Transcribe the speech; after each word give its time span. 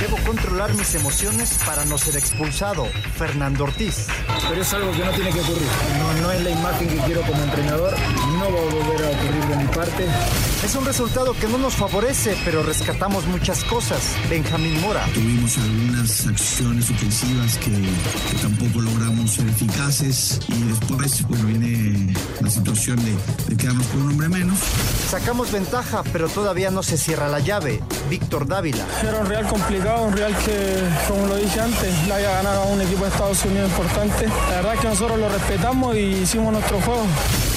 Debo 0.00 0.16
controlar 0.26 0.72
mis 0.74 0.94
emociones 0.94 1.58
para 1.66 1.84
no 1.84 1.98
ser 1.98 2.16
expulsado. 2.16 2.86
Fernando 3.18 3.64
Ortiz. 3.64 4.06
Pero 4.48 4.62
es 4.62 4.72
algo 4.72 4.92
que 4.92 5.04
no 5.04 5.10
tiene 5.10 5.30
que 5.30 5.40
ocurrir. 5.40 5.68
No, 5.98 6.22
no 6.22 6.32
es 6.32 6.42
la 6.42 6.50
imagen 6.50 6.88
que 6.88 6.96
quiero 7.04 7.20
como 7.22 7.42
entrenador. 7.42 7.94
No 8.38 8.44
va 8.44 8.46
a 8.46 8.64
volver 8.64 9.04
a 9.04 9.10
ocurrir 9.10 9.44
de 9.46 9.56
mi 9.56 9.66
parte. 9.66 10.06
Es 10.64 10.74
un 10.74 10.84
resultado 10.86 11.34
que 11.34 11.48
no 11.48 11.58
nos 11.58 11.74
favorece, 11.74 12.36
pero 12.44 12.62
rescatamos 12.62 13.26
muchas 13.26 13.62
cosas. 13.64 14.00
Benjamín 14.30 14.80
Mora. 14.80 15.04
Tuvimos 15.12 15.58
algunas 15.58 16.26
acciones 16.26 16.90
ofensivas 16.90 17.58
que, 17.58 17.70
que 17.70 18.42
tampoco 18.42 18.80
logramos 18.80 19.32
ser 19.32 19.48
eficaces 19.48 20.40
y 20.48 20.62
después, 20.64 21.26
bueno, 21.28 21.44
viene 21.46 22.14
la 22.40 22.50
situación 22.50 22.96
de, 23.04 23.14
de 23.48 23.56
quedarnos 23.56 23.86
con 23.88 24.02
un 24.02 24.10
hombre 24.12 24.28
menos. 24.28 24.58
Sacamos 25.10 25.52
ventaja, 25.52 26.02
pero 26.12 26.28
todavía 26.28 26.70
no 26.70 26.82
se 26.82 26.96
cierra 26.96 27.28
la 27.28 27.40
llave. 27.40 27.80
Víctor 28.08 28.46
Dávila. 28.46 28.86
Era 29.02 29.18
un 29.18 29.26
Real 29.26 29.46
complicado, 29.46 29.89
un 29.98 30.16
Real 30.16 30.34
que, 30.44 30.78
como 31.08 31.26
lo 31.26 31.36
dije 31.36 31.60
antes, 31.60 32.06
le 32.06 32.14
había 32.14 32.30
ganado 32.30 32.62
a 32.62 32.66
un 32.66 32.80
equipo 32.80 33.04
de 33.04 33.10
Estados 33.10 33.44
Unidos 33.44 33.70
importante. 33.70 34.26
La 34.26 34.56
verdad 34.56 34.74
es 34.74 34.80
que 34.80 34.88
nosotros 34.88 35.18
lo 35.18 35.28
respetamos 35.28 35.96
y 35.96 36.00
hicimos 36.22 36.52
nuestro 36.52 36.80
juego. 36.80 37.04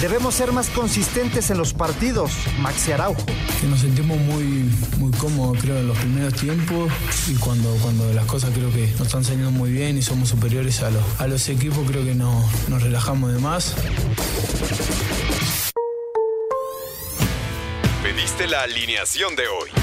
Debemos 0.02 0.34
ser 0.34 0.52
más 0.52 0.70
consistentes 0.70 1.49
en 1.52 1.57
los 1.57 1.73
partidos. 1.73 2.31
Maxi 2.59 2.91
Araujo. 2.91 3.26
Que 3.62 3.67
nos 3.67 3.80
sentimos 3.80 4.17
muy, 4.17 4.70
muy 4.98 5.12
cómodos, 5.12 5.57
creo, 5.62 5.77
en 5.77 5.88
los 5.88 5.98
primeros 5.98 6.34
tiempos 6.34 6.91
y 7.30 7.35
cuando, 7.35 7.70
cuando 7.81 8.12
las 8.13 8.26
cosas 8.26 8.52
creo 8.54 8.71
que 8.71 8.88
nos 8.98 9.07
están 9.07 9.23
saliendo 9.23 9.52
muy 9.52 9.71
bien 9.71 9.98
y 9.98 10.02
somos 10.02 10.29
superiores 10.29 10.81
a 10.81 10.90
los, 10.90 11.04
a 11.20 11.27
los 11.27 11.48
equipos, 11.49 11.88
creo 11.88 12.04
que 12.04 12.15
no, 12.15 12.43
nos 12.68 12.81
relajamos 12.81 13.34
de 13.34 13.40
más. 13.40 13.76
Pediste 18.02 18.48
la 18.48 18.63
alineación 18.63 19.35
de 19.35 19.48
hoy. 19.48 19.82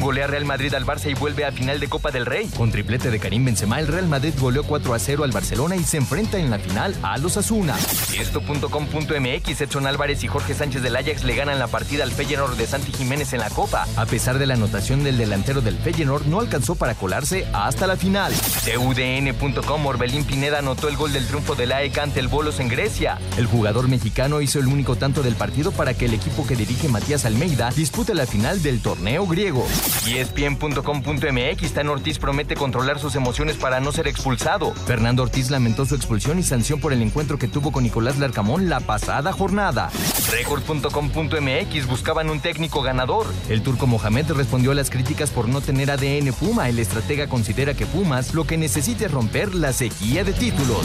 Golea 0.00 0.26
Real 0.26 0.44
Madrid 0.44 0.72
al 0.74 0.86
Barça 0.86 1.10
y 1.10 1.14
vuelve 1.14 1.44
a 1.44 1.50
final 1.50 1.80
de 1.80 1.88
Copa 1.88 2.10
del 2.10 2.24
Rey. 2.24 2.48
Con 2.56 2.70
triplete 2.70 3.10
de 3.10 3.18
Karim 3.18 3.44
Benzema, 3.44 3.80
el 3.80 3.88
Real 3.88 4.06
Madrid 4.06 4.32
goleó 4.38 4.62
4 4.62 4.94
a 4.94 4.98
0 4.98 5.24
al 5.24 5.32
Barcelona 5.32 5.76
y 5.76 5.82
se 5.82 5.96
enfrenta 5.96 6.38
en 6.38 6.50
la 6.50 6.58
final 6.58 6.94
a 7.02 7.18
los 7.18 7.36
Asuna. 7.36 7.76
Esto.com.mx, 8.16 9.60
Edson 9.60 9.86
Álvarez 9.86 10.22
y 10.22 10.28
Jorge 10.28 10.54
Sánchez 10.54 10.82
del 10.82 10.94
Ajax 10.94 11.24
le 11.24 11.34
ganan 11.34 11.58
la 11.58 11.66
partida 11.66 12.04
al 12.04 12.12
Feyenoord 12.12 12.56
de 12.56 12.66
Santi 12.66 12.92
Jiménez 12.92 13.32
en 13.32 13.40
la 13.40 13.50
Copa. 13.50 13.86
A 13.96 14.06
pesar 14.06 14.38
de 14.38 14.46
la 14.46 14.54
anotación 14.54 15.02
del 15.02 15.18
delantero 15.18 15.60
del 15.60 15.76
Feyenoord, 15.78 16.26
no 16.26 16.38
alcanzó 16.38 16.76
para 16.76 16.94
colarse 16.94 17.46
hasta 17.52 17.86
la 17.86 17.96
final. 17.96 18.32
TUDN.com, 18.32 19.86
Orbelín 19.86 20.24
Pineda 20.24 20.60
anotó 20.60 20.88
el 20.88 20.96
gol 20.96 21.12
del 21.12 21.26
triunfo 21.26 21.56
del 21.56 21.72
AEK 21.72 21.98
ante 21.98 22.20
el 22.20 22.28
Bolos 22.28 22.60
en 22.60 22.68
Grecia. 22.68 23.18
El 23.36 23.46
jugador 23.46 23.88
mexicano 23.88 24.40
hizo 24.40 24.60
el 24.60 24.66
único 24.66 24.96
tanto 24.96 25.22
del 25.22 25.34
partido 25.34 25.72
para 25.72 25.94
que 25.94 26.04
el 26.04 26.14
equipo 26.14 26.46
que 26.46 26.56
dirige 26.56 26.88
Matías 26.88 27.24
Almeida 27.24 27.70
dispute 27.70 28.14
la 28.14 28.26
final 28.26 28.62
del 28.62 28.80
torneo 28.80 29.26
griego. 29.26 29.39
E 29.40 30.20
ESPN.com.mx, 30.20 31.72
Tan 31.72 31.88
Ortiz 31.88 32.18
promete 32.18 32.54
controlar 32.56 32.98
sus 32.98 33.16
emociones 33.16 33.56
para 33.56 33.80
no 33.80 33.90
ser 33.90 34.06
expulsado. 34.06 34.74
Fernando 34.86 35.22
Ortiz 35.22 35.50
lamentó 35.50 35.86
su 35.86 35.94
expulsión 35.94 36.38
y 36.38 36.42
sanción 36.42 36.78
por 36.78 36.92
el 36.92 37.00
encuentro 37.00 37.38
que 37.38 37.48
tuvo 37.48 37.72
con 37.72 37.84
Nicolás 37.84 38.18
Larcamón 38.18 38.68
la 38.68 38.80
pasada 38.80 39.32
jornada. 39.32 39.90
Record.com.mx 40.30 41.86
buscaban 41.86 42.28
un 42.28 42.40
técnico 42.40 42.82
ganador. 42.82 43.26
El 43.48 43.62
turco 43.62 43.86
Mohamed 43.86 44.30
respondió 44.32 44.72
a 44.72 44.74
las 44.74 44.90
críticas 44.90 45.30
por 45.30 45.48
no 45.48 45.62
tener 45.62 45.90
ADN 45.90 46.32
Puma. 46.34 46.68
El 46.68 46.78
estratega 46.78 47.26
considera 47.26 47.74
que 47.74 47.86
Pumas 47.86 48.34
lo 48.34 48.44
que 48.44 48.58
necesita 48.58 49.06
es 49.06 49.10
romper 49.10 49.54
la 49.54 49.72
sequía 49.72 50.22
de 50.22 50.32
títulos. 50.32 50.84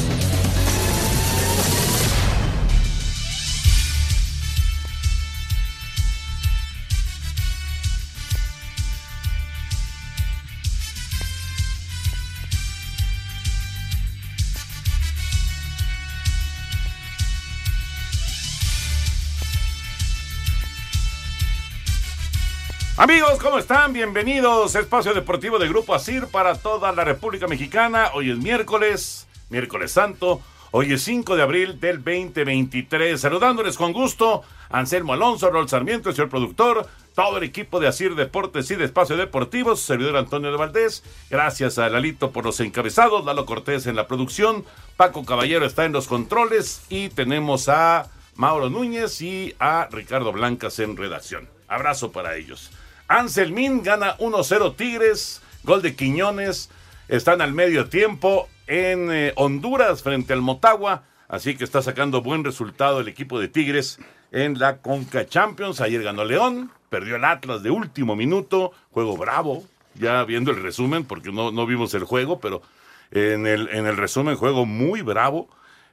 Amigos, 23.06 23.38
¿cómo 23.40 23.60
están? 23.60 23.94
Bienvenidos 23.94 24.76
a 24.76 24.80
Espacio 24.80 25.14
Deportivo 25.14 25.60
de 25.60 25.68
Grupo 25.68 25.94
ASIR 25.94 26.26
para 26.26 26.56
toda 26.56 26.92
la 26.92 27.04
República 27.04 27.46
Mexicana. 27.46 28.10
Hoy 28.16 28.32
es 28.32 28.38
miércoles, 28.40 29.28
miércoles 29.52 29.92
santo. 29.92 30.42
Hoy 30.72 30.92
es 30.92 31.04
5 31.04 31.36
de 31.36 31.44
abril 31.44 31.80
del 31.80 31.98
2023. 31.98 33.22
Saludándoles 33.22 33.78
con 33.78 33.94
gusto, 33.94 34.42
Anselmo 34.72 35.14
Alonso, 35.14 35.52
Rol 35.52 35.70
Sarmiento, 35.70 36.10
el 36.10 36.16
señor 36.16 36.32
productor, 36.32 36.88
todo 37.14 37.38
el 37.38 37.44
equipo 37.44 37.80
de 37.80 37.90
Asir 37.90 38.16
Deportes 38.16 38.72
y 38.72 38.76
de 38.76 38.86
Espacio 38.86 39.18
Deportivo, 39.18 39.76
servidor 39.76 40.18
Antonio 40.18 40.50
de 40.50 40.58
Valdés. 40.58 41.04
Gracias 41.30 41.78
a 41.78 41.88
Lalito 41.90 42.32
por 42.32 42.44
los 42.44 42.60
encabezados, 42.60 43.24
Lalo 43.24 43.46
Cortés 43.46 43.86
en 43.86 43.96
la 43.96 44.08
producción, 44.08 44.66
Paco 44.98 45.24
Caballero 45.26 45.68
está 45.68 45.86
en 45.86 45.92
los 45.92 46.08
controles 46.08 46.82
y 46.90 47.10
tenemos 47.10 47.70
a 47.70 48.08
Mauro 48.34 48.72
Núñez 48.72 49.22
y 49.22 49.54
a 49.60 49.90
Ricardo 49.92 50.32
Blancas 50.32 50.80
en 50.80 50.98
redacción. 50.98 51.48
Abrazo 51.68 52.12
para 52.12 52.36
ellos. 52.36 52.72
Anselmín 53.08 53.84
gana 53.84 54.18
1-0 54.18 54.76
Tigres, 54.76 55.42
gol 55.64 55.82
de 55.82 55.96
Quiñones, 55.96 56.72
están 57.08 57.42
al 57.42 57.54
medio 57.54 57.88
tiempo 57.88 58.50
en 58.66 59.12
eh, 59.12 59.34
Honduras 59.36 60.02
frente 60.02 60.34
al 60.34 60.42
Motagua, 60.42 61.04
así 61.28 61.56
que 61.56 61.64
está 61.64 61.84
sacando 61.84 62.24
buen 62.24 62.44
resultado 62.44 63.00
el 63.00 63.08
equipo 63.08 63.40
de 63.40 63.48
Tigres 63.48 64.00
en 64.32 64.58
la 64.58 64.78
Conca 64.78 65.28
Champions. 65.28 65.82
Ayer 65.82 66.02
ganó 66.02 66.26
León, 66.26 66.72
perdió 66.90 67.18
el 67.18 67.26
Atlas 67.26 67.62
de 67.62 67.70
último 67.70 68.16
minuto, 68.16 68.72
juego 68.90 69.18
bravo, 69.18 69.64
ya 69.94 70.24
viendo 70.24 70.50
el 70.50 70.62
resumen, 70.62 71.06
porque 71.06 71.32
no, 71.32 71.52
no 71.52 71.68
vimos 71.68 71.94
el 71.94 72.06
juego, 72.06 72.40
pero 72.40 72.64
en 73.12 73.46
el, 73.46 73.70
en 73.70 73.86
el 73.86 73.98
resumen, 73.98 74.36
juego 74.36 74.66
muy 74.66 75.04
bravo. 75.04 75.48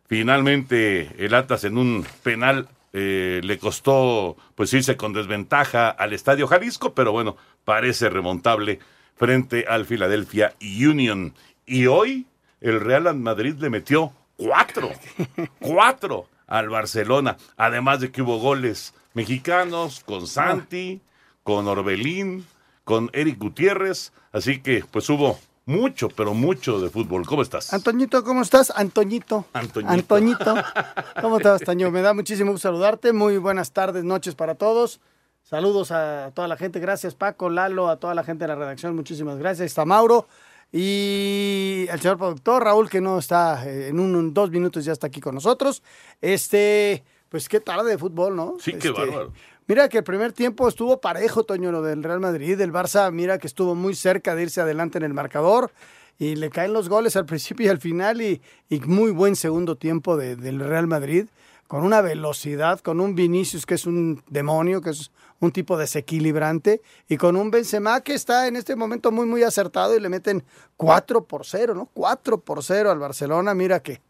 Finalmente 0.09 1.11
el 1.19 1.35
Atlas 1.35 1.65
en 1.65 1.77
un 1.77 2.07
penal 2.23 2.69
eh, 2.93 3.41
le 3.43 3.59
costó 3.59 4.37
pues 4.55 4.73
irse 4.75 4.97
con 4.97 5.13
desventaja 5.13 5.89
al 5.89 6.13
Estadio 6.13 6.47
Jalisco, 6.47 6.95
pero 6.95 7.13
bueno, 7.13 7.37
parece 7.65 8.11
remontable 8.11 8.81
frente 9.17 9.65
al 9.69 9.87
Philadelphia 9.87 10.55
Union. 10.61 11.35
Y 11.65 11.87
hoy 11.87 12.27
el 12.61 12.81
Real 12.81 13.15
Madrid 13.19 13.55
le 13.59 13.71
metió 13.71 14.13
cuatro, 14.37 14.91
cuatro 15.59 16.29
al 16.47 16.69
Barcelona, 16.69 17.37
además 17.57 18.01
de 18.01 18.11
que 18.11 18.23
hubo 18.23 18.39
goles 18.39 18.95
mexicanos 19.15 20.03
con 20.05 20.27
Santi, 20.27 21.01
con 21.43 21.67
Orbelín, 21.67 22.47
con 22.85 23.11
Eric 23.13 23.39
Gutiérrez, 23.39 24.13
así 24.33 24.61
que 24.61 24.85
pues 24.91 25.09
hubo 25.09 25.39
mucho, 25.65 26.09
pero 26.09 26.35
mucho 26.35 26.81
de 26.81 26.91
fútbol. 26.91 27.27
¿Cómo 27.27 27.43
estás? 27.43 27.73
Antoñito, 27.73 28.25
¿cómo 28.25 28.43
estás? 28.43 28.73
Antoñito. 28.75 29.47
Antoñito. 29.53 29.93
Antoñito. 29.93 30.55
¿Cómo 31.21 31.37
estás, 31.39 31.63
Toño? 31.63 31.91
Me 31.91 32.03
da 32.03 32.15
muchísimo 32.15 32.53
gusto 32.53 32.69
saludarte. 32.69 33.13
Muy 33.13 33.37
buenas 33.39 33.73
tardes, 33.73 34.05
noches 34.05 34.35
para 34.35 34.55
todos. 34.55 35.01
Saludos 35.43 35.91
a 35.91 36.31
toda 36.35 36.49
la 36.49 36.57
gente. 36.57 36.81
Gracias, 36.81 37.15
Paco, 37.15 37.51
Lalo, 37.51 37.89
a 37.89 37.97
toda 37.97 38.15
la 38.15 38.25
gente 38.25 38.45
de 38.45 38.49
la 38.49 38.55
redacción. 38.55 38.95
Muchísimas 38.95 39.39
gracias. 39.39 39.67
Está 39.67 39.85
Mauro 39.85 40.27
y 40.73 41.87
el 41.91 42.01
señor 42.01 42.17
productor 42.17 42.65
Raúl, 42.65 42.89
que 42.89 43.03
no 43.03 43.19
está 43.19 43.69
eh, 43.69 43.89
en 43.89 44.01
un, 44.01 44.33
dos 44.33 44.51
minutos, 44.51 44.85
ya 44.87 44.93
está 44.93 45.09
aquí 45.09 45.21
con 45.21 45.35
nosotros. 45.35 45.83
Este, 46.23 47.05
pues 47.29 47.49
qué 47.49 47.61
tarde 47.61 47.91
de 47.91 47.99
fútbol, 47.99 48.35
¿no? 48.35 48.57
Sí, 48.59 48.73
qué 48.73 48.89
Este, 48.89 48.91
bárbaro. 48.93 49.33
Mira 49.69 49.89
que 49.89 49.99
el 49.99 50.05
primer 50.05 50.33
tiempo 50.33 50.69
estuvo 50.69 51.01
parejo, 51.01 51.45
Toño, 51.45 51.71
lo 51.73 51.83
del 51.83 52.03
Real 52.03 52.21
Madrid. 52.21 52.61
El 52.61 52.73
Barça, 52.73 53.11
mira 53.13 53.39
que 53.39 53.47
estuvo 53.47 53.75
muy 53.75 53.95
cerca 53.95 54.35
de 54.35 54.43
irse 54.43 54.61
adelante 54.61 54.99
en 54.99 55.05
el 55.05 55.15
marcador. 55.15 55.71
Y 56.19 56.37
le 56.37 56.51
caen 56.51 56.73
los 56.73 56.89
goles 56.89 57.17
al 57.17 57.27
principio 57.27 57.67
y 57.67 57.69
al 57.69 57.79
final. 57.79 58.21
Y, 58.21 58.43
y 58.69 58.81
muy 58.81 59.11
buen 59.13 59.37
segundo 59.37 59.77
tiempo 59.77 60.17
de- 60.17 60.37
del 60.37 60.61
Real 60.61 60.87
Madrid. 60.87 61.27
Con 61.69 61.85
una 61.85 62.03
velocidad, 62.03 62.81
con 62.81 63.01
un 63.01 63.15
Vinicius 63.15 63.65
que 63.65 63.75
es 63.75 63.87
un 63.87 64.23
demonio, 64.29 64.83
que 64.83 64.91
es 64.91 65.11
un 65.41 65.53
tipo 65.53 65.79
desequilibrante. 65.79 66.83
Y 67.09 67.17
con 67.17 67.37
un 67.37 67.51
Benzema 67.51 68.01
que 68.03 68.15
está 68.15 68.47
en 68.47 68.57
este 68.57 68.77
momento 68.77 69.11
muy, 69.11 69.27
muy 69.27 69.43
acertado. 69.43 69.97
Y 69.97 70.01
le 70.01 70.09
meten 70.09 70.43
4 70.77 71.25
por 71.25 71.47
0, 71.47 71.75
¿no? 71.75 71.89
4 71.95 72.39
por 72.41 72.63
0 72.63 72.91
al 72.91 72.99
Barcelona. 72.99 73.55
Mira 73.55 73.81
que 73.81 74.01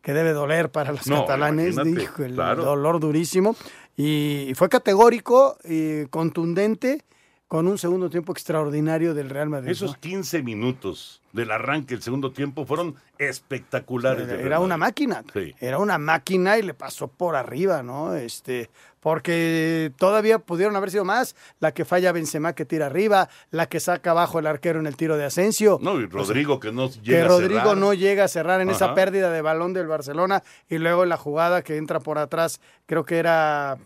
que 0.00 0.12
debe 0.14 0.32
doler 0.32 0.70
para 0.70 0.92
los 0.92 1.08
No, 1.08 1.22
catalanes, 1.26 1.74
dijo, 1.84 2.22
el 2.22 2.34
claro. 2.34 2.62
dolor 2.64 3.00
durísimo. 3.00 3.56
Y, 3.98 4.52
fue 4.54 4.68
categórico 4.68 5.58
y 5.64 6.06
contundente 6.06 7.04
con 7.48 7.66
un 7.66 7.78
segundo 7.78 8.08
tiempo 8.08 8.30
extraordinario 8.30 9.12
del 9.12 9.28
Real 9.28 9.48
Madrid. 9.48 9.72
Esos 9.72 9.92
¿no? 9.92 10.00
15 10.00 10.42
minutos 10.44 11.20
del 11.32 11.50
arranque 11.50 11.94
del 11.94 12.02
segundo 12.02 12.30
tiempo 12.30 12.64
fueron 12.64 12.94
espectaculares. 13.18 14.28
Era 14.28 14.60
una 14.60 14.76
máquina. 14.76 15.24
Sí. 15.32 15.52
Era 15.58 15.78
una 15.78 15.98
máquina 15.98 16.58
y 16.58 16.62
le 16.62 16.74
pasó 16.74 17.08
por 17.08 17.34
arriba, 17.34 17.82
¿no? 17.82 18.14
Este, 18.14 18.70
porque 19.00 19.92
todavía 19.96 20.38
pudieron 20.38 20.76
haber 20.76 20.90
sido 20.90 21.04
más. 21.04 21.36
La 21.60 21.72
que 21.72 21.84
falla 21.84 22.12
Benzema 22.12 22.54
que 22.54 22.64
tira 22.64 22.86
arriba, 22.86 23.28
la 23.50 23.68
que 23.68 23.80
saca 23.80 24.10
abajo 24.10 24.38
el 24.38 24.46
arquero 24.46 24.80
en 24.80 24.86
el 24.86 24.96
tiro 24.96 25.16
de 25.16 25.24
Asensio. 25.24 25.78
No, 25.80 26.00
y 26.00 26.06
Rodrigo 26.06 26.60
que 26.60 26.72
no 26.72 26.90
llega 26.90 27.18
que 27.18 27.22
a 27.22 27.28
Rodrigo 27.28 27.60
cerrar. 27.60 27.76
no 27.76 27.94
llega 27.94 28.24
a 28.24 28.28
cerrar 28.28 28.60
en 28.60 28.70
esa 28.70 28.94
pérdida 28.94 29.30
de 29.30 29.42
balón 29.42 29.72
del 29.72 29.86
Barcelona 29.86 30.42
y 30.68 30.78
luego 30.78 31.04
la 31.04 31.16
jugada 31.16 31.62
que 31.62 31.76
entra 31.76 32.00
por 32.00 32.18
atrás, 32.18 32.60
creo 32.86 33.04
que 33.04 33.18
era 33.18 33.78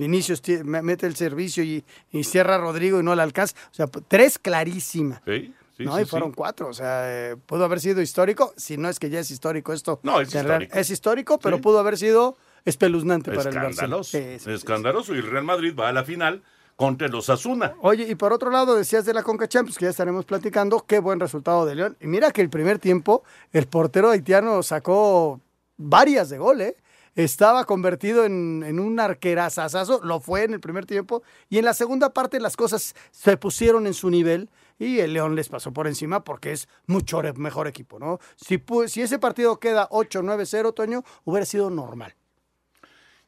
Vinicius 0.00 0.42
mete 0.64 1.06
el 1.06 1.14
servicio 1.14 1.62
y, 1.62 1.84
y 2.10 2.24
cierra 2.24 2.54
a 2.54 2.58
Rodrigo 2.58 3.00
y 3.00 3.02
no 3.02 3.14
le 3.14 3.22
alcanza. 3.22 3.54
O 3.70 3.74
sea, 3.74 3.86
tres 3.86 4.38
clarísima. 4.38 5.20
Sí, 5.26 5.54
sí, 5.76 5.84
no, 5.84 5.96
sí, 5.96 6.02
y 6.02 6.04
fueron 6.06 6.30
sí. 6.30 6.34
cuatro. 6.36 6.68
O 6.68 6.72
sea, 6.72 7.02
eh, 7.04 7.36
pudo 7.44 7.66
haber 7.66 7.80
sido 7.80 8.00
histórico, 8.00 8.54
si 8.56 8.78
no 8.78 8.88
es 8.88 8.98
que 8.98 9.10
ya 9.10 9.20
es 9.20 9.30
histórico 9.30 9.74
esto. 9.74 10.00
No, 10.02 10.20
es 10.20 10.34
histórico. 10.34 10.74
Es 10.74 10.90
histórico, 10.90 11.38
pero 11.38 11.60
pudo 11.60 11.78
haber 11.78 11.98
sido 11.98 12.38
espeluznante 12.64 13.30
para 13.30 13.48
el 13.48 13.54
Barcelona. 13.54 13.70
Escandaloso. 13.70 14.18
Sí. 14.18 14.50
escandaloso. 14.50 15.14
Y 15.14 15.18
el 15.18 15.30
Real 15.30 15.44
Madrid 15.44 15.74
va 15.78 15.88
a 15.88 15.92
la 15.92 16.04
final 16.04 16.42
contra 16.76 17.08
los 17.08 17.28
Asuna. 17.28 17.74
Oye, 17.82 18.06
y 18.08 18.14
por 18.14 18.32
otro 18.32 18.50
lado, 18.50 18.74
decías 18.74 19.04
de 19.04 19.12
la 19.12 19.22
Conca 19.22 19.46
Champions, 19.46 19.76
que 19.76 19.84
ya 19.84 19.90
estaremos 19.90 20.24
platicando, 20.24 20.84
qué 20.86 20.98
buen 20.98 21.20
resultado 21.20 21.66
de 21.66 21.74
León. 21.74 21.96
Y 22.00 22.06
mira 22.06 22.30
que 22.30 22.40
el 22.40 22.48
primer 22.48 22.78
tiempo, 22.78 23.22
el 23.52 23.66
portero 23.66 24.10
haitiano 24.10 24.62
sacó 24.62 25.40
varias 25.76 26.30
de 26.30 26.38
gol, 26.38 26.62
¿eh? 26.62 26.76
Estaba 27.16 27.64
convertido 27.64 28.24
en, 28.24 28.62
en 28.64 28.80
un 28.80 28.98
arquerazazazo, 28.98 30.00
lo 30.02 30.20
fue 30.20 30.44
en 30.44 30.54
el 30.54 30.60
primer 30.60 30.86
tiempo, 30.86 31.22
y 31.50 31.58
en 31.58 31.66
la 31.66 31.74
segunda 31.74 32.14
parte 32.14 32.40
las 32.40 32.56
cosas 32.56 32.94
se 33.10 33.36
pusieron 33.36 33.86
en 33.86 33.92
su 33.92 34.08
nivel 34.08 34.48
y 34.80 35.00
el 35.00 35.12
León 35.12 35.36
les 35.36 35.48
pasó 35.48 35.72
por 35.72 35.86
encima 35.86 36.24
porque 36.24 36.52
es 36.52 36.66
mucho 36.86 37.20
mejor 37.36 37.68
equipo, 37.68 37.98
¿no? 37.98 38.18
Si, 38.36 38.62
si 38.86 39.02
ese 39.02 39.18
partido 39.18 39.60
queda 39.60 39.88
8-9-0, 39.90 40.72
Toño, 40.72 41.04
hubiera 41.24 41.44
sido 41.44 41.68
normal. 41.68 42.14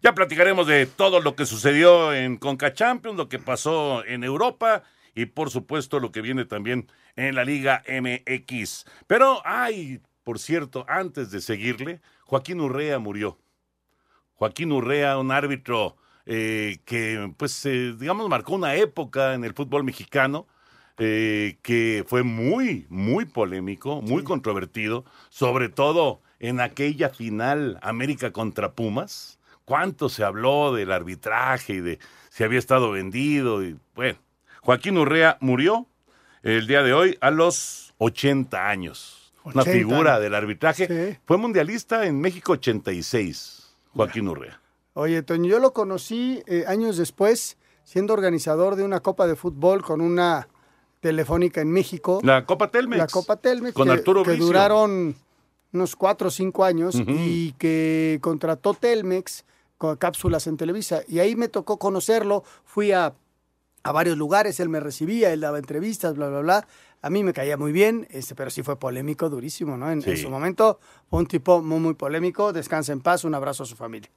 Ya 0.03 0.15
platicaremos 0.15 0.67
de 0.67 0.87
todo 0.87 1.21
lo 1.21 1.37
que 1.37 1.47
sucedió 1.47 2.13
en 2.13 2.37
Conca 2.37 2.73
Champions, 2.75 3.17
lo 3.17 3.29
que 3.29 3.39
pasó 3.39 4.05
en 4.05 4.25
Europa 4.25 4.83
y 5.15 5.27
por 5.27 5.51
supuesto 5.51 6.01
lo 6.01 6.11
que 6.11 6.23
viene 6.23 6.45
también 6.45 6.91
en 7.15 7.37
la 7.37 7.45
Liga 7.45 7.85
MX. 7.87 8.85
Pero, 9.07 9.43
ay, 9.45 10.01
por 10.25 10.41
cierto, 10.41 10.85
antes 10.89 11.31
de 11.31 11.41
seguirle, 11.41 12.01
Joaquín 12.25 12.61
Urrea 12.61 12.99
murió. 12.99 13.39
Joaquín 14.35 14.73
Urrea, 14.73 15.19
un 15.19 15.31
árbitro 15.31 15.97
eh, 16.27 16.79
que, 16.85 17.33
pues, 17.37 17.65
eh, 17.67 17.95
digamos, 17.99 18.29
marcó 18.29 18.55
una 18.55 18.75
época 18.75 19.35
en 19.35 19.45
el 19.45 19.55
fútbol 19.55 19.85
mexicano. 19.85 20.47
eh, 20.99 21.59
que 21.63 22.05
fue 22.07 22.23
muy, 22.23 22.87
muy 22.91 23.25
polémico, 23.25 24.03
muy 24.03 24.23
controvertido, 24.25 25.05
sobre 25.31 25.69
todo 25.71 26.23
en 26.39 26.61
aquella 26.61 27.09
final 27.11 27.79
América 27.83 28.33
contra 28.33 28.73
Pumas. 28.75 29.39
¿Cuánto 29.65 30.09
se 30.09 30.25
habló 30.25 30.75
del 30.75 30.93
arbitraje 30.93 31.75
y 31.75 31.81
de 31.81 31.99
si 32.31 32.45
había 32.45 32.59
estado 32.59 32.91
vendido? 32.91 33.63
Y, 33.65 33.77
bueno, 33.95 34.19
Joaquín 34.63 34.99
Urrea 34.99 35.39
murió 35.41 35.87
el 36.43 36.67
día 36.67 36.83
de 36.83 36.93
hoy 36.93 37.17
a 37.21 37.31
los 37.31 37.95
80 37.99 38.69
años. 38.69 39.33
Una 39.45 39.63
80 39.63 39.73
figura 39.79 40.11
años. 40.13 40.23
del 40.23 40.35
arbitraje. 40.35 40.87
Sí. 41.13 41.19
Fue 41.25 41.37
mundialista 41.37 42.07
en 42.07 42.21
México 42.21 42.53
86, 42.53 43.75
Joaquín 43.95 44.29
Urrea. 44.29 44.61
Oye, 44.95 45.23
Toño, 45.23 45.49
yo 45.49 45.59
lo 45.59 45.73
conocí 45.73 46.43
eh, 46.47 46.65
años 46.67 46.97
después, 46.97 47.57
siendo 47.85 48.13
organizador 48.13 48.77
de 48.77 48.85
una 48.85 49.01
copa 49.01 49.27
de 49.27 49.37
fútbol 49.37 49.83
con 49.83 50.01
una 50.01 50.49
telefónica 51.01 51.61
en 51.61 51.73
México. 51.73 52.21
La 52.23 52.45
Copa 52.45 52.71
Telmex. 52.71 52.99
La 52.99 53.07
Copa 53.09 53.37
Telmex, 53.37 53.75
Con 53.75 53.89
que, 53.89 53.95
Arturo 53.95 54.23
que 54.23 54.31
Bricio. 54.31 54.47
duraron 54.47 55.17
unos 55.73 55.97
cuatro 55.97 56.29
o 56.29 56.31
cinco 56.31 56.65
años 56.65 56.95
y 57.07 57.53
que 57.53 58.19
contrató 58.21 58.75
Telmex 58.75 59.45
con 59.83 59.97
cápsulas 59.97 60.47
en 60.47 60.57
Televisa. 60.57 61.03
Y 61.09 61.19
ahí 61.19 61.35
me 61.35 61.49
tocó 61.49 61.77
conocerlo, 61.77 62.45
fui 62.65 62.93
a, 62.93 63.15
a 63.83 63.91
varios 63.91 64.17
lugares, 64.17 64.61
él 64.61 64.69
me 64.69 64.79
recibía, 64.79 65.33
él 65.33 65.41
daba 65.41 65.59
entrevistas, 65.59 66.15
bla, 66.15 66.29
bla, 66.29 66.39
bla. 66.39 66.69
A 67.03 67.11
mí 67.11 67.25
me 67.25 67.33
caía 67.33 67.57
muy 67.57 67.73
bien, 67.73 68.07
este, 68.11 68.37
pero 68.37 68.49
sí 68.49 68.63
fue 68.63 68.79
polémico, 68.79 69.29
durísimo, 69.29 69.77
¿no? 69.77 69.91
En, 69.91 70.01
su 70.17 70.31
momento 70.31 70.79
fue 71.11 71.19
un 71.19 71.27
tipo 71.27 71.63
muy, 71.63 71.81
muy 71.81 71.95
polémico. 71.95 72.53
Descansa 72.53 72.93
en 72.93 73.01
paz, 73.01 73.25
un 73.25 73.35
abrazo 73.35 73.65
a 73.65 73.67
su 73.67 73.75
familia. 73.75 74.09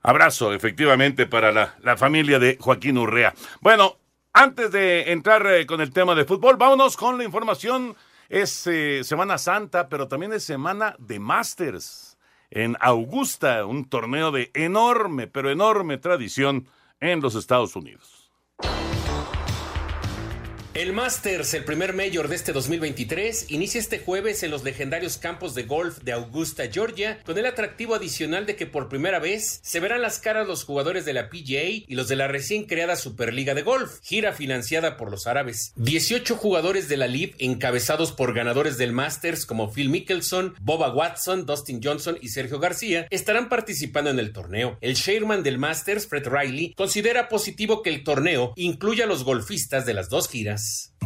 Abrazo, 0.00 0.54
efectivamente, 0.54 1.26
para 1.26 1.52
la, 1.52 1.74
la 1.82 1.98
familia 1.98 2.38
de 2.38 2.56
Joaquín 2.58 2.96
Urrea. 2.96 3.34
Bueno, 3.60 3.98
antes 4.32 4.72
de 4.72 5.12
entrar 5.12 5.46
eh, 5.46 5.66
con 5.66 5.82
el 5.82 5.92
tema 5.92 6.14
de 6.14 6.24
fútbol, 6.24 6.56
vámonos 6.56 6.96
con 6.96 7.18
la 7.18 7.24
información. 7.24 7.94
Es 8.30 8.66
eh, 8.66 9.04
Semana 9.04 9.36
Santa, 9.36 9.90
pero 9.90 10.08
también 10.08 10.32
es 10.32 10.42
Semana 10.42 10.96
de 10.98 11.18
Masters 11.18 12.14
en 12.54 12.76
Augusta, 12.80 13.66
un 13.66 13.88
torneo 13.88 14.30
de 14.30 14.50
enorme, 14.54 15.26
pero 15.26 15.50
enorme 15.50 15.98
tradición 15.98 16.68
en 17.00 17.20
los 17.20 17.34
Estados 17.34 17.74
Unidos. 17.76 18.23
El 20.74 20.92
Masters, 20.92 21.54
el 21.54 21.62
primer 21.62 21.94
mayor 21.94 22.26
de 22.26 22.34
este 22.34 22.52
2023, 22.52 23.52
inicia 23.52 23.78
este 23.78 24.00
jueves 24.00 24.42
en 24.42 24.50
los 24.50 24.64
legendarios 24.64 25.18
campos 25.18 25.54
de 25.54 25.62
golf 25.62 25.98
de 26.02 26.10
Augusta, 26.10 26.64
Georgia, 26.68 27.20
con 27.24 27.38
el 27.38 27.46
atractivo 27.46 27.94
adicional 27.94 28.44
de 28.44 28.56
que 28.56 28.66
por 28.66 28.88
primera 28.88 29.20
vez 29.20 29.60
se 29.62 29.78
verán 29.78 30.02
las 30.02 30.18
caras 30.18 30.48
los 30.48 30.64
jugadores 30.64 31.04
de 31.04 31.12
la 31.12 31.30
PGA 31.30 31.84
y 31.86 31.94
los 31.94 32.08
de 32.08 32.16
la 32.16 32.26
recién 32.26 32.64
creada 32.64 32.96
Superliga 32.96 33.54
de 33.54 33.62
Golf, 33.62 34.00
gira 34.02 34.32
financiada 34.32 34.96
por 34.96 35.12
los 35.12 35.28
árabes. 35.28 35.72
18 35.76 36.34
jugadores 36.34 36.88
de 36.88 36.96
la 36.96 37.06
LIV 37.06 37.36
encabezados 37.38 38.10
por 38.10 38.34
ganadores 38.34 38.76
del 38.76 38.90
Masters 38.90 39.46
como 39.46 39.72
Phil 39.72 39.90
Mickelson, 39.90 40.56
Boba 40.60 40.92
Watson, 40.92 41.46
Dustin 41.46 41.80
Johnson 41.84 42.18
y 42.20 42.30
Sergio 42.30 42.58
García 42.58 43.06
estarán 43.10 43.48
participando 43.48 44.10
en 44.10 44.18
el 44.18 44.32
torneo. 44.32 44.76
El 44.80 44.96
chairman 44.96 45.44
del 45.44 45.56
Masters, 45.56 46.08
Fred 46.08 46.26
Riley, 46.26 46.74
considera 46.74 47.28
positivo 47.28 47.80
que 47.80 47.90
el 47.90 48.02
torneo 48.02 48.54
incluya 48.56 49.04
a 49.04 49.06
los 49.06 49.22
golfistas 49.22 49.86
de 49.86 49.94
las 49.94 50.08
dos 50.08 50.28
giras. 50.28 50.63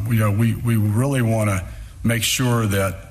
We, 0.09 0.23
uh, 0.23 0.31
we, 0.31 0.55
we 0.55 0.77
really 0.77 1.23
want 1.23 1.51
to 1.51 1.65
make 2.03 2.23
sure 2.23 2.67
that 2.69 3.09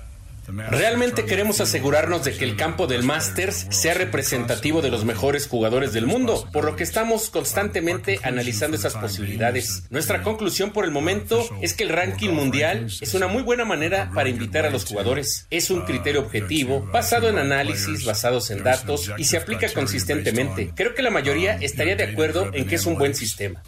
the 0.47 0.53
Masters 0.53 0.79
Realmente 0.79 1.25
queremos 1.25 1.59
asegurarnos 1.59 2.23
de 2.23 2.33
que 2.33 2.45
el 2.45 2.55
campo 2.55 2.87
del 2.87 3.03
Masters 3.03 3.67
sea 3.69 3.93
representativo 3.93 4.81
de 4.81 4.89
los 4.89 5.03
mejores 5.03 5.47
jugadores 5.47 5.91
del 5.91 6.07
mundo, 6.07 6.47
por 6.53 6.63
lo 6.63 6.75
que 6.75 6.83
estamos 6.83 7.29
constantemente 7.29 8.19
analizando 8.23 8.77
esas 8.77 8.95
posibilidades. 8.95 9.83
Nuestra 9.89 10.23
conclusión 10.23 10.71
por 10.71 10.85
el 10.85 10.91
momento 10.91 11.45
es 11.61 11.73
que 11.73 11.83
el 11.83 11.89
ranking 11.89 12.29
mundial 12.29 12.87
es 13.01 13.13
una 13.13 13.27
muy 13.27 13.43
buena 13.43 13.65
manera 13.65 14.09
para 14.15 14.29
invitar 14.29 14.65
a 14.65 14.69
los 14.69 14.85
jugadores. 14.85 15.47
Es 15.49 15.69
un 15.69 15.81
criterio 15.81 16.21
objetivo, 16.21 16.87
basado 16.93 17.27
en 17.27 17.37
análisis, 17.37 18.05
basados 18.05 18.49
en 18.49 18.63
datos 18.63 19.11
y 19.17 19.25
se 19.25 19.37
aplica 19.37 19.71
consistentemente. 19.73 20.71
Creo 20.75 20.95
que 20.95 21.01
la 21.01 21.11
mayoría 21.11 21.57
estaría 21.57 21.97
de 21.97 22.05
acuerdo 22.05 22.51
en 22.53 22.67
que 22.67 22.75
es 22.75 22.85
un 22.85 22.97
buen 22.97 23.15
sistema. 23.15 23.61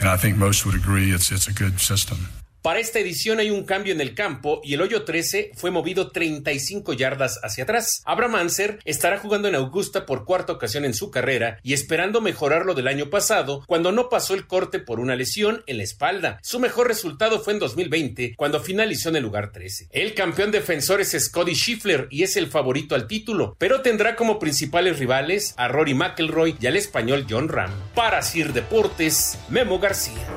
And 0.00 0.08
I 0.08 0.16
think 0.16 0.36
most 0.36 0.66
would 0.66 0.74
agree 0.74 1.12
it's, 1.12 1.30
it's 1.30 1.48
a 1.48 1.52
good 1.52 1.80
system. 1.80 2.28
Para 2.64 2.80
esta 2.80 2.98
edición 2.98 3.40
hay 3.40 3.50
un 3.50 3.64
cambio 3.64 3.92
en 3.92 4.00
el 4.00 4.14
campo 4.14 4.62
y 4.64 4.72
el 4.72 4.80
hoyo 4.80 5.04
13 5.04 5.50
fue 5.54 5.70
movido 5.70 6.10
35 6.10 6.94
yardas 6.94 7.38
hacia 7.42 7.64
atrás. 7.64 8.00
Abraham 8.06 8.36
Anser 8.36 8.78
estará 8.86 9.18
jugando 9.18 9.48
en 9.48 9.54
Augusta 9.54 10.06
por 10.06 10.24
cuarta 10.24 10.54
ocasión 10.54 10.86
en 10.86 10.94
su 10.94 11.10
carrera 11.10 11.58
y 11.62 11.74
esperando 11.74 12.22
mejorar 12.22 12.64
lo 12.64 12.72
del 12.72 12.88
año 12.88 13.10
pasado 13.10 13.62
cuando 13.66 13.92
no 13.92 14.08
pasó 14.08 14.32
el 14.32 14.46
corte 14.46 14.78
por 14.78 14.98
una 14.98 15.14
lesión 15.14 15.62
en 15.66 15.76
la 15.76 15.82
espalda. 15.82 16.38
Su 16.42 16.58
mejor 16.58 16.88
resultado 16.88 17.38
fue 17.38 17.52
en 17.52 17.58
2020 17.58 18.32
cuando 18.34 18.60
finalizó 18.60 19.10
en 19.10 19.16
el 19.16 19.24
lugar 19.24 19.52
13. 19.52 19.88
El 19.90 20.14
campeón 20.14 20.50
defensor 20.50 21.02
es 21.02 21.10
Scotty 21.10 21.54
Scheffler 21.54 22.08
y 22.10 22.22
es 22.22 22.34
el 22.38 22.46
favorito 22.46 22.94
al 22.94 23.06
título, 23.06 23.56
pero 23.58 23.82
tendrá 23.82 24.16
como 24.16 24.38
principales 24.38 24.98
rivales 24.98 25.52
a 25.58 25.68
Rory 25.68 25.92
McIlroy 25.92 26.56
y 26.58 26.66
al 26.66 26.78
español 26.78 27.26
John 27.28 27.50
Ram. 27.50 27.72
Para 27.94 28.22
Sir 28.22 28.54
Deportes, 28.54 29.38
Memo 29.50 29.78
García. 29.78 30.32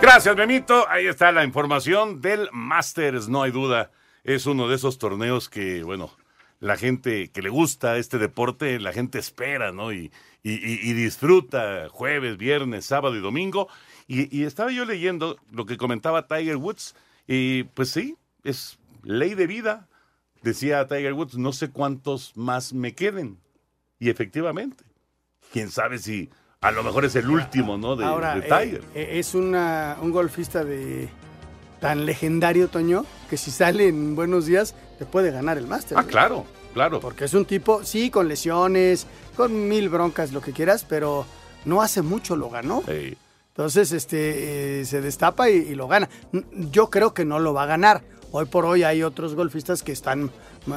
Gracias, 0.00 0.36
Memito. 0.36 0.88
Ahí 0.88 1.06
está 1.06 1.32
la 1.32 1.44
información 1.44 2.20
del 2.20 2.48
Masters, 2.52 3.28
no 3.28 3.42
hay 3.42 3.50
duda. 3.50 3.90
Es 4.24 4.46
uno 4.46 4.68
de 4.68 4.76
esos 4.76 4.98
torneos 4.98 5.48
que, 5.48 5.82
bueno, 5.82 6.10
la 6.60 6.76
gente 6.76 7.30
que 7.30 7.42
le 7.42 7.48
gusta 7.48 7.96
este 7.96 8.18
deporte, 8.18 8.78
la 8.78 8.92
gente 8.92 9.18
espera, 9.18 9.72
¿no? 9.72 9.92
Y, 9.92 10.10
disfruta 10.42 11.88
jueves, 11.90 12.36
viernes, 12.36 12.84
sábado 12.84 13.16
y 13.16 13.20
domingo. 13.20 13.68
Y, 14.06 14.36
y 14.36 14.44
estaba 14.44 14.70
yo 14.70 14.84
leyendo 14.84 15.38
lo 15.50 15.66
que 15.66 15.76
comentaba 15.76 16.28
Tiger 16.28 16.56
Woods, 16.56 16.94
y 17.26 17.64
pues 17.64 17.90
sí, 17.90 18.16
es 18.44 18.78
ley 19.02 19.34
de 19.34 19.46
vida. 19.46 19.88
Decía 20.42 20.86
Tiger 20.86 21.14
Woods, 21.14 21.36
no 21.36 21.52
sé 21.52 21.70
cuántos 21.70 22.36
más 22.36 22.72
me 22.72 22.94
queden. 22.94 23.38
Y 23.98 24.10
efectivamente, 24.10 24.84
quién 25.52 25.70
sabe 25.70 25.98
si 25.98 26.30
a 26.60 26.70
lo 26.70 26.82
mejor 26.82 27.04
es 27.04 27.14
el 27.16 27.28
último, 27.30 27.76
¿no? 27.76 27.96
De, 27.96 28.04
Ahora, 28.04 28.34
de 28.34 28.42
Tiger. 28.42 28.80
eh, 28.94 29.10
eh, 29.12 29.18
es 29.18 29.34
una, 29.34 29.96
un 30.00 30.10
golfista 30.10 30.64
de 30.64 31.08
tan 31.80 32.06
legendario, 32.06 32.68
Toño, 32.68 33.04
que 33.28 33.36
si 33.36 33.50
sale 33.50 33.88
en 33.88 34.16
buenos 34.16 34.46
días, 34.46 34.74
te 34.98 35.04
puede 35.04 35.30
ganar 35.30 35.58
el 35.58 35.66
máster. 35.66 35.96
Ah, 35.98 36.04
claro, 36.04 36.44
claro. 36.72 37.00
Porque 37.00 37.26
es 37.26 37.34
un 37.34 37.44
tipo, 37.44 37.84
sí, 37.84 38.10
con 38.10 38.28
lesiones, 38.28 39.06
con 39.36 39.68
mil 39.68 39.88
broncas, 39.88 40.32
lo 40.32 40.40
que 40.40 40.52
quieras, 40.52 40.84
pero 40.88 41.26
no 41.66 41.82
hace 41.82 42.02
mucho 42.02 42.34
lo 42.36 42.48
ganó. 42.50 42.82
Entonces, 43.48 43.92
este, 43.92 44.80
eh, 44.80 44.84
se 44.86 45.00
destapa 45.00 45.48
y, 45.50 45.56
y 45.56 45.74
lo 45.74 45.88
gana. 45.88 46.08
Yo 46.52 46.90
creo 46.90 47.14
que 47.14 47.24
no 47.24 47.38
lo 47.38 47.52
va 47.54 47.62
a 47.64 47.66
ganar. 47.66 48.02
Hoy 48.32 48.46
por 48.46 48.66
hoy 48.66 48.82
hay 48.82 49.02
otros 49.02 49.34
golfistas 49.34 49.82
que 49.82 49.92
están 49.92 50.30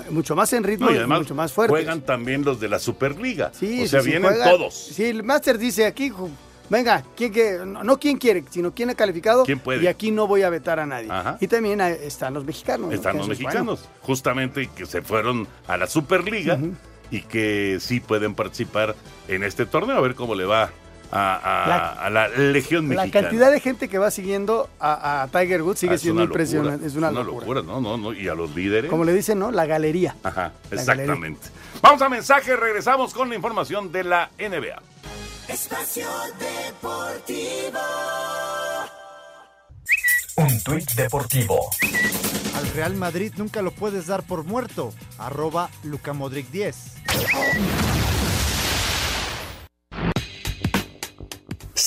mucho 0.09 0.35
más 0.35 0.53
en 0.53 0.63
ritmo 0.63 0.89
No, 0.89 1.01
y 1.01 1.07
mucho 1.07 1.35
más 1.35 1.51
fuertes. 1.51 1.71
juegan 1.71 2.01
también 2.01 2.43
los 2.43 2.59
de 2.59 2.69
la 2.69 2.79
Superliga. 2.79 3.51
Sí, 3.53 3.83
o 3.83 3.87
sea, 3.87 4.01
sí, 4.01 4.09
vienen 4.09 4.33
todos. 4.43 4.73
Sí, 4.73 5.05
el 5.05 5.23
Master 5.23 5.57
dice 5.57 5.85
aquí, 5.85 6.11
venga, 6.69 7.03
¿quién 7.15 7.31
que, 7.33 7.59
no, 7.65 7.83
no 7.83 7.99
quién 7.99 8.17
quiere, 8.17 8.43
sino 8.49 8.73
quién 8.73 8.89
ha 8.91 8.95
calificado. 8.95 9.45
¿Quién 9.45 9.59
puede? 9.59 9.83
Y 9.83 9.87
aquí 9.87 10.11
no 10.11 10.27
voy 10.27 10.43
a 10.43 10.49
vetar 10.49 10.79
a 10.79 10.85
nadie. 10.85 11.09
Ajá. 11.11 11.37
Y 11.39 11.47
también 11.47 11.81
ah, 11.81 11.89
están 11.89 12.33
los 12.33 12.45
mexicanos. 12.45 12.89
¿no? 12.89 12.93
Están 12.93 13.17
los 13.17 13.27
mexicanos, 13.27 13.89
justamente 14.01 14.69
que 14.75 14.85
se 14.85 15.01
fueron 15.01 15.47
a 15.67 15.77
la 15.77 15.87
Superliga 15.87 16.59
y 17.11 17.21
que 17.21 17.77
sí 17.79 17.99
pueden 17.99 18.35
participar 18.35 18.95
en 19.27 19.43
este 19.43 19.65
torneo, 19.65 19.97
a 19.97 20.01
ver 20.01 20.15
cómo 20.15 20.35
le 20.35 20.45
va 20.45 20.69
a, 21.11 21.63
a- 21.63 21.67
La- 21.67 21.89
a 22.05 22.09
la 22.09 22.27
Legión 22.27 22.85
bueno. 22.87 22.99
La 23.01 23.05
Mexicana. 23.05 23.27
cantidad 23.29 23.51
de 23.51 23.59
gente 23.59 23.87
que 23.89 23.97
va 23.97 24.11
siguiendo 24.11 24.69
a, 24.79 25.23
a 25.23 25.27
Tiger 25.27 25.61
Woods 25.63 25.79
sigue 25.79 25.93
Ah, 25.93 25.95
es 25.95 26.01
siendo 26.01 26.21
una 26.21 26.25
locura, 26.27 26.43
impresionante. 26.43 26.85
Es 26.87 26.95
una, 26.95 27.11
locura. 27.11 27.61
no, 27.63 27.81
no, 27.81 27.97
no, 27.97 28.13
y 28.13 28.27
a 28.27 28.35
los 28.35 28.53
líderes. 28.55 28.89
Como 28.89 29.03
le 29.03 29.13
dicen, 29.13 29.39
¿no? 29.39 29.51
La 29.51 29.65
galería. 29.65 30.15
Ajá, 30.23 30.51
La 30.69 30.79
exactamente. 30.79 31.47
Vamos 31.81 32.01
a 32.01 32.09
mensaje, 32.09 32.55
regresamos 32.55 33.13
con 33.13 33.29
la 33.29 33.35
información 33.35 33.91
de 33.91 34.03
la 34.03 34.29
NBA. 34.37 34.81
Espacio 35.47 36.07
Deportivo. 36.39 37.79
Un 40.37 40.63
tuit 40.63 40.91
deportivo. 40.93 41.69
Al 42.55 42.67
Real 42.73 42.95
Madrid 42.95 43.33
nunca 43.37 43.61
lo 43.61 43.71
puedes 43.71 44.07
dar 44.07 44.23
por 44.23 44.43
muerto. 44.43 44.93
Arroba 45.17 45.69
Lucamodric 45.83 46.49
10. 46.51 46.75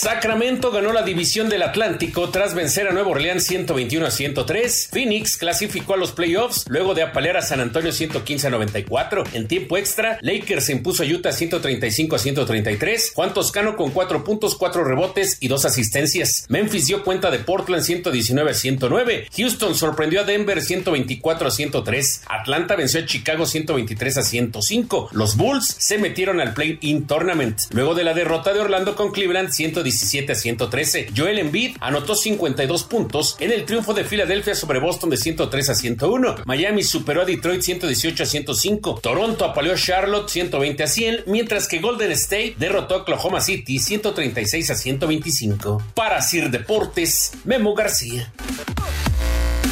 Sacramento 0.02 0.72
ganó 0.72 0.92
la 0.92 1.02
división 1.02 1.48
del 1.48 1.62
Atlántico 1.62 2.28
tras 2.30 2.54
vencer 2.54 2.88
a 2.88 2.92
Nueva 2.92 3.10
Orleans 3.10 3.44
121 3.46 4.04
a 4.04 4.10
103. 4.10 4.88
Phoenix 4.90 5.36
clasificó 5.36 5.94
a 5.94 5.96
los 5.96 6.10
playoffs 6.10 6.64
luego 6.68 6.92
de 6.94 7.04
apalear 7.04 7.36
a 7.36 7.40
San 7.40 7.60
Antonio 7.60 7.92
115 7.92 8.48
a 8.48 8.50
94. 8.50 9.22
En 9.32 9.46
tiempo 9.46 9.76
extra, 9.76 10.18
Lakers 10.20 10.64
se 10.64 10.72
impuso 10.72 11.04
a 11.04 11.06
Utah 11.06 11.30
135 11.30 12.16
a 12.16 12.18
133. 12.18 13.12
Juan 13.14 13.32
Toscano 13.32 13.76
con 13.76 13.92
4 13.92 14.24
puntos, 14.24 14.56
4 14.56 14.82
rebotes 14.82 15.36
y 15.38 15.46
2 15.46 15.66
asistencias. 15.66 16.46
Memphis 16.48 16.88
dio 16.88 17.04
cuenta 17.04 17.30
de 17.30 17.38
Portland 17.38 17.84
119 17.84 18.50
a 18.50 18.54
109. 18.54 19.28
Houston 19.36 19.76
sorprendió 19.76 20.22
a 20.22 20.24
Denver 20.24 20.60
124 20.62 21.46
a 21.46 21.50
103. 21.52 22.22
Atlanta 22.26 22.74
venció 22.74 22.98
a 22.98 23.06
Chicago 23.06 23.46
123 23.46 24.16
a 24.16 24.22
105. 24.24 25.10
Los 25.12 25.36
Bulls 25.36 25.76
se 25.78 25.98
metieron 25.98 26.40
al 26.40 26.54
Play-In 26.54 27.06
Tournament. 27.06 27.60
Luego 27.70 27.94
de 27.94 28.02
la 28.02 28.14
derrota 28.14 28.52
de 28.52 28.58
Orlando 28.58 28.96
con 28.96 29.12
Cleveland 29.12 29.50
117 29.50 29.91
a 30.32 30.34
113. 30.34 31.08
Joel 31.16 31.38
Embiid 31.38 31.76
anotó 31.80 32.14
52 32.14 32.84
puntos 32.84 33.36
en 33.40 33.52
el 33.52 33.64
triunfo 33.64 33.94
de 33.94 34.04
Filadelfia 34.04 34.54
sobre 34.54 34.80
Boston 34.80 35.10
de 35.10 35.16
103 35.16 35.70
a 35.70 35.74
101. 35.74 36.34
Miami 36.44 36.82
superó 36.82 37.22
a 37.22 37.24
Detroit 37.24 37.62
118 37.62 38.22
a 38.22 38.26
105. 38.26 39.00
Toronto 39.02 39.44
apaleó 39.44 39.74
a 39.74 39.76
Charlotte 39.76 40.28
120 40.28 40.82
a 40.82 40.86
100, 40.86 41.24
mientras 41.26 41.68
que 41.68 41.78
Golden 41.80 42.12
State 42.12 42.54
derrotó 42.58 42.94
a 42.94 42.98
Oklahoma 42.98 43.40
City 43.40 43.78
136 43.78 44.70
a 44.70 44.74
125. 44.74 45.82
Para 45.94 46.20
Sir 46.20 46.50
Deportes, 46.50 47.32
Memo 47.44 47.74
García. 47.74 48.32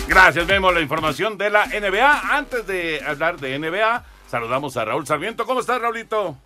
Gracias, 0.09 0.47
vemos 0.47 0.75
la 0.75 0.81
información 0.81 1.39
de 1.39 1.51
la 1.51 1.67
NBA. 1.67 2.37
Antes 2.37 2.67
de 2.67 3.01
hablar 3.07 3.39
de 3.39 3.59
NBA, 3.59 4.05
saludamos 4.29 4.77
a 4.77 4.85
Raúl 4.85 5.07
Sarmiento. 5.07 5.47
¿Cómo 5.47 5.61
estás, 5.61 5.81
Raulito? 5.81 6.37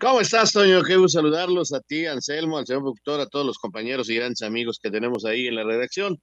¿Cómo 0.00 0.20
estás, 0.20 0.52
Toño? 0.52 0.84
Qué 0.84 0.96
saludarlos 1.08 1.72
a 1.72 1.80
ti, 1.80 2.06
Anselmo, 2.06 2.56
al 2.56 2.64
señor 2.64 2.82
productor, 2.82 3.20
a 3.20 3.26
todos 3.26 3.44
los 3.44 3.58
compañeros 3.58 4.08
y 4.08 4.14
grandes 4.14 4.42
amigos 4.42 4.78
que 4.80 4.92
tenemos 4.92 5.24
ahí 5.24 5.48
en 5.48 5.56
la 5.56 5.64
redacción 5.64 6.20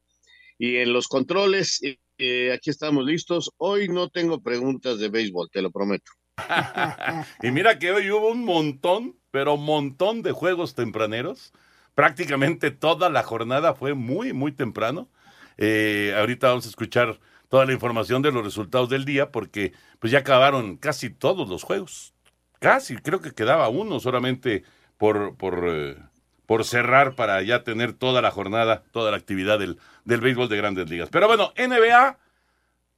y 0.58 0.78
en 0.78 0.94
los 0.94 1.10
controles. 1.10 1.82
eh, 2.18 2.54
aquí 2.54 2.70
estamos 2.70 3.04
listos. 3.04 3.52
Hoy 3.58 3.90
no 3.90 4.08
tengo 4.08 4.42
preguntas 4.42 4.98
de 5.00 5.10
béisbol, 5.10 5.50
te 5.52 5.62
lo 5.62 5.72
prometo. 5.72 6.10
Y 7.44 7.52
mira 7.52 7.78
que 7.78 7.92
hoy 7.92 8.10
hubo 8.12 8.32
un 8.32 8.46
montón, 8.46 9.20
pero 9.30 9.58
montón 9.58 10.22
de 10.22 10.32
juegos 10.32 10.74
tempraneros. 10.74 11.52
Prácticamente 11.96 12.72
toda 12.72 13.10
la 13.10 13.24
jornada 13.24 13.76
fue 13.76 13.94
muy, 13.94 14.32
muy 14.32 14.54
temprano. 14.54 15.10
Eh, 15.58 16.14
ahorita 16.18 16.48
vamos 16.48 16.66
a 16.66 16.70
escuchar 16.70 17.20
toda 17.50 17.66
la 17.66 17.74
información 17.74 18.22
de 18.22 18.32
los 18.32 18.46
resultados 18.46 18.88
del 18.88 19.04
día 19.04 19.34
porque 19.34 19.74
pues 20.00 20.14
ya 20.14 20.20
acabaron 20.20 20.78
casi 20.78 21.10
todos 21.10 21.50
los 21.50 21.64
juegos. 21.64 22.15
Casi, 22.66 22.96
creo 22.96 23.22
que 23.22 23.32
quedaba 23.32 23.70
uno 23.70 24.00
solamente 24.00 24.64
por, 24.98 25.36
por, 25.36 25.66
eh, 25.68 25.98
por 26.48 26.66
cerrar 26.66 27.14
para 27.14 27.44
ya 27.44 27.64
tener 27.64 27.94
toda 27.94 28.24
la 28.24 28.32
jornada, 28.32 28.82
toda 28.92 29.12
la 29.12 29.18
actividad 29.18 29.60
del, 29.60 29.78
del 30.04 30.20
béisbol 30.20 30.50
de 30.50 30.58
grandes 30.58 30.90
ligas. 30.90 31.10
Pero 31.12 31.28
bueno, 31.28 31.54
NBA, 31.56 32.18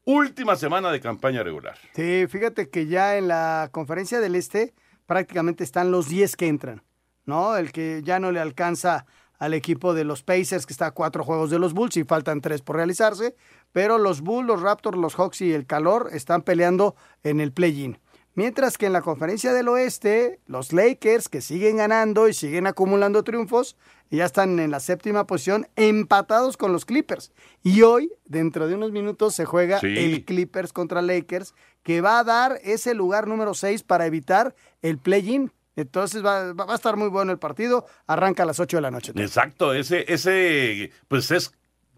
última 0.06 0.56
semana 0.56 0.90
de 0.90 1.02
campaña 1.02 1.44
regular. 1.44 1.78
Sí, 1.94 2.28
fíjate 2.30 2.70
que 2.70 2.88
ya 2.88 3.18
en 3.18 3.28
la 3.28 3.68
conferencia 3.74 4.22
del 4.22 4.36
Este 4.36 4.74
prácticamente 5.06 5.66
están 5.66 5.92
los 5.92 6.08
10 6.08 6.38
que 6.38 6.48
entran, 6.48 6.82
¿no? 7.26 7.58
El 7.58 7.74
que 7.74 8.04
ya 8.06 8.22
no 8.22 8.32
le 8.32 8.40
alcanza 8.40 9.06
al 9.38 9.54
equipo 9.54 9.94
de 9.94 10.06
los 10.06 10.24
Pacers, 10.24 10.66
que 10.66 10.72
está 10.72 10.86
a 10.86 10.92
cuatro 10.92 11.26
juegos 11.26 11.50
de 11.50 11.60
los 11.60 11.74
Bulls 11.74 11.98
y 11.98 12.06
faltan 12.06 12.40
tres 12.40 12.62
por 12.62 12.78
realizarse, 12.78 13.36
pero 13.74 13.98
los 13.98 14.22
Bulls, 14.22 14.48
los 14.48 14.62
Raptors, 14.62 14.98
los 14.98 15.16
Hawks 15.16 15.42
y 15.42 15.52
el 15.52 15.66
Calor 15.66 16.10
están 16.14 16.42
peleando 16.42 16.96
en 17.24 17.42
el 17.42 17.52
play-in. 17.52 18.00
Mientras 18.38 18.78
que 18.78 18.86
en 18.86 18.94
la 18.94 19.02
conferencia 19.02 19.52
del 19.52 19.68
oeste, 19.68 20.40
los 20.46 20.72
Lakers, 20.72 21.28
que 21.28 21.42
siguen 21.42 21.78
ganando 21.78 22.28
y 22.28 22.36
siguen 22.36 22.68
acumulando 22.68 23.24
triunfos, 23.24 23.76
ya 24.12 24.26
están 24.26 24.60
en 24.60 24.70
la 24.70 24.80
séptima 24.80 25.26
posición, 25.26 25.68
empatados 25.76 26.56
con 26.56 26.72
los 26.72 26.86
Clippers. 26.86 27.32
Y 27.64 27.82
hoy, 27.82 28.12
dentro 28.26 28.68
de 28.68 28.76
unos 28.76 28.92
minutos, 28.92 29.34
se 29.34 29.46
juega 29.46 29.80
Sí. 29.80 29.88
el 29.88 30.24
Clippers 30.24 30.72
contra 30.72 31.02
Lakers, 31.02 31.56
que 31.82 32.00
va 32.02 32.20
a 32.20 32.24
dar 32.24 32.60
ese 32.64 32.94
lugar 32.94 33.26
número 33.28 33.56
6 33.56 33.82
para 33.82 34.06
evitar 34.06 34.54
el 34.84 35.00
play-in. 35.00 35.52
Entonces 35.76 36.24
va, 36.24 36.54
va 36.54 36.72
a 36.72 36.76
estar 36.76 36.96
muy 36.96 37.08
bueno 37.10 37.32
el 37.32 37.40
partido. 37.40 37.88
Arranca 38.06 38.44
a 38.44 38.46
las 38.46 38.60
8 38.60 38.78
de 38.78 38.82
la 38.82 38.92
noche. 38.92 39.14
Exacto, 39.16 39.74
ese, 39.74 40.06
ese, 40.14 40.92
pues 41.08 41.32
es 41.32 41.54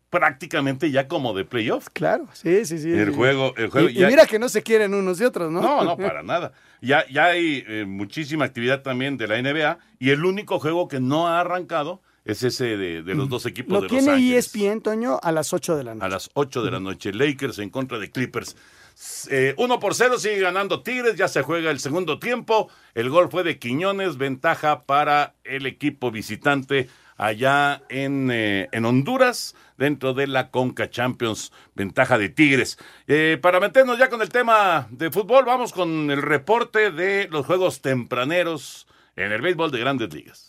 prácticamente 0.10 0.92
ya 0.92 1.08
como 1.08 1.34
de 1.34 1.46
playoff. 1.46 1.88
Claro, 1.94 2.28
sí, 2.34 2.66
sí, 2.66 2.80
sí. 2.80 2.92
El 2.92 3.10
sí. 3.10 3.16
juego, 3.16 3.54
el 3.58 3.70
juego. 3.70 3.90
Y, 3.90 4.06
mira 4.06 4.26
que 4.26 4.40
no 4.40 4.50
se 4.50 4.64
quieren 4.64 4.94
unos 4.94 5.22
y 5.22 5.24
otros, 5.24 5.52
¿no? 5.52 5.62
No, 5.62 5.84
no, 5.84 5.98
para 6.08 6.24
nada. 6.24 6.52
Ya, 6.82 7.06
ya 7.10 7.26
hay 7.26 7.64
eh, 7.68 7.86
muchísima 7.86 8.46
actividad 8.46 8.82
también 8.82 9.18
de 9.18 9.28
la 9.28 9.42
NBA 9.42 9.78
y 10.00 10.10
el 10.12 10.26
único 10.26 10.60
juego 10.60 10.88
que 10.88 11.00
no 11.00 11.28
ha 11.28 11.42
arrancado 11.42 12.02
es 12.26 12.44
ese 12.44 12.78
de, 12.78 13.02
de 13.04 13.16
los 13.16 13.30
dos 13.30 13.46
equipos 13.46 13.70
Mm. 13.70 13.74
Lo 13.74 13.82
de 13.82 13.88
Los 13.88 13.92
tiene 13.92 14.12
E 14.12 14.16
Ángeles. 14.16 14.56
ESPN, 14.56 14.82
Toño, 14.82 15.20
a 15.22 15.32
las 15.32 15.54
8 15.54 15.78
de 15.78 15.84
la 15.84 15.96
noche. 15.96 16.06
A 16.06 16.10
las 16.10 16.30
8 16.34 16.64
de 16.64 16.72
la 16.72 16.80
noche, 16.80 17.14
Lakers 17.14 17.60
en 17.60 17.70
contra 17.70 17.98
de 17.98 18.12
Clippers. 18.12 18.56
Eh, 19.30 19.54
uno 19.58 19.80
por 19.80 19.96
cero 19.96 20.18
sigue 20.18 20.40
ganando 20.40 20.82
Tigres, 20.82 21.16
ya 21.16 21.28
se 21.28 21.42
juega 21.42 21.72
el 21.72 21.80
segundo 21.80 22.20
tiempo. 22.20 22.70
El 22.94 23.10
gol 23.10 23.30
fue 23.30 23.44
de 23.44 23.58
Quiñones, 23.58 24.18
ventaja 24.18 24.84
para 24.84 25.36
el 25.44 25.66
equipo 25.66 26.12
visitante 26.12 26.90
allá 27.16 27.82
en, 27.90 28.30
eh, 28.32 28.70
en 28.72 28.86
Honduras, 28.86 29.56
dentro 29.78 30.14
de 30.14 30.28
la 30.28 30.52
Conca 30.52 30.90
Champions, 30.90 31.52
ventaja 31.76 32.18
de 32.18 32.30
Tigres. 32.30 32.78
Eh, 33.08 33.38
para 33.42 33.60
meternos 33.60 34.00
ya 34.00 34.10
con 34.10 34.22
el 34.22 34.30
tema 34.30 34.88
de 34.90 35.12
fútbol, 35.12 35.46
vamos 35.46 35.74
con 35.74 36.12
el 36.12 36.22
reporte 36.22 36.92
de 36.92 37.28
los 37.30 37.46
juegos 37.46 37.82
tempraneros 37.82 38.88
en 39.16 39.32
el 39.32 39.42
béisbol 39.42 39.72
de 39.72 39.80
grandes 39.80 40.14
ligas. 40.14 40.49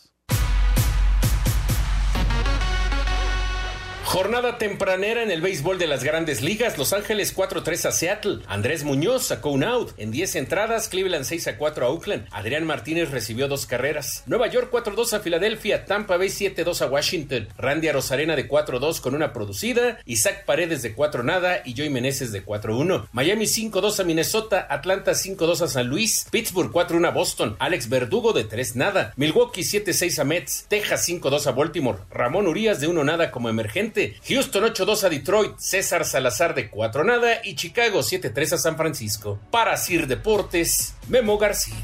Jornada 4.11 4.57
tempranera 4.57 5.23
en 5.23 5.31
el 5.31 5.39
béisbol 5.39 5.77
de 5.77 5.87
las 5.87 6.03
grandes 6.03 6.41
ligas. 6.41 6.77
Los 6.77 6.91
Ángeles 6.91 7.33
4-3 7.33 7.85
a 7.85 7.91
Seattle. 7.93 8.39
Andrés 8.45 8.83
Muñoz 8.83 9.23
sacó 9.23 9.51
un 9.51 9.63
out. 9.63 9.93
En 9.95 10.11
10 10.11 10.35
entradas, 10.35 10.89
Cleveland 10.89 11.23
6-4 11.23 11.83
a 11.83 11.87
Oakland. 11.87 12.27
Adrián 12.31 12.65
Martínez 12.65 13.09
recibió 13.09 13.47
dos 13.47 13.65
carreras. 13.65 14.23
Nueva 14.25 14.47
York 14.47 14.69
4-2 14.69 15.13
a 15.13 15.21
Filadelfia. 15.21 15.85
Tampa 15.85 16.17
Bay 16.17 16.27
7-2 16.27 16.81
a 16.81 16.87
Washington. 16.87 17.47
Randy 17.57 17.87
Arozarena 17.87 18.35
de 18.35 18.49
4-2 18.49 18.99
con 18.99 19.15
una 19.15 19.31
producida. 19.31 19.99
Isaac 20.03 20.43
Paredes 20.43 20.81
de 20.81 20.93
4 20.93 21.23
nada 21.23 21.61
y 21.63 21.73
Joey 21.73 21.89
Meneses 21.89 22.33
de 22.33 22.45
4-1. 22.45 23.07
Miami 23.13 23.45
5-2 23.45 23.97
a 23.97 24.03
Minnesota. 24.03 24.67
Atlanta 24.69 25.13
5-2 25.13 25.61
a 25.61 25.67
San 25.69 25.87
Luis. 25.87 26.27
Pittsburgh 26.29 26.69
4-1 26.69 27.07
a 27.07 27.11
Boston. 27.11 27.55
Alex 27.59 27.87
Verdugo 27.87 28.33
de 28.33 28.43
3 28.43 28.75
nada. 28.75 29.13
Milwaukee 29.15 29.61
7-6 29.61 30.19
a 30.19 30.25
Mets. 30.25 30.65
Texas 30.67 31.07
5-2 31.07 31.47
a 31.47 31.51
Baltimore. 31.53 31.99
Ramón 32.11 32.47
Urias 32.47 32.81
de 32.81 32.87
1 32.87 33.05
nada 33.05 33.31
como 33.31 33.47
emergente. 33.47 34.00
Houston 34.27 34.63
8-2 34.63 35.03
a 35.03 35.09
Detroit. 35.09 35.57
César 35.57 36.05
Salazar 36.05 36.55
de 36.55 36.69
4 36.69 37.03
nada. 37.03 37.41
Y 37.43 37.55
Chicago 37.55 37.99
7-3 37.99 38.53
a 38.53 38.57
San 38.57 38.77
Francisco. 38.77 39.39
Para 39.51 39.77
Sir 39.77 40.07
Deportes, 40.07 40.95
Memo 41.07 41.37
García. 41.37 41.75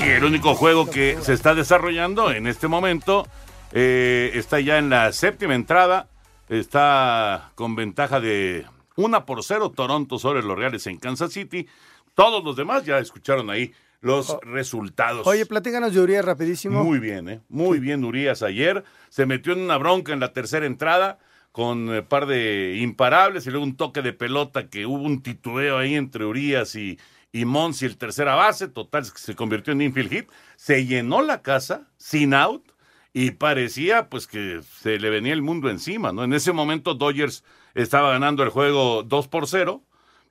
Y 0.00 0.04
el 0.04 0.24
único 0.24 0.54
juego 0.54 0.88
que 0.88 1.18
se 1.22 1.32
está 1.32 1.54
desarrollando 1.54 2.30
en 2.30 2.46
este 2.46 2.68
momento 2.68 3.26
eh, 3.72 4.30
está 4.34 4.60
ya 4.60 4.78
en 4.78 4.90
la 4.90 5.12
séptima 5.12 5.54
entrada 5.54 6.08
está 6.48 7.52
con 7.54 7.76
ventaja 7.76 8.20
de 8.20 8.66
1 8.96 9.26
por 9.26 9.44
0 9.44 9.72
Toronto 9.74 10.18
sobre 10.18 10.42
los 10.42 10.56
Reales 10.56 10.86
en 10.86 10.98
Kansas 10.98 11.32
City. 11.32 11.66
Todos 12.14 12.42
los 12.42 12.56
demás 12.56 12.84
ya 12.84 12.98
escucharon 12.98 13.50
ahí 13.50 13.72
los 14.00 14.30
Oh. 14.30 14.40
resultados. 14.44 15.26
Oye, 15.26 15.44
platícanos 15.46 15.92
de 15.94 16.00
Urias 16.00 16.24
rapidísimo. 16.24 16.84
Muy 16.84 16.98
bien, 16.98 17.28
¿eh? 17.28 17.40
Muy 17.48 17.78
bien 17.80 18.04
Urias 18.04 18.42
ayer. 18.42 18.84
Se 19.08 19.26
metió 19.26 19.52
en 19.52 19.60
una 19.60 19.76
bronca 19.78 20.12
en 20.12 20.20
la 20.20 20.32
tercera 20.32 20.66
entrada 20.66 21.18
con 21.52 21.88
un 21.88 22.04
par 22.06 22.26
de 22.26 22.76
imparables 22.80 23.46
y 23.46 23.50
luego 23.50 23.64
un 23.64 23.76
toque 23.76 24.02
de 24.02 24.12
pelota 24.12 24.68
que 24.68 24.86
hubo 24.86 25.02
un 25.02 25.22
titubeo 25.22 25.78
ahí 25.78 25.94
entre 25.96 26.24
Urias 26.24 26.76
y, 26.76 26.98
y 27.32 27.44
Monsi, 27.44 27.86
el 27.86 27.96
tercera 27.96 28.34
base. 28.36 28.68
Total, 28.68 29.04
se 29.04 29.34
convirtió 29.34 29.72
en 29.72 29.80
infield 29.82 30.10
hit. 30.12 30.28
Se 30.56 30.86
llenó 30.86 31.22
la 31.22 31.42
casa 31.42 31.88
sin 31.96 32.34
out 32.34 32.64
y 33.12 33.32
parecía 33.32 34.08
pues 34.08 34.26
que 34.28 34.60
se 34.80 35.00
le 35.00 35.10
venía 35.10 35.32
el 35.32 35.42
mundo 35.42 35.70
encima, 35.70 36.12
¿no? 36.12 36.22
En 36.22 36.34
ese 36.34 36.52
momento 36.52 36.94
Dodgers 36.94 37.42
estaba 37.74 38.10
ganando 38.12 38.44
el 38.44 38.50
juego 38.50 39.02
2 39.02 39.26
por 39.28 39.48
0, 39.48 39.82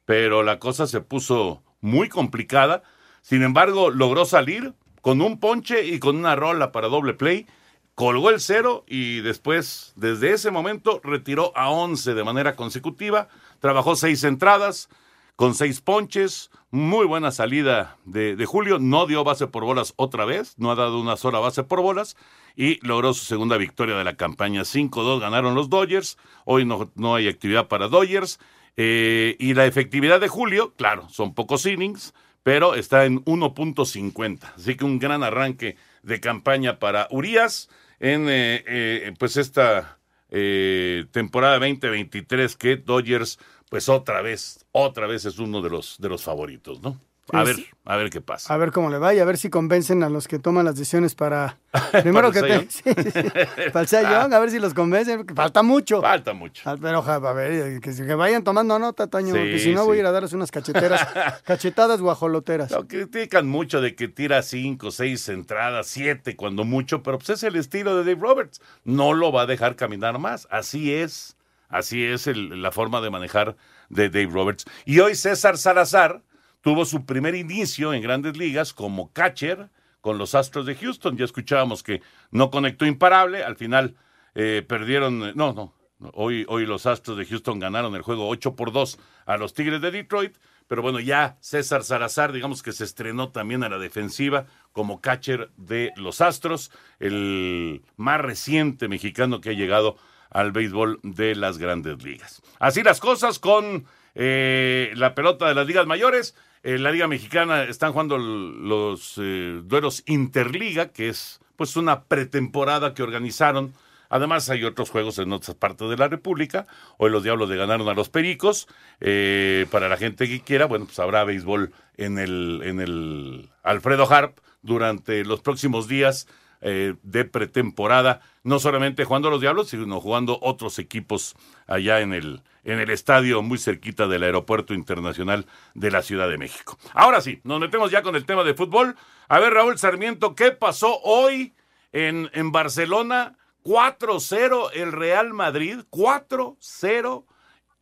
pero 0.06 0.44
la 0.44 0.60
cosa 0.60 0.88
se 0.88 1.02
puso 1.02 1.64
muy 1.82 2.08
complicada. 2.08 2.84
Sin 3.28 3.44
embargo, 3.44 3.90
logró 3.90 4.24
salir 4.24 4.74
con 5.02 5.22
un 5.22 5.38
ponche 5.38 5.86
y 5.86 6.00
con 6.00 6.16
una 6.16 6.38
rola 6.38 6.72
para 6.72 6.88
doble 6.88 7.14
play. 7.14 7.46
Colgó 7.94 8.30
el 8.30 8.40
cero 8.40 8.86
y 8.88 9.20
después, 9.20 9.92
desde 9.98 10.32
ese 10.32 10.50
momento, 10.50 11.02
retiró 11.04 11.52
a 11.54 11.70
11 11.70 12.14
de 12.14 12.24
manera 12.24 12.56
consecutiva. 12.56 13.28
Trabajó 13.60 13.98
seis 13.98 14.24
entradas 14.24 14.88
con 15.36 15.56
seis 15.56 15.82
ponches. 15.82 16.52
Muy 16.72 17.06
buena 17.06 17.32
salida 17.32 17.98
de, 18.06 18.42
Julio. 18.46 18.80
No 18.80 19.08
dio 19.08 19.26
base 19.26 19.46
por 19.46 19.66
bolas 19.66 19.94
otra 19.98 20.24
vez. 20.24 20.58
No 20.58 20.72
ha 20.72 20.76
dado 20.76 20.98
una 20.98 21.18
sola 21.18 21.40
base 21.40 21.64
por 21.64 21.82
bolas. 21.82 22.16
Y 22.56 22.80
logró 22.88 23.14
su 23.14 23.26
segunda 23.26 23.58
victoria 23.58 23.98
de 23.98 24.06
la 24.06 24.16
campaña. 24.16 24.62
5-2 24.62 25.20
ganaron 25.20 25.54
los 25.54 25.70
Dodgers. 25.70 26.18
Hoy 26.46 26.64
no, 26.64 26.90
no 26.96 27.16
hay 27.16 27.28
actividad 27.28 27.68
para 27.68 27.90
Dodgers. 27.90 28.40
Eh, 28.78 29.36
y 29.38 29.54
la 29.54 29.66
efectividad 29.66 30.22
de 30.22 30.30
Julio, 30.30 30.74
claro, 30.78 31.10
son 31.10 31.34
pocos 31.34 31.66
innings 31.66 32.14
pero 32.48 32.76
está 32.76 33.04
en 33.04 33.26
1.50. 33.26 34.54
Así 34.56 34.78
que 34.78 34.86
un 34.86 35.00
gran 35.00 35.22
arranque 35.22 35.76
de 36.02 36.22
campaña 36.22 36.80
para 36.80 37.10
Urias 37.12 37.68
en 38.00 38.30
eh, 38.30 38.64
eh, 38.66 39.14
pues 39.20 39.36
esta 39.36 40.00
eh, 40.30 41.08
temporada 41.12 41.60
2023 41.60 42.56
que 42.56 42.78
Dodgers 42.78 43.38
pues 43.70 43.90
otra 43.90 44.22
vez, 44.22 44.66
otra 44.72 45.08
vez 45.08 45.26
es 45.26 45.40
uno 45.40 45.62
de 45.62 45.70
los 45.70 45.98
de 46.00 46.08
los 46.08 46.24
favoritos, 46.24 46.82
¿no? 46.82 46.98
A 47.34 47.46
Sí, 47.46 47.52
ver, 47.54 47.66
a 47.86 47.96
ver 47.98 48.10
qué 48.10 48.22
pasa. 48.22 48.54
A 48.54 48.58
ver 48.58 48.72
cómo 48.72 48.90
le 48.90 48.98
va 49.00 49.14
y 49.14 49.20
a 49.20 49.26
ver 49.26 49.38
si 49.38 49.50
convencen 49.50 50.02
a 50.04 50.10
los 50.10 50.28
que 50.28 50.40
toman 50.40 50.64
las 50.66 50.76
decisiones 50.76 51.14
para. 51.14 51.58
Primero 52.04 52.32
que 52.32 52.40
¿Para 52.42 52.56
el 52.56 52.68
te. 52.68 52.72
Sí, 52.72 52.82
sí. 52.84 53.70
Para 53.74 54.26
el 54.26 54.34
a 54.34 54.40
ver 54.40 54.50
si 54.52 54.60
los 54.60 54.74
convencen. 54.74 55.26
Falta 55.36 55.62
mucho. 55.62 56.02
Falta 56.02 56.34
mucho. 56.34 56.64
Ah, 56.70 56.76
Pero, 56.82 57.04
a 57.04 57.34
ver, 57.34 57.82
que, 57.82 57.94
que 57.94 58.16
vayan 58.16 58.44
tomando 58.44 58.80
nota, 58.80 59.08
Toño, 59.08 59.34
Sí, 59.34 59.40
porque 59.40 59.60
si 59.60 59.74
no 59.74 59.86
voy 59.86 59.98
a 59.98 60.00
ir 60.02 60.06
a 60.06 60.12
darles 60.12 60.34
unas 60.34 60.52
cacheteras, 60.52 61.06
cachetadas 61.44 62.00
guajoloteras. 62.02 62.72
Lo 62.72 62.88
critican 62.88 63.48
mucho 63.48 63.82
de 63.82 63.96
que 63.96 64.08
tira 64.08 64.42
cinco, 64.42 64.92
seis 64.92 65.28
entradas, 65.30 65.88
siete 65.88 66.36
cuando 66.36 66.64
mucho, 66.64 67.04
pero 67.04 67.18
pues 67.18 67.30
es 67.32 67.44
el 67.44 67.56
estilo 67.58 67.96
de 67.98 68.04
Dave 68.10 68.22
Roberts. 68.22 68.62
No 68.84 69.14
lo 69.14 69.32
va 69.32 69.42
a 69.42 69.46
dejar 69.46 69.76
caminar 69.76 70.18
más. 70.20 70.48
Así 70.50 70.94
es. 70.94 71.36
Así 71.70 72.06
es 72.06 72.28
el- 72.28 72.62
la 72.62 72.72
forma 72.72 73.02
de 73.02 73.10
manejar 73.10 73.58
de 73.90 74.10
Dave 74.10 74.30
Roberts. 74.32 74.64
Y 74.86 75.00
hoy 75.02 75.16
César 75.16 75.58
Salazar 75.58 76.22
tuvo 76.62 76.86
su 76.86 77.06
primer 77.06 77.36
inicio 77.36 77.94
en 77.94 78.02
grandes 78.02 78.38
ligas 78.38 78.74
como 78.74 79.12
catcher 79.14 79.70
con 80.02 80.18
los 80.18 80.36
Astros 80.36 80.66
de 80.66 80.76
Houston. 80.76 81.18
Ya 81.18 81.26
escuchábamos 81.26 81.84
que 81.84 82.02
no 82.32 82.50
conectó 82.50 82.86
imparable. 82.86 83.44
Al 83.44 83.56
final 83.56 83.96
eh, 84.36 84.64
perdieron. 84.68 85.36
No, 85.36 85.54
no. 85.54 85.74
Hoy, 86.14 86.46
hoy 86.48 86.66
los 86.66 86.86
Astros 86.86 87.18
de 87.18 87.26
Houston 87.26 87.60
ganaron 87.60 87.96
el 87.96 88.04
juego 88.04 88.30
8 88.30 88.56
por 88.56 88.72
2 88.72 89.00
a 89.26 89.38
los 89.38 89.54
Tigres 89.54 89.82
de 89.82 89.92
Detroit. 89.92 90.38
Pero 90.68 90.82
bueno, 90.82 91.00
ya 91.00 91.38
César 91.40 91.84
Salazar, 91.84 92.34
digamos 92.34 92.62
que 92.62 92.74
se 92.74 92.84
estrenó 92.84 93.32
también 93.32 93.64
a 93.64 93.70
la 93.70 93.80
defensiva 93.80 94.46
como 94.74 95.02
catcher 95.02 95.50
de 95.56 95.94
los 95.96 96.22
Astros, 96.22 96.72
el 97.00 97.84
más 97.96 98.22
reciente 98.22 98.88
mexicano 98.88 99.42
que 99.42 99.52
ha 99.52 99.54
llegado 99.54 99.98
al 100.30 100.52
béisbol 100.52 101.00
de 101.04 101.36
las 101.36 101.58
grandes 101.58 102.04
ligas. 102.04 102.42
Así 102.60 102.84
las 102.84 103.00
cosas 103.00 103.40
con 103.40 103.86
eh, 104.20 104.94
la 104.96 105.14
pelota 105.14 105.48
de 105.48 105.54
las 105.54 105.68
ligas 105.68 105.86
mayores. 105.86 106.36
En 106.64 106.82
la 106.82 106.92
Liga 106.92 107.08
Mexicana 107.08 107.64
están 107.64 107.92
jugando 107.94 108.18
los 108.18 109.14
eh, 109.18 109.62
duelos 109.64 110.02
Interliga, 110.08 110.88
que 110.88 111.10
es 111.10 111.40
pues 111.56 111.76
una 111.76 112.04
pretemporada 112.06 112.96
que 112.96 113.04
organizaron. 113.04 113.74
Además 114.10 114.50
hay 114.50 114.64
otros 114.64 114.90
juegos 114.90 115.20
en 115.20 115.32
otras 115.32 115.56
partes 115.56 115.88
de 115.88 115.98
la 115.98 116.08
República. 116.08 116.66
Hoy 116.98 117.12
los 117.12 117.24
Diablos 117.24 117.48
le 117.48 117.58
ganaron 117.58 117.88
a 117.90 117.94
los 117.94 118.10
Pericos. 118.10 118.68
Eh, 119.02 119.68
para 119.70 119.88
la 119.88 119.98
gente 119.98 120.28
que 120.28 120.42
quiera, 120.42 120.66
bueno, 120.66 120.86
pues 120.86 120.98
habrá 120.98 121.24
béisbol 121.24 121.72
en 121.98 122.18
el, 122.18 122.62
en 122.64 122.80
el 122.80 123.50
Alfredo 123.62 124.12
Harp 124.12 124.40
durante 124.64 125.24
los 125.26 125.42
próximos 125.42 125.88
días 125.88 126.28
eh, 126.62 126.96
de 127.04 127.26
pretemporada, 127.26 128.22
no 128.44 128.60
solamente 128.60 129.04
jugando 129.06 129.30
los 129.30 129.42
Diablos, 129.42 129.70
sino 129.70 130.00
jugando 130.02 130.40
otros 130.42 130.80
equipos 130.80 131.36
allá 131.68 132.02
en 132.02 132.14
el, 132.14 132.42
en 132.64 132.80
el 132.80 132.90
estadio 132.90 133.42
muy 133.42 133.58
cerquita 133.58 134.08
del 134.08 134.24
Aeropuerto 134.24 134.74
Internacional 134.74 135.46
de 135.76 135.92
la 135.92 136.02
Ciudad 136.02 136.30
de 136.30 136.38
México. 136.38 136.78
Ahora 136.94 137.22
sí, 137.22 137.40
nos 137.44 137.60
metemos 137.60 137.92
ya 137.92 138.02
con 138.02 138.16
el 138.16 138.26
tema 138.26 138.44
de 138.44 138.54
fútbol. 138.54 138.96
A 139.28 139.40
ver, 139.40 139.54
Raúl 139.54 139.78
Sarmiento, 139.78 140.36
¿qué 140.36 140.52
pasó 140.52 141.00
hoy 141.02 141.54
en, 141.92 142.30
en 142.34 142.52
Barcelona? 142.52 143.38
4-0 143.64 144.70
el 144.74 144.94
Real 144.94 145.34
Madrid, 145.34 145.80
4-0. 145.92 147.26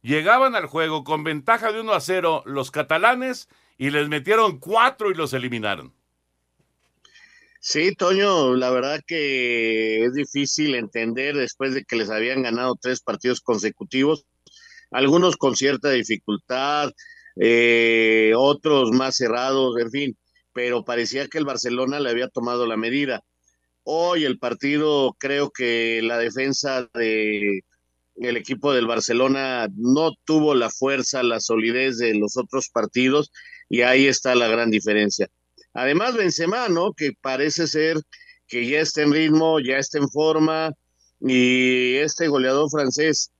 Llegaban 0.01 0.55
al 0.55 0.65
juego 0.65 1.03
con 1.03 1.23
ventaja 1.23 1.71
de 1.71 1.81
1 1.81 1.99
0 1.99 2.43
los 2.45 2.71
catalanes 2.71 3.49
y 3.77 3.91
les 3.91 4.07
metieron 4.09 4.57
4 4.57 5.11
y 5.11 5.13
los 5.13 5.33
eliminaron. 5.33 5.93
Sí, 7.67 7.95
Toño, 7.95 8.55
la 8.55 8.69
verdad 8.69 9.01
que 9.07 10.05
es 10.05 10.13
difícil 10.13 10.75
entender 10.75 11.35
después 11.35 11.73
de 11.73 11.83
que 11.83 11.95
les 11.95 12.11
habían 12.11 12.43
ganado 12.43 12.77
tres 12.79 13.01
partidos 13.01 13.41
consecutivos, 13.41 14.27
algunos 14.91 15.35
con 15.35 15.55
cierta 15.55 15.89
dificultad, 15.89 16.91
eh, 17.37 18.33
otros 18.37 18.91
más 18.91 19.15
cerrados, 19.17 19.79
en 19.79 19.89
fin, 19.89 20.17
pero 20.53 20.85
parecía 20.85 21.27
que 21.27 21.39
el 21.39 21.45
Barcelona 21.45 21.99
le 21.99 22.11
había 22.11 22.29
tomado 22.29 22.67
la 22.67 22.77
medida. 22.77 23.23
Hoy 23.83 24.25
el 24.25 24.37
partido, 24.37 25.15
creo 25.19 25.49
que 25.49 26.01
la 26.03 26.19
defensa 26.19 26.87
de 26.93 27.63
el 28.17 28.37
equipo 28.37 28.73
del 28.73 28.85
Barcelona 28.87 29.67
no 29.75 30.11
tuvo 30.25 30.53
la 30.53 30.69
fuerza, 30.69 31.23
la 31.23 31.39
solidez 31.39 31.97
de 31.97 32.13
los 32.13 32.37
otros 32.37 32.69
partidos 32.69 33.31
y 33.69 33.81
ahí 33.81 34.05
está 34.05 34.35
la 34.35 34.47
gran 34.49 34.69
diferencia. 34.69 35.29
Además, 35.75 36.15
Benzema, 36.15 36.69
¿no? 36.69 36.93
Que 36.93 37.11
parece 37.21 37.67
ser 37.67 37.97
que 38.47 38.65
ya 38.65 38.79
está 38.79 39.01
en 39.01 39.11
ritmo, 39.11 39.59
ya 39.59 39.77
está 39.77 39.97
en 39.97 40.09
forma, 40.09 40.71
y 41.19 41.95
este 41.95 42.27
goleador 42.27 42.69
francés, 42.69 43.31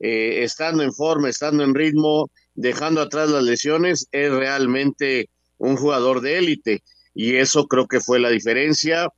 eh, 0.00 0.42
estando 0.42 0.82
en 0.82 0.92
forma, 0.92 1.28
estando 1.28 1.62
en 1.64 1.74
ritmo, 1.74 2.30
dejando 2.54 3.02
atrás 3.02 3.30
las 3.30 3.44
lesiones, 3.44 4.08
es 4.10 4.30
realmente 4.30 5.28
un 5.58 5.76
jugador 5.76 6.22
de 6.22 6.38
élite, 6.38 6.82
y 7.14 7.36
eso 7.36 7.66
creo 7.66 7.86
que 7.86 8.00
fue 8.00 8.18
la 8.18 8.30
diferencia, 8.30 9.08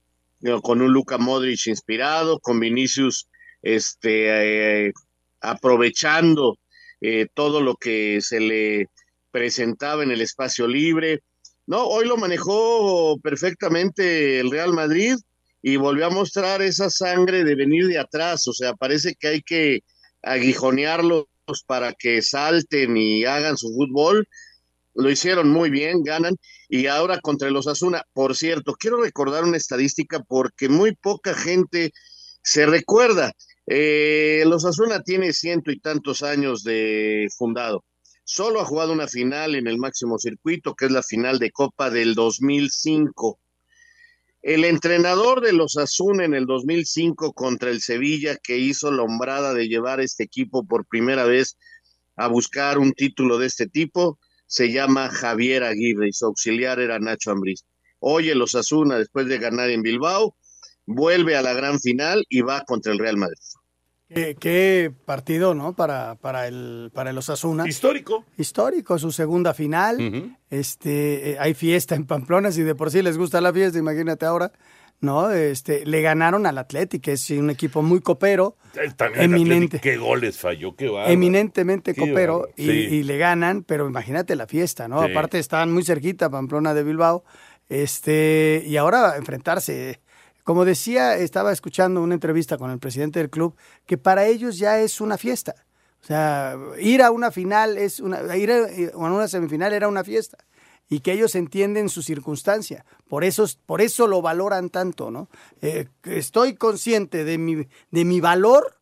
¿no? 0.41 0.61
con 0.61 0.83
un 0.83 0.93
Luka 0.93 1.17
Modric 1.17 1.69
inspirado, 1.69 2.41
con 2.41 2.59
Vinicius 2.59 3.29
este, 3.63 4.89
eh, 4.89 4.93
aprovechando 5.41 6.59
eh, 7.01 7.29
todo 7.35 7.61
lo 7.61 7.77
que 7.77 8.21
se 8.21 8.41
le 8.41 8.89
presentaba 9.31 10.03
en 10.03 10.11
el 10.11 10.21
espacio 10.21 10.67
libre, 10.67 11.21
no, 11.67 11.87
hoy 11.87 12.07
lo 12.07 12.17
manejó 12.17 13.19
perfectamente 13.23 14.39
el 14.39 14.51
Real 14.51 14.75
Madrid 14.75 15.17
y 15.63 15.77
volvió 15.77 16.07
a 16.07 16.11
mostrar 16.11 16.61
esa 16.61 16.91
sangre 16.91 17.43
de 17.43 17.55
venir 17.55 17.87
de 17.87 17.99
atrás. 17.99 18.47
O 18.49 18.53
sea, 18.53 18.75
parece 18.75 19.15
que 19.15 19.29
hay 19.29 19.43
que 19.43 19.81
aguijonearlos 20.23 21.27
para 21.67 21.95
que 21.95 22.21
salten 22.21 22.97
y 22.99 23.25
hagan 23.25 23.57
su 23.57 23.69
fútbol. 23.75 24.29
Lo 24.95 25.11
hicieron 25.11 25.49
muy 25.49 25.71
bien, 25.71 26.03
ganan. 26.03 26.37
Y 26.69 26.87
ahora 26.87 27.19
contra 27.21 27.51
los 27.51 27.67
Asuna, 27.67 28.03
por 28.13 28.37
cierto, 28.37 28.75
quiero 28.75 29.03
recordar 29.03 29.45
una 29.45 29.57
estadística 29.57 30.21
porque 30.21 30.69
muy 30.69 30.95
poca 30.95 31.33
gente 31.35 31.93
se 32.43 32.67
recuerda. 32.67 33.33
Eh, 33.67 34.45
los 34.47 34.67
Asuna 34.67 35.03
tiene 35.03 35.33
ciento 35.33 35.71
y 35.71 35.81
tantos 35.81 36.23
años 36.23 36.63
de 36.63 37.27
fundado 37.39 37.85
solo 38.25 38.61
ha 38.61 38.65
jugado 38.65 38.93
una 38.93 39.07
final 39.07 39.55
en 39.55 39.67
el 39.67 39.79
máximo 39.79 40.19
circuito, 40.19 40.75
que 40.75 40.87
es 40.87 40.91
la 40.91 41.03
final 41.03 41.39
de 41.39 41.51
Copa 41.51 41.91
del 41.91 42.15
2005. 42.15 43.39
El 44.43 44.65
entrenador 44.65 45.41
de 45.41 45.53
los 45.53 45.77
Asuna 45.79 46.25
en 46.25 46.35
el 46.35 46.47
2005 46.47 47.33
contra 47.33 47.71
el 47.71 47.81
Sevilla, 47.81 48.37
que 48.37 48.59
hizo 48.59 48.91
la 48.91 49.03
hombrada 49.03 49.55
de 49.55 49.69
llevar 49.69 50.01
este 50.01 50.25
equipo 50.25 50.67
por 50.67 50.87
primera 50.87 51.25
vez 51.25 51.57
a 52.17 52.29
buscar 52.29 52.79
un 52.79 52.93
título 52.93 53.39
de 53.39 53.47
este 53.47 53.67
tipo, 53.67 54.19
se 54.47 54.71
llama 54.71 55.09
Javier 55.09 55.65
Aguirre 55.65 56.09
y 56.09 56.13
su 56.13 56.27
auxiliar 56.27 56.79
era 56.79 56.99
Nacho 56.99 57.31
Ambriz. 57.31 57.65
Hoy 58.01 58.29
el 58.29 58.43
Osasuna, 58.43 58.99
después 58.99 59.27
de 59.27 59.39
ganar 59.39 59.71
en 59.71 59.83
Bilbao, 59.83 60.37
vuelve 60.87 61.37
a 61.37 61.43
la 61.43 61.55
gran 61.55 61.81
final 61.81 62.25
y 62.29 62.43
va 62.43 62.65
contra 62.65 62.93
el 62.93 62.99
Real 62.99 63.17
Madrid. 63.17 63.39
Qué, 64.15 64.37
qué 64.39 64.93
partido, 65.05 65.55
¿no? 65.55 65.75
Para, 65.75 66.15
para, 66.17 66.47
el, 66.47 66.91
para 66.95 67.11
el 67.11 67.19
Osasuna. 67.19 67.67
Histórico. 67.69 68.25
Histórico, 68.39 68.99
su 68.99 69.11
segunda 69.13 69.55
final. 69.55 70.37
Este, 70.51 71.33
eh, 71.33 71.37
hay 71.39 71.55
fiesta 71.55 71.95
en 71.95 72.05
Pamplona, 72.07 72.53
si 72.53 72.63
de 72.63 72.75
por 72.75 72.91
sí 72.91 73.03
les 73.03 73.19
gusta 73.19 73.41
la 73.41 73.53
fiesta, 73.53 73.79
imagínate 73.79 74.25
ahora. 74.27 74.53
¿No? 75.01 75.31
Este, 75.31 75.85
le 75.85 76.01
ganaron 76.01 76.47
al 76.47 76.57
Atlético, 76.57 77.03
que 77.03 77.13
es 77.13 77.29
un 77.31 77.51
equipo 77.51 77.83
muy 77.83 78.01
copero. 78.01 78.57
Eh, 78.75 78.91
También 78.97 79.25
eminente. 79.35 79.77
Atlético, 79.77 79.83
qué 79.83 79.97
goles 79.99 80.39
falló, 80.39 80.77
qué 80.77 80.89
bárbaro. 80.89 81.13
eminentemente 81.13 81.93
Qué 81.93 82.01
copero 82.01 82.49
y, 82.57 82.65
sí. 82.65 82.71
y 82.71 83.03
le 83.03 83.19
ganan, 83.19 83.65
pero 83.65 83.87
imagínate 83.87 84.35
la 84.35 84.47
fiesta, 84.47 84.89
¿no? 84.89 85.05
Sí. 85.05 85.11
Aparte 85.11 85.39
estaban 85.39 85.73
muy 85.73 85.85
cerquita 85.85 86.31
Pamplona 86.31 86.73
de 86.73 86.85
Bilbao. 86.85 87.25
Este, 87.69 88.63
y 88.67 88.77
ahora 88.77 89.17
enfrentarse. 89.17 90.01
Como 90.45 90.67
decía, 90.67 91.17
estaba 91.17 91.53
escuchando 91.53 92.03
una 92.03 92.15
entrevista 92.15 92.59
con 92.59 92.71
el 92.71 92.79
presidente 92.79 93.19
del 93.19 93.31
club, 93.31 93.57
que 93.87 93.97
para 93.99 94.27
ellos 94.27 94.59
ya 94.59 94.79
es 94.79 95.01
una 95.01 95.19
fiesta. 95.19 95.55
O 96.03 96.07
sea, 96.07 96.55
ir 96.79 97.03
a 97.03 97.11
una 97.11 97.31
final 97.31 97.79
es 97.79 97.99
una, 97.99 98.37
ir 98.37 98.53
a, 98.53 98.67
a 98.93 98.97
una 98.97 99.27
semifinal 99.27 99.73
era 99.73 99.89
una 99.89 100.05
fiesta. 100.05 100.37
Y 100.87 101.01
que 101.01 101.13
ellos 101.13 101.35
entienden 101.35 101.89
su 101.89 102.03
circunstancia. 102.03 102.85
Por 103.09 103.25
eso, 103.25 103.47
por 103.65 103.81
eso 103.81 104.07
lo 104.07 104.21
valoran 104.21 104.69
tanto, 104.69 105.11
¿no? 105.11 105.31
Eh, 105.63 105.89
estoy 106.03 106.57
consciente 106.57 107.25
de 107.25 107.39
mi, 107.39 107.67
de 107.91 108.05
mi 108.05 108.21
valor 108.21 108.79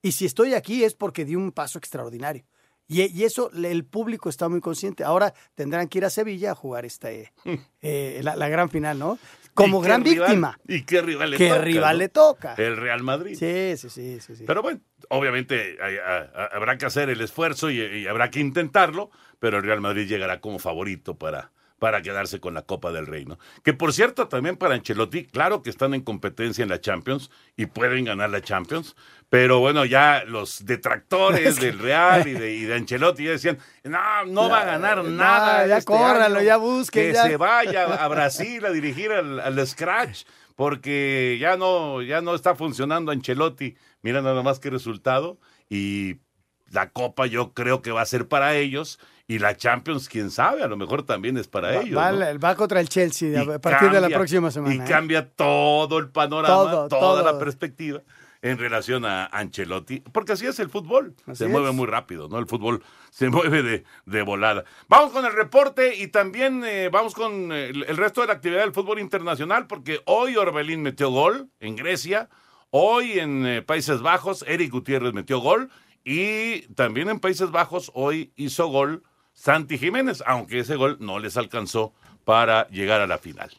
y 0.00 0.12
si 0.12 0.24
estoy 0.24 0.54
aquí 0.54 0.82
es 0.82 0.94
porque 0.94 1.26
di 1.26 1.36
un 1.36 1.52
paso 1.52 1.78
extraordinario. 1.78 2.44
Y, 2.88 3.02
y 3.02 3.24
eso 3.24 3.50
el 3.52 3.84
público 3.84 4.30
está 4.30 4.48
muy 4.48 4.60
consciente. 4.60 5.04
Ahora 5.04 5.34
tendrán 5.54 5.88
que 5.88 5.98
ir 5.98 6.06
a 6.06 6.10
Sevilla 6.10 6.52
a 6.52 6.54
jugar 6.54 6.86
esta, 6.86 7.12
eh, 7.12 7.32
eh, 7.82 8.20
la, 8.22 8.34
la 8.34 8.48
gran 8.48 8.70
final, 8.70 8.98
¿no? 8.98 9.18
Como 9.54 9.78
¿Y 9.78 9.82
qué 9.82 9.86
gran 9.88 10.04
rival- 10.04 10.26
víctima. 10.28 10.58
¿Y 10.66 10.82
qué 10.82 11.02
rival 11.02 11.30
le 11.30 11.36
¿Qué 11.36 11.48
toca? 11.48 11.60
rival 11.62 11.96
no? 11.96 11.98
le 11.98 12.08
toca? 12.08 12.54
El 12.56 12.76
Real 12.76 13.02
Madrid. 13.02 13.36
Sí, 13.38 13.76
sí, 13.76 13.90
sí, 13.90 14.20
sí. 14.20 14.36
sí. 14.36 14.44
Pero 14.46 14.62
bueno, 14.62 14.80
obviamente 15.10 15.76
hay- 15.82 15.96
habrá 16.52 16.78
que 16.78 16.86
hacer 16.86 17.10
el 17.10 17.20
esfuerzo 17.20 17.70
y, 17.70 17.80
y 17.80 18.06
habrá 18.06 18.30
que 18.30 18.40
intentarlo, 18.40 19.10
pero 19.38 19.58
el 19.58 19.64
Real 19.64 19.80
Madrid 19.80 20.06
llegará 20.08 20.40
como 20.40 20.58
favorito 20.58 21.16
para, 21.18 21.50
para 21.82 22.00
quedarse 22.00 22.38
con 22.38 22.54
la 22.54 22.62
Copa 22.62 22.92
del 22.92 23.08
Rey, 23.08 23.24
¿no? 23.24 23.40
Que 23.64 23.72
por 23.72 23.92
cierto, 23.92 24.28
también 24.28 24.56
para 24.56 24.76
Ancelotti, 24.76 25.24
claro 25.24 25.64
que 25.64 25.70
están 25.70 25.94
en 25.94 26.02
competencia 26.02 26.62
en 26.62 26.68
la 26.68 26.80
Champions 26.80 27.28
y 27.56 27.66
pueden 27.66 28.04
ganar 28.04 28.30
la 28.30 28.40
Champions, 28.40 28.94
pero 29.28 29.58
bueno, 29.58 29.84
ya 29.84 30.22
los 30.24 30.64
detractores 30.64 31.58
del 31.60 31.80
Real 31.80 32.28
y 32.28 32.34
de, 32.34 32.52
y 32.54 32.62
de 32.66 32.74
Ancelotti 32.76 33.24
ya 33.24 33.30
decían, 33.32 33.58
no, 33.82 33.98
no 34.26 34.48
va 34.48 34.60
a 34.60 34.64
ganar 34.64 35.02
nada. 35.02 35.66
ya 35.66 35.78
este 35.78 35.86
córranlo, 35.92 36.38
año, 36.38 36.46
ya 36.46 36.56
busquen, 36.56 37.08
Que 37.08 37.14
ya". 37.14 37.24
se 37.24 37.36
vaya 37.36 37.82
a 38.04 38.06
Brasil 38.06 38.64
a 38.64 38.70
dirigir 38.70 39.10
al, 39.10 39.40
al 39.40 39.66
Scratch, 39.66 40.22
porque 40.54 41.36
ya 41.40 41.56
no, 41.56 42.00
ya 42.00 42.20
no 42.20 42.36
está 42.36 42.54
funcionando 42.54 43.10
Ancelotti. 43.10 43.74
Mira 44.02 44.22
nada 44.22 44.40
más 44.44 44.60
qué 44.60 44.70
resultado. 44.70 45.40
Y 45.68 46.18
la 46.72 46.90
Copa 46.90 47.26
yo 47.26 47.52
creo 47.52 47.80
que 47.82 47.92
va 47.92 48.02
a 48.02 48.06
ser 48.06 48.26
para 48.28 48.56
ellos. 48.56 48.98
Y 49.28 49.38
la 49.38 49.56
Champions, 49.56 50.08
quién 50.08 50.30
sabe, 50.30 50.62
a 50.62 50.66
lo 50.66 50.76
mejor 50.76 51.04
también 51.04 51.38
es 51.38 51.46
para 51.48 51.68
Va, 51.68 51.80
ellos. 51.82 51.96
va- 51.96 52.10
¿no? 52.12 52.38
va 52.40 52.54
contra 52.56 52.80
el 52.80 52.88
Chelsea 52.88 53.40
a 53.40 53.58
partir 53.60 53.90
de 53.90 54.00
la 54.00 54.08
próxima 54.08 54.50
semana. 54.50 54.74
Y 54.74 54.78
¿eh? 54.78 54.84
cambia 54.86 55.30
todo 55.30 55.98
el 55.98 56.08
panorama, 56.10 56.48
Todo, 56.54 56.88
toda 56.88 57.00
todo. 57.00 57.22
la 57.32 57.38
perspectiva 57.38 58.00
en 58.42 58.58
relación 58.58 59.04
a 59.04 59.26
Ancelotti, 59.26 60.00
porque 60.00 60.32
así 60.32 60.44
es 60.46 60.58
el 60.58 60.68
fútbol, 60.68 61.14
Así 61.28 61.36
se 61.38 61.44
es. 61.44 61.50
mueve 61.50 61.70
muy 61.70 61.86
rápido, 61.86 62.28
¿no? 62.28 62.38
El 62.40 62.46
fútbol 62.46 62.82
se 63.10 63.30
mueve 63.30 63.62
de, 63.62 63.84
de 64.04 64.22
volada. 64.22 64.64
Vamos 64.88 65.12
con 65.12 65.24
el 65.24 65.32
reporte 65.32 65.94
y 65.96 66.08
también 66.08 66.64
eh, 66.66 66.88
vamos 66.92 67.14
con 67.14 67.52
eh, 67.52 67.68
el, 67.68 67.84
el 67.84 67.96
resto 67.96 68.20
de 68.22 68.26
la 68.26 68.32
actividad 68.34 68.62
del 68.62 68.72
fútbol 68.74 68.98
internacional, 68.98 69.68
porque 69.68 70.00
hoy 70.06 70.36
Orbelín 70.36 70.82
metió 70.82 71.10
gol 71.10 71.48
en 71.60 71.76
Grecia, 71.76 72.28
hoy 72.70 73.20
en 73.20 73.46
eh, 73.46 73.62
Países 73.62 74.00
Bajos 74.02 74.44
Eric 74.48 74.72
Gutiérrez 74.72 75.12
metió 75.14 75.38
gol 75.38 75.70
y 76.04 76.62
también 76.74 77.08
en 77.08 77.20
Países 77.20 77.50
Bajos 77.50 77.90
hoy 77.94 78.32
hizo 78.36 78.66
gol 78.68 79.02
Santi 79.32 79.78
Jiménez, 79.78 80.22
aunque 80.26 80.60
ese 80.60 80.76
gol 80.76 80.98
no 81.00 81.18
les 81.18 81.36
alcanzó 81.36 81.94
para 82.24 82.68
llegar 82.68 83.00
a 83.00 83.06
la 83.06 83.18
final. 83.18 83.50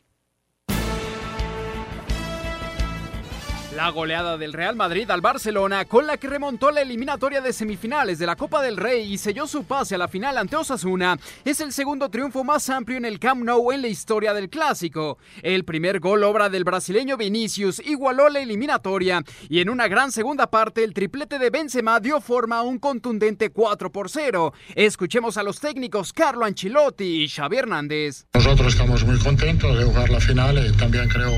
La 3.76 3.90
goleada 3.90 4.38
del 4.38 4.54
Real 4.54 4.76
Madrid 4.76 5.10
al 5.10 5.22
Barcelona, 5.22 5.86
con 5.86 6.06
la 6.06 6.18
que 6.18 6.28
remontó 6.28 6.70
la 6.70 6.82
eliminatoria 6.82 7.42
de 7.42 7.52
semifinales 7.52 8.20
de 8.20 8.28
la 8.28 8.36
Copa 8.36 8.62
del 8.62 8.78
Rey 8.78 9.12
y 9.12 9.18
selló 9.18 9.48
su 9.48 9.64
pase 9.64 9.96
a 9.96 9.98
la 9.98 10.08
final 10.08 10.38
ante 10.38 10.56
Osasuna, 10.56 11.18
es 11.44 11.60
el 11.60 11.74
segundo 11.74 12.10
triunfo 12.10 12.44
más 12.44 12.70
amplio 12.70 12.98
en 12.98 13.06
el 13.06 13.20
Camp 13.20 13.44
Nou 13.44 13.72
en 13.72 13.82
la 13.82 13.88
historia 13.88 14.36
del 14.36 14.50
clásico. 14.50 15.18
El 15.42 15.66
primer 15.66 16.00
gol, 16.00 16.24
obra 16.24 16.50
del 16.50 16.64
brasileño 16.64 17.18
Vinicius, 17.18 17.82
igualó 17.84 18.30
la 18.30 18.42
eliminatoria 18.42 19.24
y 19.50 19.60
en 19.60 19.70
una 19.70 19.88
gran 19.88 20.12
segunda 20.12 20.52
parte 20.52 20.84
el 20.84 20.94
triplete 20.94 21.40
de 21.40 21.50
Benzema 21.50 22.00
dio 22.00 22.22
forma 22.22 22.58
a 22.58 22.62
un 22.62 22.78
contundente 22.78 23.50
4 23.50 23.92
por 23.92 24.12
0. 24.12 24.54
Escuchemos 24.76 25.38
a 25.38 25.44
los 25.44 25.60
técnicos 25.60 26.14
Carlo 26.14 26.46
Ancelotti 26.46 27.24
y 27.24 27.28
Xavi 27.28 27.58
Hernández. 27.58 28.28
Nosotros 28.36 28.74
estamos 28.74 29.04
muy 29.04 29.18
contentos 29.18 29.76
de 29.80 29.84
jugar 29.84 30.12
la 30.12 30.20
final 30.20 30.64
y 30.64 30.72
también 30.78 31.10
creo 31.10 31.32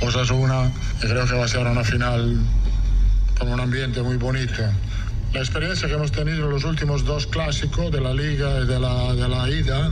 Osasuna 0.00 0.72
y 1.02 1.06
creo 1.06 1.26
que 1.26 1.34
va 1.34 1.44
a 1.44 1.48
ser 1.48 1.66
una 1.66 1.81
final 1.84 2.38
con 3.38 3.48
un 3.48 3.60
ambiente 3.60 4.02
muy 4.02 4.16
bonito. 4.16 4.62
La 5.32 5.40
experiencia 5.40 5.88
que 5.88 5.94
hemos 5.94 6.12
tenido 6.12 6.44
en 6.44 6.50
los 6.50 6.64
últimos 6.64 7.04
dos 7.04 7.26
clásicos 7.26 7.90
de 7.90 8.00
la 8.00 8.12
liga 8.12 8.60
y 8.60 8.66
de 8.66 8.78
la, 8.78 9.14
de 9.14 9.28
la 9.28 9.48
ida 9.50 9.90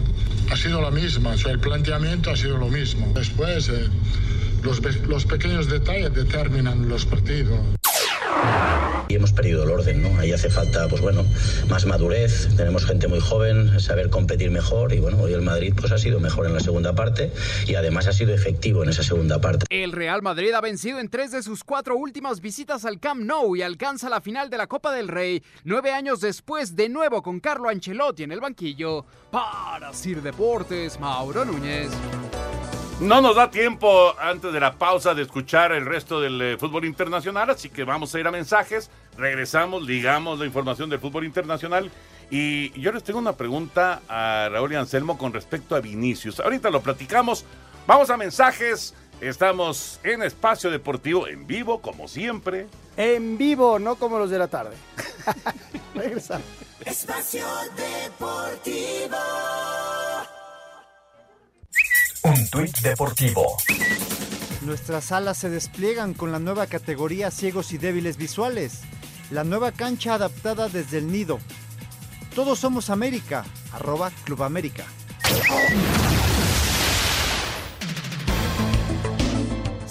ha 0.51 0.57
sido 0.57 0.83
la 0.83 0.91
misma, 0.91 1.31
o 1.31 1.39
sea, 1.39 1.53
el 1.53 1.59
planteamiento 1.59 2.31
ha 2.31 2.37
sido 2.37 2.59
lo 2.59 2.69
mismo. 2.69 3.11
Después 3.15 3.69
eh, 3.69 3.89
los, 4.63 4.81
los 5.07 5.25
pequeños 5.25 5.69
detalles 5.69 6.13
determinan 6.15 6.89
los 6.89 7.07
partidos. 7.07 7.59
Y 9.09 9.17
hemos 9.17 9.33
perdido 9.33 9.65
el 9.65 9.71
orden, 9.71 10.03
¿no? 10.03 10.21
Ahí 10.21 10.31
hace 10.31 10.49
falta, 10.49 10.87
pues 10.87 11.03
bueno, 11.03 11.25
más 11.69 11.85
madurez, 11.85 12.49
tenemos 12.57 12.87
gente 12.87 13.09
muy 13.09 13.19
joven, 13.19 13.81
saber 13.81 14.09
competir 14.09 14.53
mejor 14.53 14.93
y 14.93 15.01
bueno, 15.01 15.21
hoy 15.21 15.33
el 15.33 15.43
Madrid 15.43 15.75
pues 15.77 15.91
ha 15.91 15.99
sido 15.99 16.21
mejor 16.21 16.47
en 16.47 16.55
la 16.55 16.61
segunda 16.61 16.95
parte 16.95 17.33
y 17.67 17.75
además 17.75 18.07
ha 18.07 18.13
sido 18.13 18.33
efectivo 18.33 18.85
en 18.85 18.91
esa 18.91 19.03
segunda 19.03 19.41
parte. 19.41 19.67
El 19.69 19.91
Real 19.91 20.23
Madrid 20.23 20.53
ha 20.53 20.61
vencido 20.61 21.01
en 21.01 21.09
tres 21.09 21.33
de 21.33 21.43
sus 21.43 21.65
cuatro 21.65 21.97
últimas 21.97 22.41
visitas 22.41 22.85
al 22.85 23.01
Camp 23.01 23.25
Nou 23.25 23.57
y 23.57 23.63
alcanza 23.63 24.09
la 24.09 24.21
final 24.21 24.49
de 24.49 24.59
la 24.59 24.69
Copa 24.69 24.93
del 24.95 25.09
Rey, 25.09 25.43
nueve 25.65 25.91
años 25.91 26.21
después, 26.21 26.77
de 26.77 26.89
nuevo 26.89 27.21
con 27.21 27.41
Carlo 27.41 27.69
Ancelotti 27.69 28.23
en 28.23 28.31
el 28.31 28.39
banquillo. 28.39 29.05
Para 29.33 29.93
Sir 29.93 30.23
Deportes, 30.23 31.01
Mauro 31.01 31.45
Núñez. 31.45 31.91
No 33.01 33.23
nos 33.23 33.35
da 33.35 33.51
tiempo 33.51 34.15
antes 34.21 34.53
de 34.53 34.61
la 34.61 34.75
pausa 34.75 35.15
de 35.15 35.23
escuchar 35.23 35.73
el 35.73 35.87
resto 35.87 36.21
del 36.21 36.43
eh, 36.43 36.59
fútbol 36.59 36.85
internacional, 36.85 37.49
así 37.49 37.71
que 37.71 37.85
vamos 37.85 38.15
a 38.15 38.21
ir 38.21 38.27
a 38.27 38.31
mensajes, 38.31 38.91
regresamos, 39.17 39.85
ligamos 39.85 40.39
la 40.39 40.45
información 40.45 40.91
del 40.91 41.01
fútbol 41.01 41.25
internacional 41.25 41.91
y 42.31 42.79
yo 42.79 42.93
les 42.93 43.03
tengo 43.03 43.19
una 43.19 43.33
pregunta 43.33 44.03
a 44.07 44.51
Raúl 44.51 44.75
y 44.75 44.77
Anselmo 44.77 45.17
con 45.17 45.33
respecto 45.33 45.75
a 45.75 45.81
Vinicius. 45.81 46.41
Ahorita 46.41 46.69
lo 46.69 46.83
platicamos, 46.83 47.47
vamos 47.87 48.11
a 48.11 48.19
mensajes, 48.19 48.93
estamos 49.23 49.99
en 50.03 50.23
Espacio 50.23 50.71
Deportivo 50.71 51.27
en 51.27 51.47
vivo, 51.47 51.81
como 51.81 52.07
siempre. 52.07 52.67
En 52.99 53.39
vivo, 53.39 53.79
no 53.79 53.95
como 53.95 54.19
los 54.19 54.29
de 54.29 54.39
la 54.39 54.49
tarde. 54.49 54.77
Regresamos. 55.95 56.47
Espacio 56.85 57.47
Deportivo. 57.77 59.17
Un 62.23 62.51
tuit 62.51 62.77
deportivo. 62.81 63.57
Nuestras 64.63 65.05
salas 65.05 65.39
se 65.39 65.49
despliegan 65.49 66.13
con 66.13 66.33
la 66.33 66.39
nueva 66.39 66.67
categoría 66.67 67.31
ciegos 67.31 67.73
y 67.73 67.79
débiles 67.79 68.19
visuales. 68.19 68.81
La 69.31 69.43
nueva 69.43 69.73
cancha 69.73 70.15
adaptada 70.15 70.69
desde 70.69 70.99
el 70.99 71.11
nido. 71.11 71.39
Todos 72.35 72.59
somos 72.59 72.91
América. 72.91 73.45
Arroba 73.73 74.11
Club 74.25 74.43
América. 74.43 74.85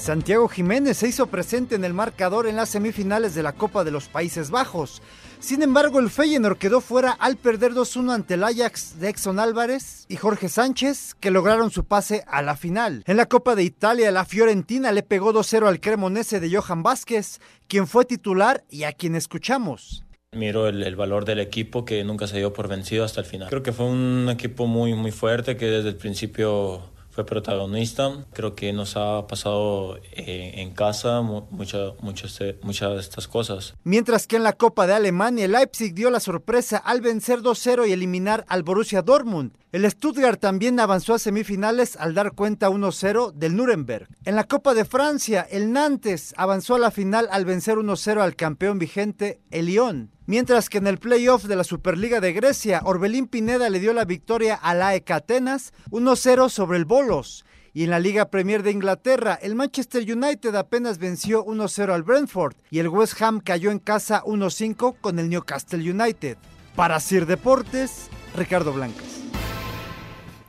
Santiago 0.10 0.48
Jiménez 0.48 0.98
se 0.98 1.08
hizo 1.08 1.28
presente 1.28 1.76
en 1.76 1.84
el 1.84 1.94
marcador 1.94 2.48
en 2.48 2.56
las 2.56 2.70
semifinales 2.70 3.36
de 3.36 3.44
la 3.44 3.54
Copa 3.54 3.84
de 3.84 3.92
los 3.92 4.08
Países 4.08 4.50
Bajos. 4.50 5.04
Sin 5.40 5.62
embargo, 5.62 6.00
el 6.00 6.10
Feyenoord 6.10 6.58
quedó 6.58 6.82
fuera 6.82 7.12
al 7.12 7.38
perder 7.38 7.74
2-1 7.74 8.16
ante 8.16 8.34
el 8.34 8.44
Ajax 8.44 9.00
de 9.00 9.08
Exxon 9.08 9.38
Álvarez 9.38 10.08
y 10.10 10.16
Jorge 10.16 10.50
Sánchez, 10.50 11.14
que 11.20 11.30
lograron 11.30 11.70
su 11.70 11.84
pase 11.84 12.24
a 12.26 12.42
la 12.42 12.56
final. 12.56 13.04
En 13.06 13.18
la 13.18 13.28
Copa 13.28 13.54
de 13.54 13.62
Italia, 13.62 14.10
la 14.10 14.26
Fiorentina 14.26 14.92
le 14.92 15.04
pegó 15.04 15.32
2-0 15.32 15.68
al 15.68 15.80
Cremonese 15.80 16.40
de 16.40 16.58
Johan 16.58 16.82
Vázquez, 16.82 17.40
quien 17.68 17.86
fue 17.86 18.04
titular 18.04 18.64
y 18.68 18.86
a 18.86 18.94
quien 18.94 19.14
escuchamos. 19.14 20.04
Miro 20.32 20.68
el, 20.68 20.82
el 20.82 20.96
valor 20.96 21.26
del 21.26 21.40
equipo 21.40 21.86
que 21.86 22.04
nunca 22.04 22.26
se 22.26 22.38
dio 22.38 22.52
por 22.52 22.68
vencido 22.68 23.04
hasta 23.04 23.20
el 23.20 23.28
final. 23.28 23.50
Creo 23.50 23.62
que 23.62 23.74
fue 23.74 23.86
un 23.86 24.28
equipo 24.32 24.66
muy, 24.66 24.96
muy 24.96 25.12
fuerte 25.12 25.56
que 25.56 25.68
desde 25.68 25.90
el 25.90 25.98
principio 25.98 26.90
protagonista. 27.24 28.26
Creo 28.34 28.56
que 28.56 28.74
nos 28.74 28.98
ha 28.98 29.28
pasado 29.28 29.98
eh, 30.14 30.54
en 30.56 30.72
casa 30.72 31.22
muchas 31.22 31.94
muchas 32.02 32.40
de 32.40 33.00
estas 33.00 33.28
cosas. 33.28 33.76
Mientras 33.84 34.28
que 34.28 34.36
en 34.36 34.44
la 34.44 34.54
Copa 34.54 34.88
de 34.88 34.94
Alemania, 34.94 35.48
Leipzig 35.48 35.94
dio 35.94 36.10
la 36.10 36.20
sorpresa 36.20 36.78
al 36.78 37.02
vencer 37.02 37.40
2-0 37.40 37.88
y 37.88 37.92
eliminar 37.92 38.46
al 38.48 38.64
Borussia 38.64 39.02
Dortmund. 39.02 39.52
El 39.72 39.90
Stuttgart 39.90 40.40
también 40.40 40.80
avanzó 40.80 41.14
a 41.14 41.20
semifinales 41.20 41.96
al 41.96 42.16
dar 42.16 42.32
cuenta 42.34 42.70
1-0 42.70 43.34
del 43.34 43.56
Nuremberg. 43.56 44.08
En 44.26 44.36
la 44.36 44.46
Copa 44.46 44.74
de 44.74 44.84
Francia, 44.84 45.46
el 45.50 45.72
Nantes 45.72 46.34
avanzó 46.38 46.76
a 46.76 46.80
la 46.80 46.90
final 46.90 47.28
al 47.32 47.46
vencer 47.46 47.78
1-0 47.78 48.20
al 48.20 48.36
campeón 48.36 48.80
vigente, 48.80 49.42
el 49.52 49.68
Lyon. 49.68 50.12
Mientras 50.30 50.70
que 50.70 50.78
en 50.78 50.86
el 50.86 51.00
playoff 51.00 51.46
de 51.46 51.56
la 51.56 51.64
Superliga 51.64 52.20
de 52.20 52.34
Grecia, 52.34 52.82
Orbelín 52.86 53.26
Pineda 53.26 53.68
le 53.68 53.80
dio 53.80 53.94
la 53.94 54.06
victoria 54.06 54.54
al 54.54 54.84
AEK 54.84 55.10
Atenas 55.10 55.74
1-0 55.90 56.50
sobre 56.50 56.78
el 56.78 56.86
Bolos. 56.86 57.46
Y 57.74 57.86
en 57.86 57.90
la 57.90 57.98
Liga 57.98 58.30
Premier 58.30 58.62
de 58.62 58.70
Inglaterra, 58.70 59.40
el 59.42 59.56
Manchester 59.56 60.04
United 60.04 60.54
apenas 60.54 61.00
venció 61.00 61.44
1-0 61.44 61.92
al 61.92 62.04
Brentford 62.04 62.54
y 62.70 62.78
el 62.78 62.90
West 62.90 63.20
Ham 63.20 63.40
cayó 63.40 63.72
en 63.72 63.80
casa 63.80 64.22
1-5 64.24 64.98
con 65.02 65.18
el 65.18 65.32
Newcastle 65.32 65.80
United. 65.80 66.38
Para 66.76 67.00
Sir 67.00 67.26
Deportes, 67.26 68.12
Ricardo 68.36 68.72
Blancas. 68.72 69.24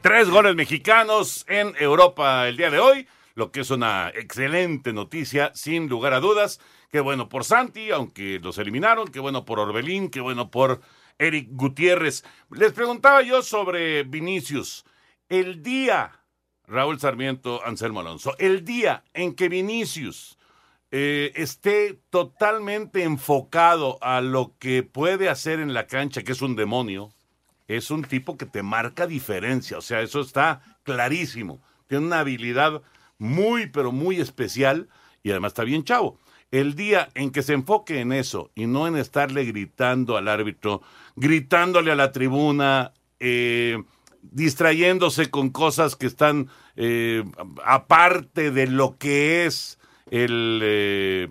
Tres 0.03 0.29
goles 0.29 0.57
mexicanos 0.57 1.47
en 1.49 1.73
Europa 1.81 2.47
el 2.49 2.59
día 2.59 2.71
de 2.71 2.81
hoy, 2.81 3.09
lo 3.35 3.51
que 3.51 3.61
es 3.61 3.71
una 3.71 4.11
excelente 4.11 4.93
noticia, 4.93 5.53
sin 5.55 5.89
lugar 5.89 6.13
a 6.13 6.21
dudas. 6.21 6.61
Qué 6.91 6.99
bueno 6.99 7.29
por 7.29 7.45
Santi, 7.45 7.93
aunque 7.93 8.41
los 8.43 8.59
eliminaron. 8.59 9.09
Qué 9.09 9.21
bueno 9.21 9.45
por 9.45 9.61
Orbelín. 9.61 10.11
Qué 10.11 10.21
bueno 10.21 10.51
por 10.51 10.81
Eric 11.19 11.49
Gutiérrez. 11.53 12.25
Les 12.51 12.73
preguntaba 12.73 13.23
yo 13.23 13.43
sobre 13.43 14.03
Vinicius. 14.03 14.85
El 15.29 15.63
día, 15.63 16.25
Raúl 16.67 16.99
Sarmiento, 16.99 17.65
Anselmo 17.65 18.01
Alonso, 18.01 18.35
el 18.39 18.65
día 18.65 19.05
en 19.15 19.35
que 19.35 19.49
Vinicius 19.49 20.37
eh, 20.91 21.31
esté 21.37 22.01
totalmente 22.11 23.05
enfocado 23.05 23.99
a 24.03 24.21
lo 24.21 24.57
que 24.59 24.83
puede 24.83 25.29
hacer 25.29 25.61
en 25.61 25.73
la 25.73 25.87
cancha, 25.87 26.25
que 26.25 26.33
es 26.33 26.43
un 26.43 26.57
demonio, 26.57 27.13
es 27.69 27.93
un 27.93 28.03
tipo 28.03 28.37
que 28.37 28.47
te 28.47 28.65
marca 28.65 29.07
diferencia. 29.07 29.79
O 29.79 29.83
sea, 29.83 30.01
eso 30.01 30.21
está 30.21 30.61
clarísimo. 30.83 31.63
Tiene 31.87 32.07
una 32.07 32.19
habilidad 32.19 32.83
muy, 33.19 33.69
pero 33.69 33.93
muy 33.93 34.21
especial 34.21 34.89
y 35.23 35.31
además 35.31 35.51
está 35.51 35.63
bien 35.63 35.85
chavo. 35.85 36.19
El 36.51 36.75
día 36.75 37.09
en 37.15 37.31
que 37.31 37.43
se 37.43 37.53
enfoque 37.53 38.01
en 38.01 38.13
eso 38.13 38.51
y 38.55 38.67
no 38.67 38.89
en 38.89 38.97
estarle 38.97 39.45
gritando 39.45 40.17
al 40.17 40.29
árbitro, 40.29 40.83
gritándole 41.15 41.93
a 41.93 41.97
la 41.97 42.11
tribuna, 42.11 42.93
eh, 43.21 43.79
distrayéndose 44.23 45.31
con 45.31 45.51
cosas 45.51 45.95
que 45.95 46.07
están 46.07 46.49
eh, 46.77 47.25
aparte 47.65 48.51
de 48.51 48.67
lo 48.67 48.99
que 48.99 49.47
es 49.47 49.79
el, 50.11 50.61
eh, 50.63 51.29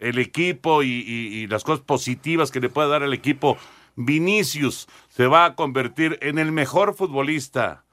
equipo 0.00 0.82
y, 0.82 0.88
y, 0.88 1.46
las 1.46 1.64
cosas 1.64 1.84
positivas 1.84 2.50
que 2.50 2.60
le 2.60 2.68
puede 2.68 2.88
dar 2.88 3.02
al 3.02 3.14
equipo, 3.14 3.56
Vinicius 3.96 4.86
se 5.08 5.26
va 5.26 5.44
a 5.44 5.54
convertir 5.56 6.18
en 6.20 6.38
el 6.38 6.52
mejor 6.52 6.94
futbolista 6.94 7.84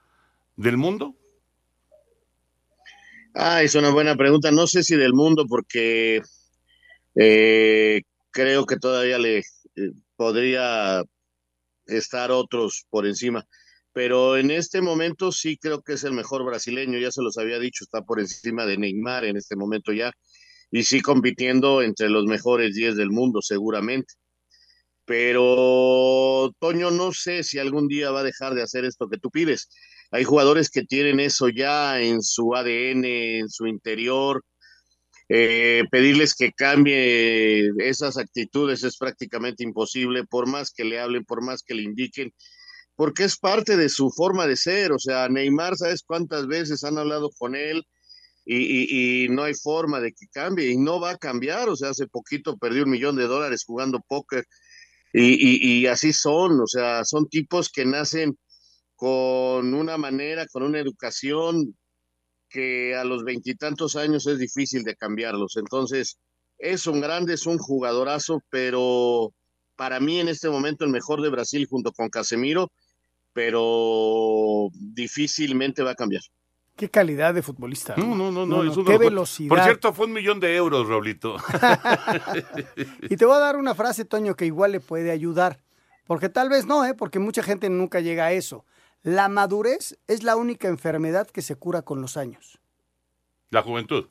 del 0.55 0.77
mundo? 0.77 1.15
Ah, 3.33 3.61
es 3.63 3.75
una 3.75 3.89
buena 3.89 4.15
pregunta. 4.15 4.51
No 4.51 4.67
sé 4.67 4.83
si 4.83 4.95
del 4.95 5.13
mundo, 5.13 5.45
porque 5.47 6.21
eh, 7.15 8.01
creo 8.31 8.65
que 8.65 8.77
todavía 8.77 9.17
le 9.17 9.39
eh, 9.39 9.43
podría 10.15 11.03
estar 11.87 12.31
otros 12.31 12.85
por 12.89 13.05
encima, 13.05 13.45
pero 13.93 14.37
en 14.37 14.51
este 14.51 14.81
momento 14.81 15.31
sí 15.31 15.57
creo 15.57 15.81
que 15.81 15.93
es 15.93 16.03
el 16.03 16.13
mejor 16.13 16.43
brasileño, 16.45 16.99
ya 16.99 17.11
se 17.11 17.21
los 17.21 17.37
había 17.37 17.59
dicho, 17.59 17.85
está 17.85 18.01
por 18.01 18.19
encima 18.19 18.65
de 18.65 18.77
Neymar 18.77 19.25
en 19.25 19.37
este 19.37 19.55
momento 19.55 19.93
ya, 19.93 20.11
y 20.71 20.83
sí 20.83 21.01
compitiendo 21.01 21.81
entre 21.81 22.09
los 22.09 22.25
mejores 22.25 22.75
10 22.75 22.95
del 22.97 23.11
mundo 23.11 23.41
seguramente. 23.41 24.15
Pero 25.05 26.51
Toño, 26.59 26.91
no 26.91 27.11
sé 27.13 27.43
si 27.43 27.59
algún 27.59 27.87
día 27.87 28.11
va 28.11 28.21
a 28.21 28.23
dejar 28.23 28.55
de 28.55 28.63
hacer 28.63 28.85
esto 28.85 29.07
que 29.07 29.19
tú 29.19 29.29
pides. 29.29 29.69
Hay 30.11 30.23
jugadores 30.23 30.69
que 30.69 30.83
tienen 30.83 31.19
eso 31.19 31.49
ya 31.49 32.01
en 32.01 32.21
su 32.21 32.55
ADN, 32.55 33.05
en 33.05 33.49
su 33.49 33.67
interior, 33.67 34.43
eh, 35.27 35.83
pedirles 35.89 36.35
que 36.35 36.51
cambie 36.51 37.71
esas 37.79 38.17
actitudes 38.17 38.83
es 38.83 38.97
prácticamente 38.97 39.63
imposible, 39.63 40.23
por 40.25 40.47
más 40.47 40.71
que 40.71 40.85
le 40.85 40.99
hablen, 40.99 41.25
por 41.25 41.41
más 41.41 41.63
que 41.63 41.73
le 41.73 41.81
indiquen, 41.83 42.33
porque 42.95 43.23
es 43.23 43.37
parte 43.37 43.75
de 43.77 43.89
su 43.89 44.11
forma 44.11 44.47
de 44.47 44.55
ser. 44.55 44.91
O 44.91 44.99
sea, 44.99 45.27
Neymar, 45.29 45.75
¿sabes 45.77 46.03
cuántas 46.05 46.47
veces 46.47 46.83
han 46.83 46.97
hablado 46.97 47.31
con 47.37 47.55
él? 47.55 47.83
Y, 48.47 49.27
no 49.29 49.43
hay 49.43 49.55
forma 49.55 49.99
de 49.99 50.11
que 50.13 50.27
cambie 50.31 50.69
y 50.69 50.77
no 50.77 50.99
va 50.99 51.11
a 51.11 51.17
cambiar. 51.17 51.69
O 51.69 51.75
sea, 51.75 51.89
hace 51.89 52.07
poquito 52.07 52.57
perdió 52.57 52.83
un 52.83 52.91
millón 52.91 53.15
de 53.15 53.27
dólares 53.27 53.63
jugando 53.65 53.99
póker 54.07 54.45
y, 55.13 55.79
y 55.81 55.87
así 55.87 56.13
son. 56.13 56.61
O 56.61 56.67
sea, 56.67 57.03
son 57.05 57.27
tipos 57.27 57.69
que 57.71 57.85
nacen 57.85 58.37
con 58.95 59.73
una 59.73 59.97
manera, 59.97 60.45
con 60.47 60.63
una 60.63 60.79
educación 60.79 61.75
que 62.55 62.95
a 62.95 63.03
los 63.03 63.25
veintitantos 63.25 63.97
años 63.97 64.25
es 64.27 64.39
difícil 64.39 64.83
de 64.85 64.95
cambiarlos. 64.95 65.57
Entonces, 65.57 66.17
es 66.57 66.87
un 66.87 67.01
grande, 67.01 67.33
es 67.33 67.45
un 67.45 67.57
jugadorazo, 67.57 68.41
pero 68.49 69.33
para 69.75 69.99
mí 69.99 70.21
en 70.21 70.29
este 70.29 70.49
momento 70.49 70.85
el 70.85 70.91
mejor 70.91 71.21
de 71.21 71.27
Brasil 71.27 71.67
junto 71.69 71.91
con 71.91 72.07
Casemiro, 72.07 72.71
pero 73.33 74.69
difícilmente 74.71 75.83
va 75.83 75.91
a 75.91 75.95
cambiar. 75.95 76.21
Qué 76.77 76.89
calidad 76.89 77.33
de 77.33 77.41
futbolista. 77.41 77.95
No, 77.97 78.15
no, 78.15 78.31
no, 78.31 78.45
no. 78.45 78.85
qué 78.85 78.97
velocidad. 78.97 79.49
Por 79.49 79.61
cierto, 79.61 79.91
fue 79.91 80.05
un 80.05 80.13
millón 80.13 80.39
de 80.39 80.55
euros, 80.55 80.87
Raulito. 80.87 81.35
y 83.01 83.17
te 83.17 83.25
voy 83.25 83.35
a 83.35 83.39
dar 83.39 83.57
una 83.57 83.75
frase, 83.75 84.05
Toño, 84.05 84.35
que 84.35 84.45
igual 84.45 84.71
le 84.71 84.79
puede 84.79 85.11
ayudar. 85.11 85.59
Porque 86.07 86.29
tal 86.29 86.47
vez 86.47 86.65
no, 86.65 86.85
¿eh? 86.85 86.93
porque 86.93 87.19
mucha 87.19 87.43
gente 87.43 87.69
nunca 87.69 87.99
llega 87.99 88.27
a 88.27 88.31
eso. 88.31 88.63
La 89.05 89.29
madurez 89.29 89.99
es 90.07 90.23
la 90.23 90.35
única 90.35 90.67
enfermedad 90.67 91.27
que 91.27 91.43
se 91.43 91.55
cura 91.55 91.83
con 91.83 92.01
los 92.01 92.17
años. 92.17 92.59
La 93.51 93.61
juventud. 93.61 94.07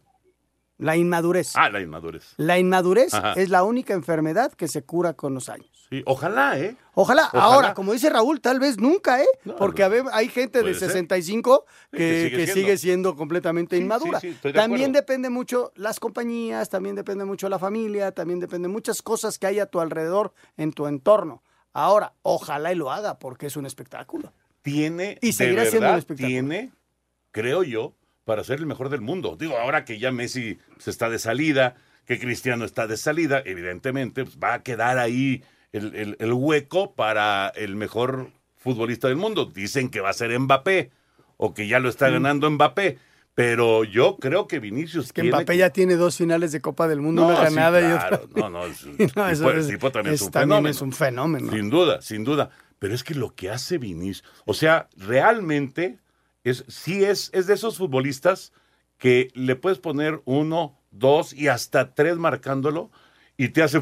La 0.79 0.97
inmadurez. 0.97 1.57
Ah, 1.57 1.69
la 1.69 1.81
inmadurez. 1.81 2.35
La 2.37 2.61
inmadurez 2.61 3.13
es 3.35 3.49
la 3.49 3.65
única 3.65 3.93
enfermedad 3.95 4.53
que 4.53 4.69
se 4.69 4.85
cura 4.85 5.15
con 5.15 5.35
los 5.35 5.49
años. 5.49 5.89
Sí, 5.91 6.05
ojalá, 6.07 6.61
¿eh? 6.61 6.77
Ojalá. 6.95 7.25
Ahora, 7.33 7.75
como 7.75 7.93
dice 7.93 8.09
Raúl, 8.09 8.41
tal 8.41 8.61
vez 8.61 8.79
nunca, 8.79 9.21
¿eh? 9.21 9.27
Porque 9.59 9.83
hay 9.83 10.29
gente 10.29 10.63
de 10.63 10.75
65 10.75 11.67
que, 11.91 12.33
que, 12.33 12.47
sigue, 12.47 12.77
siendo. 12.79 13.17
completamente 13.17 13.77
inmadura. 13.77 14.21
también 14.55 14.93
depende 14.93 15.29
mucho 15.29 15.73
las 15.75 15.99
compañías, 15.99 16.69
también 16.71 16.95
depende 16.95 17.25
mucho 17.25 17.49
la 17.49 17.59
familia, 17.59 18.13
también 18.13 18.39
depende 18.39 18.69
muchas 18.69 19.03
cosas 19.03 19.41
que 19.41 19.49
hay 19.49 19.59
a 19.59 19.67
tu 19.67 19.81
alrededor, 19.81 20.35
en 20.57 20.73
tu 20.73 20.87
entorno. 20.87 21.43
Ahora, 21.73 22.13
ojalá 22.23 22.73
y 22.73 22.77
lo 22.77 22.93
haga 22.93 23.19
porque 23.19 23.47
es 23.47 23.57
un 23.57 23.67
espectáculo 23.67 24.33
tiene, 24.65 25.19
y 25.21 25.33
de 25.33 25.53
verdad, 25.53 26.03
tiene, 26.17 26.73
creo 27.33 27.63
yo, 27.63 27.95
para 28.25 28.43
ser 28.45 28.61
el 28.61 28.67
mejor 28.67 28.89
del 28.89 29.03
mundo. 29.03 29.37
Digo, 29.39 29.59
ahora 29.59 29.85
que 29.85 29.99
ya 29.99 30.11
Messi 30.11 30.59
se 30.79 30.91
está 30.91 31.11
de 31.11 31.19
salida, 31.19 31.77
que 32.07 32.19
Cristiano 32.19 32.65
está 32.65 32.87
de 32.87 32.97
salida, 32.97 33.43
evidentemente 33.45 34.25
pues, 34.25 34.39
va 34.43 34.55
a 34.55 34.63
quedar 34.63 34.99
ahí 34.99 35.45
el, 35.73 36.33
hueco 36.33 36.95
para 36.95 37.49
el 37.49 37.77
mejor 37.77 38.31
futbolista 38.57 39.09
del 39.09 39.19
mundo. 39.19 39.45
Dicen 39.45 39.91
que 39.91 40.01
va 40.01 40.09
a 40.09 40.15
ser 40.15 40.37
Mbappé 40.39 40.91
o 41.37 41.53
que 41.53 41.69
ya 41.69 41.79
lo 41.79 41.91
está 41.91 42.09
mm. 42.09 42.13
ganando 42.13 42.51
Mbappé. 42.51 42.99
Pero 43.35 43.83
yo 43.83 44.17
creo 44.19 44.47
que 44.47 44.61
Vinicius. 44.61 45.13
que 45.13 45.25
Mbappé 45.25 45.59
ya 45.59 45.71
tiene 45.71 45.97
dos 45.97 46.17
finales 46.17 46.53
de 46.53 46.61
Copa 46.61 46.89
del 46.89 47.01
Mundo, 47.01 47.27
una 47.27 47.39
ganada 47.39 47.81
y 47.81 47.93
otra. 47.93 48.21
No, 48.37 48.49
no, 48.49 48.65
es, 48.65 48.79
tipo, 49.69 49.91
también, 49.91 50.15
es, 50.15 50.23
un 50.23 50.31
también 50.31 50.67
es 50.69 50.81
un 50.81 50.93
fenómeno. 50.93 51.53
Sin 51.53 51.69
duda, 51.69 52.01
sin 52.01 52.25
duda. 52.25 52.51
Pero 52.79 52.95
es 52.95 53.05
que 53.05 53.15
lo 53.15 53.35
que 53.35 53.51
hace 53.51 53.79
Vinicius, 53.79 54.25
o 54.45 54.55
sea, 54.55 54.89
realmente 54.97 55.99
es, 56.43 56.65
sí 56.69 57.05
es, 57.05 57.31
es 57.33 57.47
de 57.47 57.55
esos 57.55 57.79
futbolistas 57.79 58.53
que 58.99 59.31
le 59.35 59.57
puedes 59.57 59.79
poner 59.79 60.21
uno, 60.25 60.79
dos 60.91 61.33
y 61.33 61.49
hasta 61.49 61.95
tres 61.95 62.17
marcándolo 62.17 62.91
y 63.37 63.49
te 63.49 63.63
hace 63.63 63.81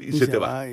y, 0.00 0.12
se, 0.12 0.26
te 0.26 0.38
va. 0.38 0.66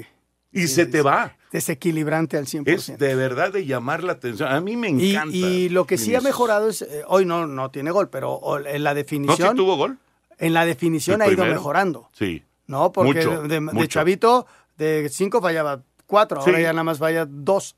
Y 0.52 0.68
se 0.68 0.86
te 0.86 1.02
va. 1.02 1.36
Desequilibrante 1.52 2.38
al 2.38 2.46
100%. 2.46 2.68
Es 2.68 2.98
de 2.98 3.16
verdad 3.16 3.54
de 3.54 3.66
llamar 3.66 4.04
la 4.04 4.14
atención. 4.14 4.52
A 4.52 4.60
mí 4.60 4.76
me 4.76 4.90
encanta. 4.90 5.36
Y, 5.36 5.70
lo 5.70 5.86
que 5.86 5.98
sí 5.98 6.16
ha 6.16 6.22
mejorado 6.22 6.70
es, 6.70 6.82
eh, 6.82 7.04
hoy 7.08 7.26
no, 7.26 7.48
no 7.48 7.72
tiene 7.72 7.92
gol, 7.92 8.10
pero 8.10 8.42
en 8.66 8.84
la 8.84 8.94
definición. 8.94 9.40
¿No 9.40 9.52
sí 9.52 9.58
tuvo 9.58 9.78
gol? 9.78 9.98
En 10.40 10.54
la 10.54 10.66
definición 10.66 11.22
ha 11.22 11.28
ido 11.28 11.46
mejorando. 11.46 12.10
Sí. 12.14 12.44
No, 12.68 12.92
porque 12.92 13.26
de, 13.26 13.88
chavito, 13.88 14.46
de 14.78 15.10
cinco 15.10 15.42
fallaba 15.42 15.84
cuatro, 16.08 16.40
ahora 16.40 16.54
ya 16.64 16.74
nada 16.74 16.84
más 16.84 16.98
vaya 17.00 17.26
dos. 17.30 17.76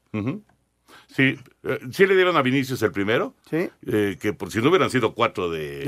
Sí, 1.07 1.37
eh, 1.63 1.79
sí 1.91 2.05
le 2.07 2.15
dieron 2.15 2.37
a 2.37 2.41
Vinicius 2.41 2.81
el 2.83 2.91
primero, 2.91 3.35
sí. 3.49 3.69
Eh, 3.85 4.17
que 4.19 4.33
por 4.33 4.51
si 4.51 4.59
no 4.61 4.69
hubieran 4.69 4.89
sido 4.89 5.13
cuatro 5.13 5.49
de, 5.49 5.83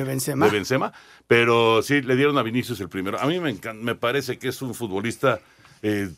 de, 0.46 0.52
Benzema. 0.52 0.94
pero 1.28 1.82
sí 1.84 2.02
le 2.02 2.16
dieron 2.16 2.38
a 2.38 2.44
Vinicius 2.44 2.80
el 2.82 2.90
primero. 2.90 3.20
A 3.20 3.26
mí 3.28 3.40
me, 3.40 3.56
me 3.76 3.96
parece 3.96 4.38
que 4.40 4.48
es 4.50 4.62
un 4.62 4.74
futbolista, 4.74 5.40
eh, 5.84 6.10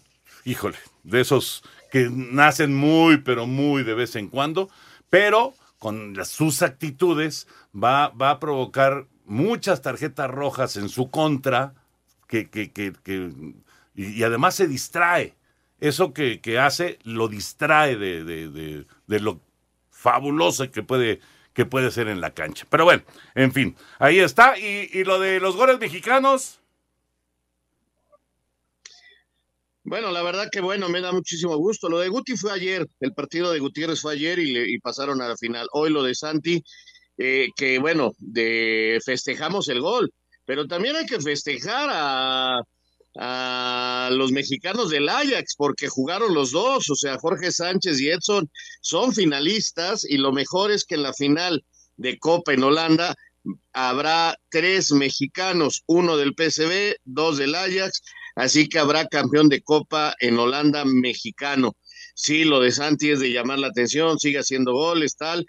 híjole, 0.46 0.78
de 1.04 1.22
esos 1.22 1.64
que 1.92 2.10
nacen 2.12 2.74
muy, 2.76 3.18
pero 3.18 3.46
muy 3.46 3.84
de 3.84 3.94
vez 3.94 4.16
en 4.16 4.28
cuando, 4.30 4.70
pero 5.10 5.54
con 5.80 6.16
las- 6.16 6.30
sus 6.30 6.62
actitudes, 6.62 7.48
va, 7.76 8.10
va 8.10 8.32
a 8.32 8.40
provocar 8.40 9.06
muchas 9.26 9.82
tarjetas 9.82 10.30
rojas 10.32 10.76
en 10.78 10.88
su 10.90 11.10
contra, 11.10 11.74
que, 12.28 12.50
que, 12.50 12.72
que, 12.72 12.94
que- 13.04 13.32
y, 13.96 14.06
y 14.20 14.24
además 14.24 14.56
se 14.56 14.68
distrae. 14.68 15.36
Eso 15.90 16.14
que, 16.14 16.40
que 16.42 16.60
hace 16.60 16.98
lo 17.04 17.28
distrae 17.28 17.96
de, 17.98 18.24
de, 18.24 18.50
de- 18.50 19.20
lo 19.20 19.42
fabuloso 19.92 20.70
que 20.72 20.84
puede, 20.84 21.20
que 21.54 21.66
puede 21.66 21.92
ser 21.92 22.08
en 22.08 22.22
la 22.22 22.34
cancha. 22.34 22.66
Pero 22.70 22.86
bueno, 22.86 23.04
en 23.36 23.52
fin, 23.52 23.76
ahí 24.00 24.20
está. 24.20 24.58
Y, 24.58 24.90
y 24.94 25.04
lo 25.04 25.20
de 25.20 25.40
los 25.40 25.56
goles 25.56 25.80
mexicanos, 25.80 26.60
Bueno, 29.86 30.12
la 30.12 30.24
verdad 30.24 30.48
que 30.52 30.62
bueno, 30.62 30.88
me 30.90 31.02
da 31.02 31.12
muchísimo 31.12 31.58
gusto. 31.58 31.90
Lo 31.90 32.00
de 32.00 32.08
Guti 32.10 32.38
fue 32.38 32.52
ayer, 32.54 32.86
el 33.02 33.14
partido 33.14 33.52
de 33.52 33.60
Gutiérrez 33.60 34.00
fue 34.02 34.14
ayer 34.14 34.40
y 34.40 34.80
pasaron 34.80 35.22
a 35.22 35.28
la 35.28 35.36
final. 35.38 35.68
Hoy 35.74 35.90
lo 35.92 36.04
de 36.04 36.16
Santi, 36.16 36.64
eh, 37.18 37.50
que 37.56 37.80
bueno, 37.80 38.14
de 38.20 39.00
festejamos 39.06 39.68
el 39.70 39.82
gol, 39.82 40.10
pero 40.46 40.68
también 40.68 40.96
hay 40.96 41.06
que 41.06 41.20
festejar 41.22 41.90
a, 41.92 42.62
a 43.20 44.10
los 44.12 44.32
mexicanos 44.32 44.90
del 44.90 45.10
Ajax 45.10 45.56
porque 45.56 45.88
jugaron 45.88 46.34
los 46.34 46.52
dos, 46.52 46.90
o 46.90 46.96
sea, 46.96 47.18
Jorge 47.20 47.52
Sánchez 47.52 48.00
y 48.02 48.10
Edson 48.10 48.50
son 48.82 49.14
finalistas 49.14 50.04
y 50.04 50.18
lo 50.18 50.32
mejor 50.32 50.72
es 50.72 50.86
que 50.86 50.96
en 50.96 51.04
la 51.04 51.14
final 51.14 51.64
de 51.98 52.18
Copa 52.18 52.54
en 52.54 52.64
Holanda 52.64 53.16
habrá 53.74 54.36
tres 54.50 54.92
mexicanos, 54.92 55.84
uno 55.86 56.18
del 56.18 56.34
PSV, 56.36 56.96
dos 57.04 57.38
del 57.38 57.56
Ajax, 57.56 58.02
así 58.36 58.68
que 58.68 58.80
habrá 58.80 59.08
campeón 59.08 59.50
de 59.50 59.62
Copa 59.62 60.16
en 60.20 60.40
Holanda 60.40 60.84
mexicano. 60.86 61.76
Sí, 62.16 62.44
lo 62.46 62.62
de 62.62 62.72
Santi 62.72 63.12
es 63.12 63.20
de 63.20 63.32
llamar 63.32 63.60
la 63.60 63.68
atención, 63.68 64.18
sigue 64.20 64.40
haciendo 64.40 64.74
goles, 64.74 65.16
tal, 65.18 65.46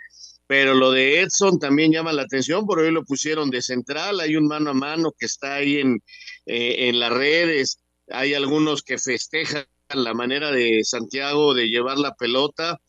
pero 0.47 0.75
lo 0.75 0.91
de 0.91 1.21
Edson 1.21 1.59
también 1.59 1.93
llama 1.93 2.13
la 2.13 2.23
atención, 2.23 2.67
por 2.67 2.79
hoy 2.79 2.91
lo 2.91 3.05
pusieron 3.05 3.51
de 3.51 3.63
central, 3.63 4.21
hay 4.21 4.37
un 4.37 4.47
mano 4.47 4.71
a 4.71 4.75
mano 4.75 5.13
que 5.19 5.27
está 5.27 5.55
ahí 5.55 5.79
en, 5.79 6.03
eh, 6.47 6.89
en 6.89 7.01
las 7.01 7.13
redes, 7.13 7.79
hay 8.09 8.35
algunos 8.35 8.83
que 8.83 8.99
festejan 8.99 9.65
la 9.89 10.15
manera 10.15 10.51
de 10.51 10.83
Santiago 10.85 11.55
de 11.55 11.69
llevar 11.69 11.99
la 11.99 12.15
pelota 12.15 12.81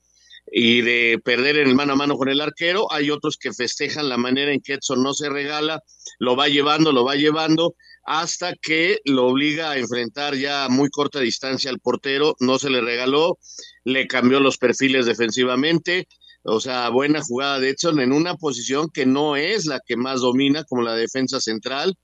y 0.51 0.81
de 0.81 1.19
perder 1.23 1.57
en 1.57 1.67
el 1.67 1.75
mano 1.75 1.93
a 1.93 1.95
mano 1.95 2.17
con 2.17 2.29
el 2.29 2.41
arquero, 2.41 2.91
hay 2.91 3.09
otros 3.09 3.37
que 3.37 3.51
festejan 3.51 4.09
la 4.09 4.17
manera 4.17 4.51
en 4.51 4.61
que 4.61 4.73
Edson 4.73 5.01
no 5.01 5.13
se 5.13 5.29
regala, 5.29 5.81
lo 6.19 6.35
va 6.35 6.47
llevando, 6.47 6.91
lo 6.91 7.03
va 7.03 7.15
llevando, 7.15 7.75
hasta 8.05 8.53
que 8.55 8.99
lo 9.05 9.27
obliga 9.27 9.71
a 9.71 9.77
enfrentar 9.77 10.35
ya 10.35 10.65
a 10.65 10.69
muy 10.69 10.89
corta 10.89 11.19
distancia 11.19 11.71
al 11.71 11.79
portero, 11.79 12.35
no 12.39 12.59
se 12.59 12.69
le 12.69 12.81
regaló, 12.81 13.39
le 13.83 14.07
cambió 14.07 14.39
los 14.39 14.57
perfiles 14.57 15.07
defensivamente, 15.07 16.07
o 16.47 16.59
sea, 16.59 16.89
buena 16.89 17.23
jugada 17.23 17.59
de 17.59 17.71
Edson 17.71 17.99
en 17.99 18.13
una 18.13 18.35
posición 18.35 18.89
que 18.93 19.07
no 19.07 19.35
es 19.35 19.65
la 19.65 19.81
que 19.83 19.97
más 19.97 20.21
domina, 20.21 20.63
como 20.63 20.83
la 20.83 20.95
defensa 20.95 21.41
central. 21.41 21.97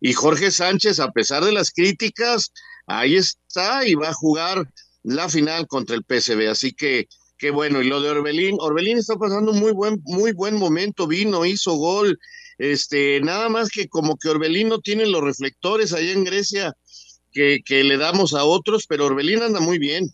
Y 0.00 0.12
Jorge 0.12 0.50
Sánchez, 0.50 1.00
a 1.00 1.12
pesar 1.12 1.42
de 1.42 1.52
las 1.52 1.70
críticas, 1.70 2.52
ahí 2.86 3.16
está 3.16 3.86
y 3.86 3.94
va 3.94 4.10
a 4.10 4.14
jugar 4.14 4.70
la 5.02 5.30
final 5.30 5.66
contra 5.66 5.96
el 5.96 6.04
PSV. 6.04 6.50
Así 6.50 6.72
que, 6.72 7.06
qué 7.38 7.50
bueno. 7.50 7.80
Y 7.80 7.88
lo 7.88 8.02
de 8.02 8.10
Orbelín, 8.10 8.56
Orbelín 8.60 8.98
está 8.98 9.16
pasando 9.16 9.52
un 9.52 9.60
muy 9.60 9.72
buen, 9.72 9.98
muy 10.04 10.32
buen 10.32 10.56
momento, 10.56 11.06
vino, 11.06 11.46
hizo 11.46 11.74
gol. 11.76 12.18
Este, 12.58 13.20
nada 13.22 13.48
más 13.48 13.70
que 13.70 13.88
como 13.88 14.18
que 14.18 14.28
Orbelín 14.28 14.68
no 14.68 14.80
tiene 14.80 15.06
los 15.06 15.22
reflectores 15.22 15.94
allá 15.94 16.12
en 16.12 16.24
Grecia 16.24 16.74
que, 17.32 17.60
que 17.64 17.82
le 17.82 17.96
damos 17.96 18.34
a 18.34 18.44
otros, 18.44 18.86
pero 18.86 19.06
Orbelín 19.06 19.42
anda 19.42 19.60
muy 19.60 19.78
bien. 19.78 20.10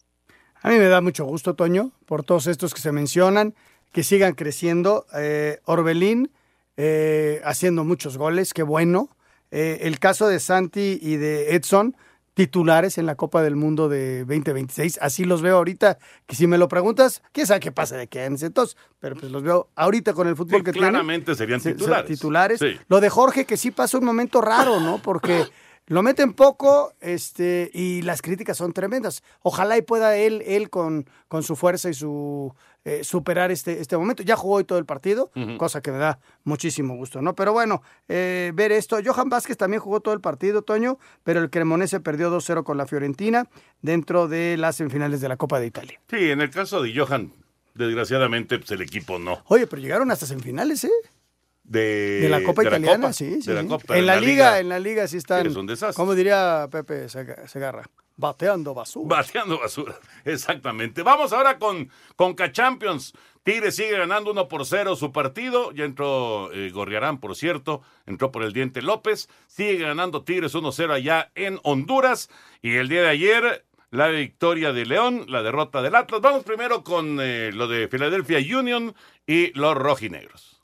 A 0.60 0.70
mí 0.70 0.78
me 0.78 0.86
da 0.86 1.00
mucho 1.00 1.24
gusto, 1.24 1.54
Toño, 1.54 1.90
por 2.06 2.22
todos 2.22 2.46
estos 2.46 2.72
que 2.72 2.80
se 2.80 2.92
mencionan, 2.92 3.54
que 3.92 4.02
sigan 4.02 4.34
creciendo. 4.34 5.06
Eh, 5.14 5.60
Orbelín 5.64 6.30
eh, 6.76 7.40
haciendo 7.44 7.84
muchos 7.84 8.16
goles, 8.18 8.52
qué 8.54 8.62
bueno. 8.62 9.08
Eh, 9.50 9.80
el 9.82 9.98
caso 9.98 10.26
de 10.28 10.40
Santi 10.40 10.98
y 11.00 11.16
de 11.16 11.54
Edson, 11.54 11.94
titulares 12.34 12.96
en 12.96 13.04
la 13.04 13.14
Copa 13.16 13.42
del 13.42 13.56
Mundo 13.56 13.90
de 13.90 14.20
2026. 14.20 14.98
Así 15.02 15.24
los 15.26 15.42
veo 15.42 15.58
ahorita, 15.58 15.98
que 16.26 16.34
si 16.34 16.46
me 16.46 16.56
lo 16.56 16.68
preguntas, 16.68 17.22
quién 17.32 17.46
sabe 17.46 17.60
qué 17.60 17.72
pasa 17.72 17.96
de 17.98 18.06
que 18.06 18.24
entonces, 18.24 18.78
pero 18.98 19.14
pues 19.16 19.30
los 19.30 19.42
veo 19.42 19.68
ahorita 19.76 20.14
con 20.14 20.26
el 20.28 20.34
fútbol 20.36 20.60
Sí, 20.60 20.64
que 20.64 20.72
tienen. 20.72 20.90
claramente 20.92 21.34
serían 21.34 21.60
Se- 21.60 21.70
se- 21.70 21.74
titulares. 21.74 22.06
titulares. 22.10 22.58
Sí. 22.60 22.78
Lo 22.88 23.00
de 23.02 23.10
Jorge, 23.10 23.44
que 23.44 23.58
sí 23.58 23.70
pasa 23.70 23.98
un 23.98 24.04
momento 24.06 24.40
raro, 24.40 24.80
¿no? 24.80 25.02
Porque 25.02 25.44
lo 25.88 26.02
meten 26.02 26.32
poco 26.32 26.94
este, 27.02 27.70
y 27.74 28.00
las 28.00 28.22
críticas 28.22 28.56
son 28.56 28.72
tremendas. 28.72 29.22
Ojalá 29.42 29.76
y 29.76 29.82
pueda 29.82 30.16
él, 30.16 30.42
él 30.46 30.70
con, 30.70 31.04
con 31.28 31.42
su 31.42 31.54
fuerza 31.54 31.90
y 31.90 31.94
su 31.94 32.54
eh, 32.84 33.04
superar 33.04 33.50
este, 33.50 33.80
este 33.80 33.96
momento. 33.96 34.22
Ya 34.22 34.36
jugó 34.36 34.56
hoy 34.56 34.64
todo 34.64 34.78
el 34.78 34.84
partido, 34.86 35.30
cosa 35.58 35.80
que 35.80 35.92
me 35.92 35.98
da 35.98 36.18
muchísimo 36.44 36.96
gusto, 36.96 37.22
¿no? 37.22 37.34
Pero 37.34 37.52
bueno, 37.52 37.82
eh, 38.08 38.50
ver 38.54 38.72
esto. 38.72 38.98
Johan 39.04 39.28
Vázquez 39.28 39.56
también 39.56 39.80
jugó 39.80 40.00
todo 40.00 40.14
el 40.14 40.20
partido, 40.20 40.62
Toño, 40.62 40.98
pero 41.24 41.40
el 41.40 41.50
Cremonese 41.50 42.00
perdió 42.00 42.30
2-0 42.36 42.64
con 42.64 42.76
la 42.76 42.86
Fiorentina 42.86 43.48
dentro 43.82 44.26
de 44.28 44.56
las 44.56 44.76
semifinales 44.76 45.20
de 45.20 45.28
la 45.28 45.36
Copa 45.36 45.60
de 45.60 45.66
Italia. 45.66 46.00
sí, 46.10 46.30
en 46.30 46.40
el 46.40 46.50
caso 46.50 46.82
de 46.82 46.92
Johan, 46.96 47.32
desgraciadamente, 47.74 48.58
pues 48.58 48.70
el 48.72 48.82
equipo 48.82 49.18
no. 49.18 49.42
Oye, 49.46 49.66
pero 49.66 49.80
llegaron 49.82 50.10
hasta 50.10 50.26
semifinales, 50.26 50.84
¿eh? 50.84 50.90
De, 51.64 52.20
De 52.22 52.28
la 52.28 52.42
Copa 52.42 52.62
de 52.62 52.68
Italiana, 52.68 52.96
Copa, 52.96 53.12
sí, 53.12 53.40
sí. 53.40 53.48
de 53.48 53.54
la. 53.62 53.68
Copa, 53.68 53.96
en 53.96 54.04
la, 54.06 54.20
liga, 54.20 54.58
en 54.58 54.68
la 54.68 54.78
liga 54.80 55.06
sí 55.06 55.16
están. 55.16 55.46
Es 55.46 55.54
un 55.56 55.66
desastre. 55.66 55.94
Como 55.96 56.14
diría 56.14 56.68
Pepe 56.70 57.06
Sega- 57.06 57.46
Segarra, 57.46 57.84
bateando 58.22 58.72
basura. 58.72 59.16
Bateando 59.16 59.58
basura, 59.58 59.98
exactamente. 60.24 61.02
Vamos 61.02 61.34
ahora 61.34 61.58
con 61.58 61.90
Conca 62.16 62.50
Champions. 62.50 63.12
Tigre 63.42 63.72
sigue 63.72 63.98
ganando 63.98 64.30
1 64.30 64.48
por 64.48 64.64
0 64.64 64.96
su 64.96 65.12
partido. 65.12 65.72
Ya 65.72 65.84
entró 65.84 66.50
eh, 66.52 66.70
Gorriarán, 66.70 67.18
por 67.18 67.34
cierto. 67.34 67.82
Entró 68.06 68.30
por 68.30 68.44
el 68.44 68.52
Diente 68.52 68.80
López. 68.80 69.28
Sigue 69.48 69.78
ganando 69.78 70.22
Tigres 70.22 70.54
1-0 70.54 70.92
allá 70.92 71.30
en 71.34 71.58
Honduras. 71.64 72.30
Y 72.62 72.76
el 72.76 72.88
día 72.88 73.02
de 73.02 73.08
ayer, 73.08 73.66
la 73.90 74.06
victoria 74.08 74.72
de 74.72 74.86
León, 74.86 75.24
la 75.28 75.42
derrota 75.42 75.82
del 75.82 75.96
Atlas. 75.96 76.20
Vamos 76.20 76.44
primero 76.44 76.84
con 76.84 77.18
eh, 77.20 77.50
lo 77.52 77.66
de 77.66 77.88
Philadelphia 77.88 78.38
Union 78.38 78.94
y 79.26 79.52
los 79.58 79.76
rojinegros. 79.76 80.61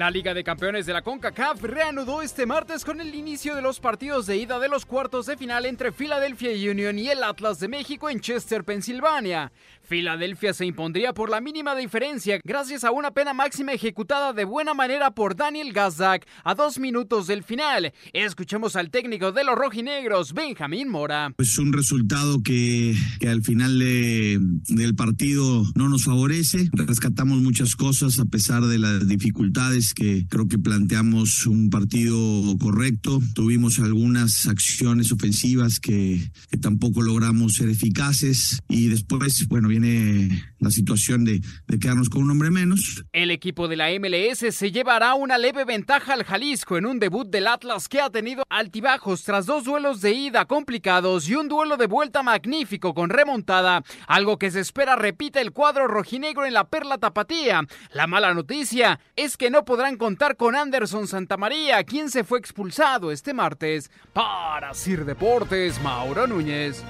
La 0.00 0.10
Liga 0.10 0.32
de 0.32 0.42
Campeones 0.42 0.86
de 0.86 0.94
la 0.94 1.02
CONCACAF 1.02 1.62
reanudó 1.62 2.22
este 2.22 2.46
martes 2.46 2.86
con 2.86 3.02
el 3.02 3.14
inicio 3.14 3.54
de 3.54 3.60
los 3.60 3.80
partidos 3.80 4.24
de 4.24 4.38
ida 4.38 4.58
de 4.58 4.70
los 4.70 4.86
cuartos 4.86 5.26
de 5.26 5.36
final 5.36 5.66
entre 5.66 5.92
Philadelphia 5.92 6.52
Union 6.70 6.98
y 6.98 7.10
el 7.10 7.22
Atlas 7.22 7.60
de 7.60 7.68
México 7.68 8.08
en 8.08 8.18
Chester, 8.18 8.64
Pensilvania. 8.64 9.52
Filadelfia 9.90 10.54
se 10.54 10.66
impondría 10.66 11.12
por 11.12 11.30
la 11.30 11.40
mínima 11.40 11.74
diferencia 11.74 12.38
gracias 12.44 12.84
a 12.84 12.92
una 12.92 13.10
pena 13.10 13.34
máxima 13.34 13.72
ejecutada 13.72 14.32
de 14.32 14.44
buena 14.44 14.72
manera 14.72 15.10
por 15.10 15.34
Daniel 15.34 15.72
Gazdak 15.72 16.28
a 16.44 16.54
dos 16.54 16.78
minutos 16.78 17.26
del 17.26 17.42
final. 17.42 17.92
Escuchemos 18.12 18.76
al 18.76 18.90
técnico 18.90 19.32
de 19.32 19.42
los 19.42 19.56
rojinegros, 19.56 20.32
Benjamín 20.32 20.88
Mora. 20.88 21.32
Pues 21.36 21.58
un 21.58 21.72
resultado 21.72 22.40
que, 22.44 22.94
que 23.18 23.28
al 23.28 23.42
final 23.42 23.80
de- 23.80 24.38
del 24.68 24.94
partido 24.94 25.64
no 25.74 25.88
nos 25.88 26.04
favorece. 26.04 26.70
Rescatamos 26.72 27.38
muchas 27.42 27.74
cosas 27.74 28.20
a 28.20 28.26
pesar 28.26 28.62
de 28.66 28.78
las 28.78 29.08
dificultades 29.08 29.92
que 29.92 30.24
creo 30.28 30.46
que 30.46 30.58
planteamos 30.58 31.48
un 31.48 31.68
partido 31.68 32.16
correcto. 32.60 33.18
Tuvimos 33.34 33.80
algunas 33.80 34.46
acciones 34.46 35.10
ofensivas 35.10 35.80
que, 35.80 36.30
que 36.48 36.58
tampoco 36.58 37.02
logramos 37.02 37.54
ser 37.54 37.68
eficaces 37.70 38.60
y 38.68 38.86
después, 38.86 39.48
bueno, 39.48 39.68
la 39.80 40.70
situación 40.70 41.24
de, 41.24 41.40
de 41.66 41.78
quedarnos 41.78 42.08
con 42.10 42.22
un 42.22 42.30
hombre 42.30 42.50
menos. 42.50 43.04
El 43.12 43.30
equipo 43.30 43.68
de 43.68 43.76
la 43.76 43.88
MLS 43.98 44.54
se 44.54 44.70
llevará 44.72 45.14
una 45.14 45.38
leve 45.38 45.64
ventaja 45.64 46.12
al 46.12 46.24
Jalisco 46.24 46.76
en 46.76 46.86
un 46.86 46.98
debut 46.98 47.28
del 47.28 47.46
Atlas 47.46 47.88
que 47.88 48.00
ha 48.00 48.10
tenido 48.10 48.44
altibajos 48.48 49.22
tras 49.24 49.46
dos 49.46 49.64
duelos 49.64 50.00
de 50.00 50.12
ida 50.12 50.44
complicados 50.44 51.28
y 51.28 51.34
un 51.34 51.48
duelo 51.48 51.76
de 51.76 51.86
vuelta 51.86 52.22
magnífico 52.22 52.94
con 52.94 53.10
remontada, 53.10 53.82
algo 54.06 54.38
que 54.38 54.50
se 54.50 54.60
espera 54.60 54.96
repita 54.96 55.40
el 55.40 55.52
cuadro 55.52 55.86
rojinegro 55.86 56.46
en 56.46 56.54
la 56.54 56.68
Perla 56.68 56.98
Tapatía. 56.98 57.62
La 57.92 58.06
mala 58.06 58.34
noticia 58.34 59.00
es 59.16 59.36
que 59.36 59.50
no 59.50 59.64
podrán 59.64 59.96
contar 59.96 60.36
con 60.36 60.56
Anderson 60.56 61.06
Santamaría, 61.06 61.82
quien 61.84 62.10
se 62.10 62.24
fue 62.24 62.38
expulsado 62.38 63.10
este 63.10 63.34
martes. 63.34 63.90
Para 64.12 64.74
Sir 64.74 65.04
Deportes, 65.04 65.80
Mauro 65.82 66.26
Núñez. 66.26 66.82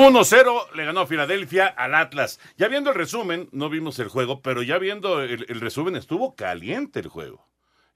1-0 0.00 0.72
le 0.74 0.84
ganó 0.84 1.06
Filadelfia 1.06 1.66
al 1.66 1.94
Atlas. 1.94 2.40
Ya 2.56 2.68
viendo 2.68 2.90
el 2.90 2.96
resumen, 2.96 3.48
no 3.52 3.68
vimos 3.68 3.98
el 3.98 4.08
juego, 4.08 4.40
pero 4.42 4.62
ya 4.62 4.78
viendo 4.78 5.20
el, 5.22 5.44
el 5.48 5.60
resumen, 5.60 5.96
estuvo 5.96 6.34
caliente 6.34 7.00
el 7.00 7.08
juego. 7.08 7.46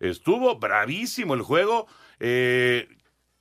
Estuvo 0.01 0.59
bravísimo 0.59 1.35
el 1.35 1.43
juego. 1.43 1.87
Eh, 2.21 2.89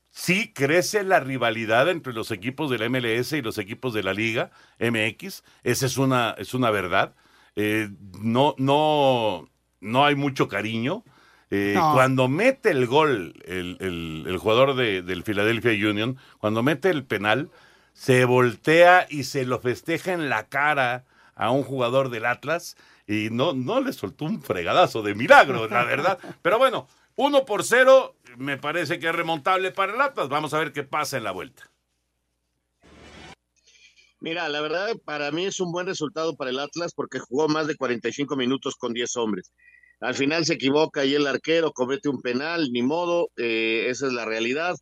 sí 0.10 0.54
crece 0.54 1.04
la 1.04 1.20
rivalidad 1.20 1.90
entre 1.90 2.14
los 2.14 2.32
equipos 2.32 2.70
de 2.70 2.78
la 2.78 2.90
MLS 2.90 3.34
y 3.34 3.42
los 3.42 3.58
equipos 3.58 3.94
de 3.94 4.04
la 4.04 4.14
Liga 4.14 4.52
MX. 4.80 5.44
Esa 5.64 5.86
es 5.86 5.98
una, 5.98 6.36
es 6.38 6.54
una 6.54 6.70
verdad. 6.72 7.16
Eh, 7.56 7.90
no, 8.22 8.56
no, 8.58 9.50
no 9.82 10.06
hay 10.06 10.16
mucho 10.16 10.48
cariño. 10.48 11.04
Eh, 11.52 11.74
No. 11.76 11.94
Cuando 11.94 12.28
mete 12.28 12.72
el 12.72 12.88
gol 12.88 13.34
el, 13.46 13.78
el- 13.80 14.24
el 14.28 14.38
jugador 14.38 14.76
de- 14.76 15.02
del 15.02 15.24
Philadelphia 15.24 15.72
Union, 15.90 16.18
cuando 16.40 16.64
mete 16.64 16.90
el 16.90 17.04
penal, 17.06 17.50
se 17.94 18.26
voltea 18.26 19.08
y 19.10 19.24
se 19.24 19.46
lo 19.46 19.60
festeja 19.60 20.14
en 20.14 20.30
la 20.30 20.48
cara 20.48 21.06
a 21.36 21.52
un 21.52 21.64
jugador 21.64 22.10
del 22.10 22.26
Atlas 22.26 22.76
y 23.08 23.30
no, 23.32 23.54
no 23.54 23.82
le 23.82 23.94
soltó 23.94 24.26
un 24.26 24.42
fregadazo 24.42 25.02
de 25.02 25.16
milagro, 25.16 25.68
la 25.68 25.84
verdad. 25.86 26.20
Pero 26.42 26.58
bueno, 26.58 26.88
uno 27.16 27.46
por 27.46 27.64
cero 27.64 28.16
me 28.38 28.58
parece 28.58 29.00
que 29.00 29.08
es 29.08 29.16
remontable 29.16 29.72
para 29.72 29.94
el 29.94 30.02
Atlas. 30.02 30.30
Vamos 30.30 30.54
a 30.54 30.60
ver 30.60 30.74
qué 30.74 30.84
pasa 30.84 31.18
en 31.18 31.24
la 31.24 31.32
vuelta. 31.32 31.70
Mira, 34.20 34.48
la 34.48 34.62
verdad 34.62 34.96
para 35.04 35.32
mí 35.32 35.46
es 35.46 35.60
un 35.60 35.72
buen 35.72 35.86
resultado 35.86 36.36
para 36.36 36.50
el 36.50 36.60
Atlas 36.60 36.94
porque 36.96 37.20
jugó 37.20 37.50
más 37.50 37.68
de 37.68 37.76
45 37.76 38.36
minutos 38.38 38.76
con 38.76 38.94
10 38.94 39.18
hombres. 39.18 39.52
Al 40.00 40.16
final 40.16 40.46
se 40.46 40.54
equivoca 40.54 41.06
y 41.06 41.16
el 41.16 41.28
arquero 41.28 41.72
comete 41.72 42.10
un 42.10 42.22
penal, 42.22 42.72
ni 42.72 42.82
modo, 42.82 43.30
eh, 43.38 43.86
esa 43.90 44.08
es 44.08 44.14
la 44.14 44.26
realidad. 44.26 44.76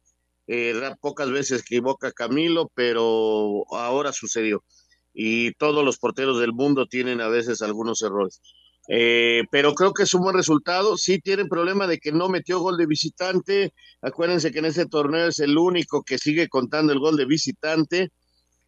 Eh, 0.54 0.74
pocas 1.00 1.32
veces 1.32 1.62
equivoca 1.62 2.12
Camilo, 2.12 2.70
pero 2.76 3.64
ahora 3.74 4.12
sucedió. 4.12 4.66
Y 5.14 5.54
todos 5.54 5.86
los 5.86 5.98
porteros 5.98 6.42
del 6.42 6.52
mundo 6.52 6.88
tienen 6.88 7.22
a 7.22 7.30
veces 7.30 7.62
algunos 7.62 8.02
errores. 8.02 8.42
Eh, 8.90 9.44
pero 9.50 9.74
creo 9.76 9.94
que 9.94 10.04
es 10.04 10.14
un 10.14 10.24
buen 10.24 10.36
resultado. 10.36 10.98
Sí 10.98 11.20
tienen 11.20 11.48
problema 11.48 11.88
de 11.88 12.00
que 12.00 12.12
no 12.12 12.28
metió 12.28 12.60
gol 12.60 12.76
de 12.76 12.86
visitante. 12.86 13.74
Acuérdense 14.02 14.52
que 14.52 14.60
en 14.60 14.66
este 14.66 14.88
torneo 14.88 15.28
es 15.30 15.40
el 15.40 15.58
único 15.58 16.04
que 16.04 16.18
sigue 16.18 16.50
contando 16.50 16.92
el 16.92 17.00
gol 17.00 17.16
de 17.16 17.26
visitante 17.26 18.10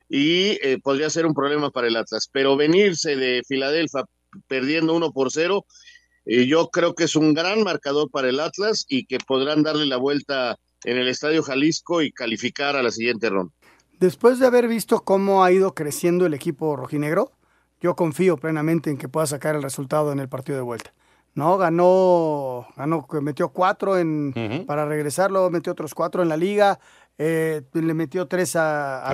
y 0.07 0.57
eh, 0.65 0.79
podría 0.81 1.09
ser 1.09 1.25
un 1.25 1.33
problema 1.33 1.69
para 1.69 1.87
el 1.87 1.97
Atlas. 1.97 2.29
Pero 2.31 2.55
venirse 2.55 3.17
de 3.17 3.41
Filadelfia 3.45 4.05
perdiendo 4.47 4.93
uno 4.93 5.11
por 5.11 5.33
cero, 5.33 5.65
eh, 6.25 6.47
yo 6.47 6.69
creo 6.69 6.95
que 6.95 7.03
es 7.03 7.17
un 7.17 7.33
gran 7.33 7.61
marcador 7.63 8.09
para 8.09 8.29
el 8.29 8.39
Atlas 8.39 8.85
y 8.87 9.05
que 9.05 9.17
podrán 9.17 9.63
darle 9.63 9.85
la 9.85 9.97
vuelta 9.97 10.57
en 10.83 10.97
el 10.97 11.07
Estadio 11.07 11.43
Jalisco 11.43 12.01
y 12.01 12.11
calificar 12.11 12.75
a 12.75 12.83
la 12.83 12.91
siguiente 12.91 13.29
ronda. 13.29 13.53
Después 13.99 14.39
de 14.39 14.47
haber 14.47 14.67
visto 14.67 15.01
cómo 15.03 15.43
ha 15.43 15.51
ido 15.51 15.73
creciendo 15.73 16.25
el 16.25 16.33
equipo 16.33 16.75
rojinegro, 16.75 17.31
yo 17.79 17.95
confío 17.95 18.37
plenamente 18.37 18.89
en 18.89 18.97
que 18.97 19.09
pueda 19.09 19.27
sacar 19.27 19.55
el 19.55 19.63
resultado 19.63 20.11
en 20.11 20.19
el 20.19 20.29
partido 20.29 20.57
de 20.57 20.63
vuelta. 20.63 20.93
No, 21.35 21.57
ganó, 21.57 22.67
ganó, 22.77 23.07
metió 23.21 23.49
cuatro 23.49 23.97
en, 23.97 24.65
para 24.67 24.85
regresar, 24.85 25.31
luego 25.31 25.49
metió 25.49 25.71
otros 25.71 25.95
cuatro 25.95 26.21
en 26.21 26.29
la 26.29 26.37
liga, 26.37 26.79
eh, 27.17 27.63
le 27.73 27.93
metió 27.93 28.27
tres 28.27 28.55
a, 28.55 29.11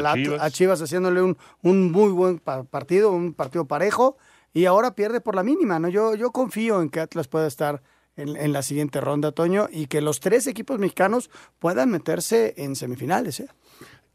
Chivas. 0.52 0.82
haciéndole 0.82 1.22
un, 1.22 1.38
un 1.62 1.92
muy 1.92 2.12
buen 2.12 2.40
partido, 2.40 3.12
un 3.12 3.34
partido 3.34 3.66
parejo, 3.66 4.18
y 4.54 4.66
ahora 4.66 4.96
pierde 4.96 5.22
por 5.22 5.36
la 5.36 5.44
mínima. 5.44 5.80
¿no? 5.80 5.88
Yo, 5.88 6.16
yo 6.16 6.32
confío 6.32 6.82
en 6.82 6.90
que 6.90 7.00
Atlas 7.00 7.28
pueda 7.28 7.48
estar 7.48 7.82
en, 8.20 8.54
la 8.54 8.62
siguiente 8.62 9.02
ronda, 9.02 9.32
Toño, 9.32 9.68
y 9.72 9.88
que 9.88 10.02
los 10.02 10.20
tres 10.20 10.48
equipos 10.48 10.80
mexicanos 10.80 11.30
puedan 11.60 11.90
meterse 11.90 12.54
en 12.58 12.76
semifinales. 12.76 13.40
¿eh? 13.40 13.48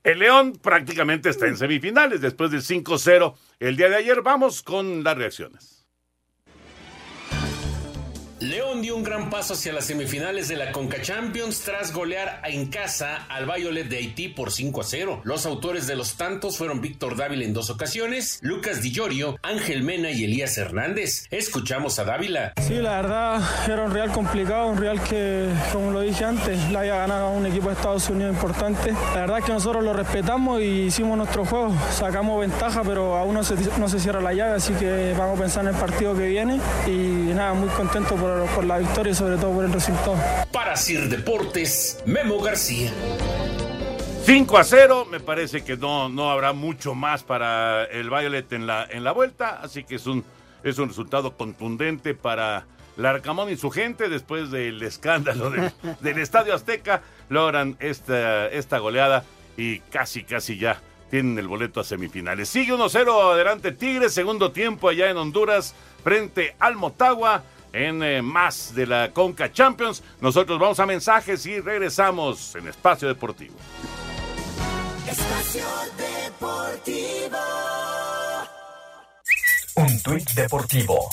El 0.02 0.18
León 0.18 0.52
prácticamente 0.60 1.30
está 1.30 1.46
en 1.46 1.56
semifinales 1.56 2.20
después 2.20 2.50
del 2.50 2.62
5-0 2.62 3.34
el 3.60 3.76
día 3.76 3.88
de 3.88 3.96
ayer. 3.96 4.22
Vamos 4.22 4.62
con 4.62 5.02
las 5.02 5.16
reacciones. 5.16 5.83
León 8.40 8.82
dio 8.82 8.96
un 8.96 9.04
gran 9.04 9.30
paso 9.30 9.54
hacia 9.54 9.72
las 9.72 9.86
semifinales 9.86 10.48
de 10.48 10.56
la 10.56 10.72
Conca 10.72 11.00
Champions 11.00 11.60
tras 11.60 11.92
golear 11.92 12.42
en 12.44 12.66
casa 12.66 13.24
al 13.28 13.46
Violet 13.46 13.88
de 13.88 13.98
Haití 13.98 14.28
por 14.28 14.50
5 14.50 14.80
a 14.80 14.84
0. 14.84 15.20
Los 15.22 15.46
autores 15.46 15.86
de 15.86 15.94
los 15.94 16.16
tantos 16.16 16.58
fueron 16.58 16.80
Víctor 16.80 17.16
Dávila 17.16 17.44
en 17.44 17.52
dos 17.54 17.70
ocasiones, 17.70 18.40
Lucas 18.42 18.82
Di 18.82 18.90
Llorio, 18.90 19.38
Ángel 19.42 19.84
Mena 19.84 20.10
y 20.10 20.24
Elías 20.24 20.58
Hernández. 20.58 21.26
Escuchamos 21.30 22.00
a 22.00 22.04
Dávila. 22.04 22.52
Sí, 22.60 22.74
la 22.74 23.02
verdad 23.02 23.40
era 23.68 23.84
un 23.84 23.92
real 23.92 24.10
complicado, 24.10 24.66
un 24.66 24.78
real 24.78 25.00
que, 25.02 25.48
como 25.72 25.92
lo 25.92 26.00
dije 26.00 26.24
antes, 26.24 26.58
la 26.72 26.80
había 26.80 26.96
ganado 26.96 27.30
un 27.30 27.46
equipo 27.46 27.68
de 27.68 27.74
Estados 27.74 28.10
Unidos 28.10 28.34
importante. 28.34 28.92
La 29.14 29.20
verdad 29.20 29.38
es 29.38 29.44
que 29.44 29.52
nosotros 29.52 29.84
lo 29.84 29.92
respetamos 29.92 30.60
y 30.60 30.86
hicimos 30.86 31.16
nuestro 31.16 31.44
juego, 31.44 31.72
sacamos 31.92 32.40
ventaja, 32.40 32.82
pero 32.82 33.16
aún 33.16 33.34
no 33.34 33.44
se, 33.44 33.54
no 33.78 33.88
se 33.88 34.00
cierra 34.00 34.20
la 34.20 34.32
llave, 34.32 34.54
así 34.54 34.74
que 34.74 35.14
vamos 35.16 35.38
a 35.38 35.42
pensar 35.42 35.62
en 35.64 35.70
el 35.74 35.76
partido 35.76 36.16
que 36.16 36.26
viene 36.26 36.60
y 36.86 37.32
nada, 37.32 37.54
muy 37.54 37.68
contento 37.68 38.16
por 38.16 38.23
por, 38.54 38.64
la 38.64 38.78
victoria 38.78 39.12
y 39.12 39.14
sobre 39.14 39.36
todo 39.36 39.52
por 39.52 39.64
el 39.64 39.72
resultado. 39.72 40.16
Para 40.52 40.76
Sir 40.76 41.08
Deportes, 41.08 42.02
Memo 42.06 42.40
García. 42.40 42.92
5 44.24 44.58
a 44.58 44.64
0, 44.64 45.06
me 45.10 45.20
parece 45.20 45.64
que 45.64 45.76
no, 45.76 46.08
no 46.08 46.30
habrá 46.30 46.52
mucho 46.52 46.94
más 46.94 47.22
para 47.22 47.84
el 47.84 48.08
Violet 48.08 48.50
en 48.52 48.66
la, 48.66 48.86
en 48.88 49.04
la 49.04 49.12
vuelta, 49.12 49.60
así 49.60 49.84
que 49.84 49.96
es 49.96 50.06
un, 50.06 50.24
es 50.62 50.78
un 50.78 50.88
resultado 50.88 51.36
contundente 51.36 52.14
para 52.14 52.66
Larcamón 52.96 53.50
y 53.50 53.56
su 53.56 53.70
gente 53.70 54.08
después 54.08 54.50
del 54.50 54.82
escándalo 54.82 55.50
del, 55.50 56.18
Estadio 56.18 56.54
Azteca, 56.54 57.02
logran 57.28 57.76
esta, 57.80 58.48
esta 58.48 58.78
goleada 58.78 59.24
y 59.58 59.80
casi, 59.80 60.24
casi 60.24 60.56
ya 60.56 60.80
tienen 61.10 61.38
el 61.38 61.46
boleto 61.46 61.80
a 61.80 61.84
semifinales. 61.84 62.48
Sigue 62.48 62.72
1-0 62.72 63.32
adelante 63.32 63.72
Tigres, 63.72 64.14
segundo 64.14 64.52
tiempo 64.52 64.88
allá 64.88 65.10
en 65.10 65.18
Honduras 65.18 65.74
frente 66.02 66.56
al 66.58 66.76
Motagua 66.76 67.42
en 67.74 68.02
eh, 68.02 68.22
más 68.22 68.74
de 68.74 68.86
la 68.86 69.10
Conca 69.12 69.52
Champions. 69.52 70.02
Nosotros 70.20 70.58
vamos 70.58 70.78
a 70.78 70.86
mensajes 70.86 71.44
y 71.44 71.60
regresamos 71.60 72.54
en 72.54 72.68
Espacio 72.68 73.08
Deportivo. 73.08 73.54
Espacio 75.06 75.66
Deportivo. 75.98 77.38
Un 79.76 80.02
tuit 80.02 80.30
deportivo. 80.34 81.08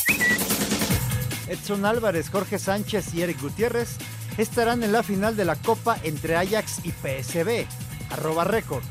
Edson 1.47 1.83
Álvarez, 1.83 2.29
Jorge 2.29 2.59
Sánchez 2.59 3.15
y 3.15 3.23
Eric 3.23 3.41
Gutiérrez 3.41 3.97
estarán 4.37 4.83
en 4.83 4.91
la 4.93 5.01
final 5.01 5.35
de 5.35 5.45
la 5.45 5.55
Copa 5.55 5.97
entre 6.03 6.35
Ajax 6.35 6.81
y 6.83 6.91
PSB. 6.91 7.65
Arroba 8.11 8.43
récord. 8.43 8.83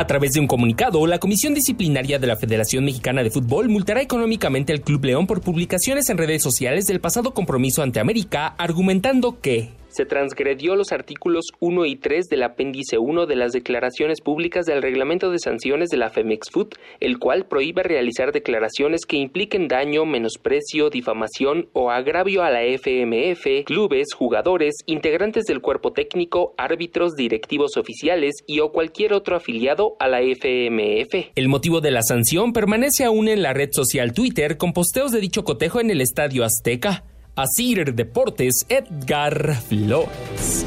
A 0.00 0.06
través 0.06 0.32
de 0.32 0.40
un 0.40 0.46
comunicado, 0.46 1.06
la 1.06 1.18
Comisión 1.18 1.52
Disciplinaria 1.52 2.18
de 2.18 2.26
la 2.26 2.36
Federación 2.36 2.86
Mexicana 2.86 3.22
de 3.22 3.30
Fútbol 3.30 3.68
multará 3.68 4.00
económicamente 4.00 4.72
al 4.72 4.80
Club 4.80 5.04
León 5.04 5.26
por 5.26 5.42
publicaciones 5.42 6.08
en 6.08 6.16
redes 6.16 6.42
sociales 6.42 6.86
del 6.86 7.02
pasado 7.02 7.34
compromiso 7.34 7.82
ante 7.82 8.00
América, 8.00 8.54
argumentando 8.56 9.42
que 9.42 9.68
se 9.90 10.06
transgredió 10.06 10.76
los 10.76 10.92
artículos 10.92 11.46
1 11.60 11.86
y 11.86 11.96
3 11.96 12.26
del 12.26 12.42
apéndice 12.42 12.98
1 12.98 13.26
de 13.26 13.36
las 13.36 13.52
declaraciones 13.52 14.20
públicas 14.20 14.66
del 14.66 14.82
reglamento 14.82 15.30
de 15.30 15.38
sanciones 15.38 15.88
de 15.90 15.96
la 15.96 16.10
Femex 16.10 16.50
Food, 16.50 16.74
el 17.00 17.18
cual 17.18 17.46
prohíbe 17.46 17.82
realizar 17.82 18.32
declaraciones 18.32 19.04
que 19.06 19.16
impliquen 19.16 19.68
daño, 19.68 20.04
menosprecio, 20.04 20.90
difamación 20.90 21.68
o 21.72 21.90
agravio 21.90 22.42
a 22.42 22.50
la 22.50 22.62
FMF, 22.64 23.64
clubes, 23.64 24.14
jugadores, 24.14 24.76
integrantes 24.86 25.44
del 25.44 25.60
cuerpo 25.60 25.92
técnico, 25.92 26.54
árbitros, 26.56 27.14
directivos 27.14 27.76
oficiales 27.76 28.36
y 28.46 28.60
o 28.60 28.72
cualquier 28.72 29.12
otro 29.12 29.36
afiliado 29.36 29.96
a 29.98 30.08
la 30.08 30.20
FMF. 30.20 31.30
El 31.34 31.48
motivo 31.48 31.80
de 31.80 31.90
la 31.90 32.02
sanción 32.02 32.52
permanece 32.52 33.04
aún 33.04 33.28
en 33.28 33.42
la 33.42 33.52
red 33.52 33.70
social 33.72 34.12
Twitter 34.12 34.56
con 34.56 34.72
posteos 34.72 35.12
de 35.12 35.20
dicho 35.20 35.44
cotejo 35.44 35.80
en 35.80 35.90
el 35.90 36.00
Estadio 36.00 36.44
Azteca. 36.44 37.04
Asir 37.40 37.94
Deportes, 37.94 38.66
Edgar 38.68 39.54
Flores. 39.62 40.66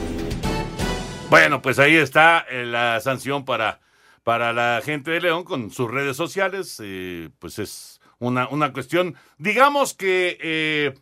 Bueno, 1.30 1.62
pues 1.62 1.78
ahí 1.78 1.94
está 1.94 2.48
eh, 2.50 2.66
la 2.66 3.00
sanción 3.00 3.46
para, 3.46 3.80
para 4.24 4.54
la 4.54 4.82
gente 4.84 5.12
de 5.12 5.22
León 5.22 5.44
con 5.44 5.70
sus 5.70 5.92
redes 5.92 6.18
sociales. 6.18 6.82
Eh, 6.84 7.30
pues 7.38 7.60
es 7.60 8.02
una, 8.18 8.48
una 8.48 8.74
cuestión, 8.74 9.14
digamos 9.38 9.94
que 9.94 10.40
eh, 10.42 10.96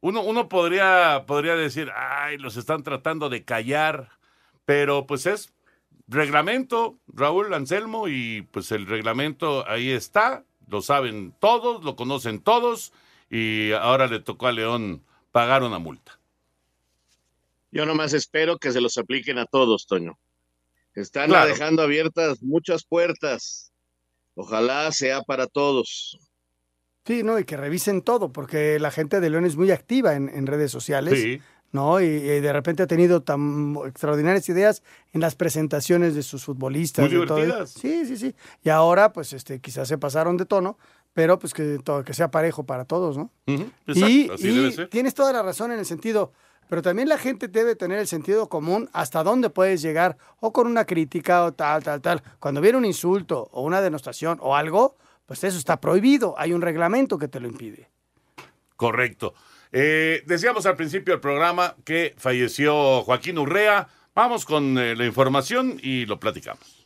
uno, 0.00 0.22
uno 0.22 0.48
podría, 0.48 1.24
podría 1.26 1.56
decir, 1.56 1.90
ay, 1.96 2.38
los 2.38 2.56
están 2.56 2.84
tratando 2.84 3.28
de 3.28 3.42
callar, 3.44 4.10
pero 4.64 5.04
pues 5.08 5.26
es 5.26 5.52
reglamento, 6.06 6.96
Raúl 7.08 7.52
Anselmo, 7.54 8.06
y 8.06 8.42
pues 8.52 8.70
el 8.70 8.86
reglamento 8.86 9.68
ahí 9.68 9.90
está, 9.90 10.44
lo 10.68 10.80
saben 10.80 11.34
todos, 11.40 11.82
lo 11.82 11.96
conocen 11.96 12.38
todos 12.38 12.92
y 13.30 13.72
ahora 13.72 14.06
le 14.06 14.20
tocó 14.20 14.46
a 14.46 14.52
León 14.52 15.02
pagar 15.32 15.62
una 15.62 15.78
multa. 15.78 16.18
Yo 17.70 17.84
nomás 17.84 18.12
espero 18.12 18.58
que 18.58 18.72
se 18.72 18.80
los 18.80 18.96
apliquen 18.98 19.38
a 19.38 19.46
todos, 19.46 19.86
Toño. 19.86 20.18
Están 20.94 21.30
dejando 21.30 21.82
abiertas 21.82 22.42
muchas 22.42 22.84
puertas. 22.84 23.72
Ojalá 24.34 24.90
sea 24.92 25.22
para 25.22 25.46
todos. 25.46 26.18
Sí, 27.04 27.22
no, 27.22 27.38
y 27.38 27.44
que 27.44 27.56
revisen 27.56 28.02
todo, 28.02 28.32
porque 28.32 28.78
la 28.78 28.90
gente 28.90 29.20
de 29.20 29.30
León 29.30 29.44
es 29.44 29.56
muy 29.56 29.70
activa 29.70 30.14
en, 30.14 30.46
redes 30.46 30.70
sociales. 30.70 31.20
Sí. 31.20 31.40
¿no? 31.72 32.00
Y, 32.00 32.06
de 32.06 32.52
repente 32.52 32.82
ha 32.82 32.86
tenido 32.86 33.22
tan 33.22 33.76
extraordinarias 33.86 34.48
ideas 34.48 34.82
en 35.12 35.20
las 35.20 35.34
presentaciones 35.34 36.14
de 36.14 36.22
sus 36.22 36.44
futbolistas. 36.44 37.10
Muy 37.10 37.20
divertidas. 37.20 37.70
Sí, 37.70 38.06
sí, 38.06 38.16
sí. 38.16 38.34
Y 38.62 38.70
ahora, 38.70 39.12
pues, 39.12 39.32
este, 39.32 39.60
quizás 39.60 39.88
se 39.88 39.98
pasaron 39.98 40.36
de 40.36 40.46
tono, 40.46 40.78
pero 41.18 41.36
pues 41.36 41.52
que, 41.52 41.80
todo, 41.82 42.04
que 42.04 42.14
sea 42.14 42.30
parejo 42.30 42.64
para 42.64 42.84
todos, 42.84 43.18
¿no? 43.18 43.32
y, 43.88 44.28
tienes 44.88 45.14
toda 45.14 45.32
la 45.32 45.42
razón 45.42 45.72
en 45.72 45.80
el 45.80 45.84
sentido, 45.84 46.32
pero 46.68 46.80
también 46.80 47.08
la 47.08 47.18
gente 47.18 47.48
debe 47.48 47.74
tener 47.74 47.98
el 47.98 48.06
sentido 48.06 48.48
común 48.48 48.88
hasta 48.92 49.24
dónde 49.24 49.50
puedes 49.50 49.82
llegar, 49.82 50.16
o 50.38 50.52
con 50.52 50.68
una 50.68 50.84
crítica 50.84 51.42
o 51.42 51.52
tal, 51.52 51.82
tal, 51.82 52.00
tal. 52.00 52.22
Cuando 52.38 52.60
viene 52.60 52.78
un 52.78 52.84
insulto 52.84 53.48
o 53.50 53.62
una 53.62 53.80
denostación 53.80 54.38
o 54.40 54.54
algo, 54.54 54.94
pues 55.26 55.42
eso 55.42 55.58
está 55.58 55.80
prohibido, 55.80 56.36
hay 56.38 56.52
un 56.52 56.62
reglamento 56.62 57.18
que 57.18 57.26
te 57.26 57.40
lo 57.40 57.48
impide. 57.48 57.90
Correcto. 58.76 59.34
Eh, 59.72 60.22
decíamos 60.24 60.66
al 60.66 60.76
principio 60.76 61.14
del 61.14 61.20
programa 61.20 61.74
que 61.84 62.14
falleció 62.16 63.02
Joaquín 63.02 63.38
Urrea. 63.38 63.88
Vamos 64.14 64.44
con 64.44 64.78
eh, 64.78 64.94
la 64.94 65.04
información 65.04 65.80
y 65.82 66.06
lo 66.06 66.20
platicamos. 66.20 66.77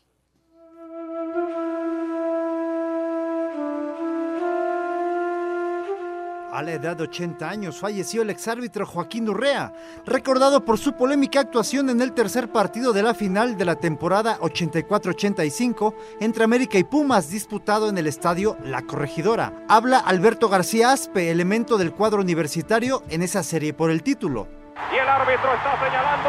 A 6.53 6.63
la 6.63 6.73
edad 6.73 6.99
de 6.99 7.05
80 7.05 7.49
años 7.49 7.81
falleció 7.81 8.21
el 8.21 8.29
exárbitro 8.29 8.85
Joaquín 8.85 9.27
Urrea, 9.27 9.73
recordado 10.05 10.63
por 10.63 10.77
su 10.77 10.93
polémica 10.93 11.41
actuación 11.41 11.89
en 11.89 12.03
el 12.03 12.13
tercer 12.13 12.53
partido 12.53 12.93
de 12.93 13.03
la 13.03 13.15
final 13.15 13.57
de 13.57 13.65
la 13.65 13.77
temporada 13.77 14.39
84-85 14.39 15.95
entre 16.21 16.45
América 16.45 16.77
y 16.77 16.85
Pumas 16.85 17.31
disputado 17.31 17.89
en 17.89 17.97
el 17.97 18.07
estadio 18.07 18.59
La 18.65 18.83
Corregidora. 18.83 19.65
Habla 19.67 20.01
Alberto 20.01 20.51
García 20.51 20.93
Aspe, 20.93 21.31
elemento 21.31 21.79
del 21.79 21.95
cuadro 21.95 22.21
universitario 22.21 23.03
en 23.09 23.23
esa 23.23 23.43
serie 23.43 23.73
por 23.73 23.91
el 23.91 24.03
título. 24.03 24.47
Y 24.93 24.97
el 24.99 25.09
árbitro 25.09 25.55
está 25.55 25.81
señalando 25.83 26.29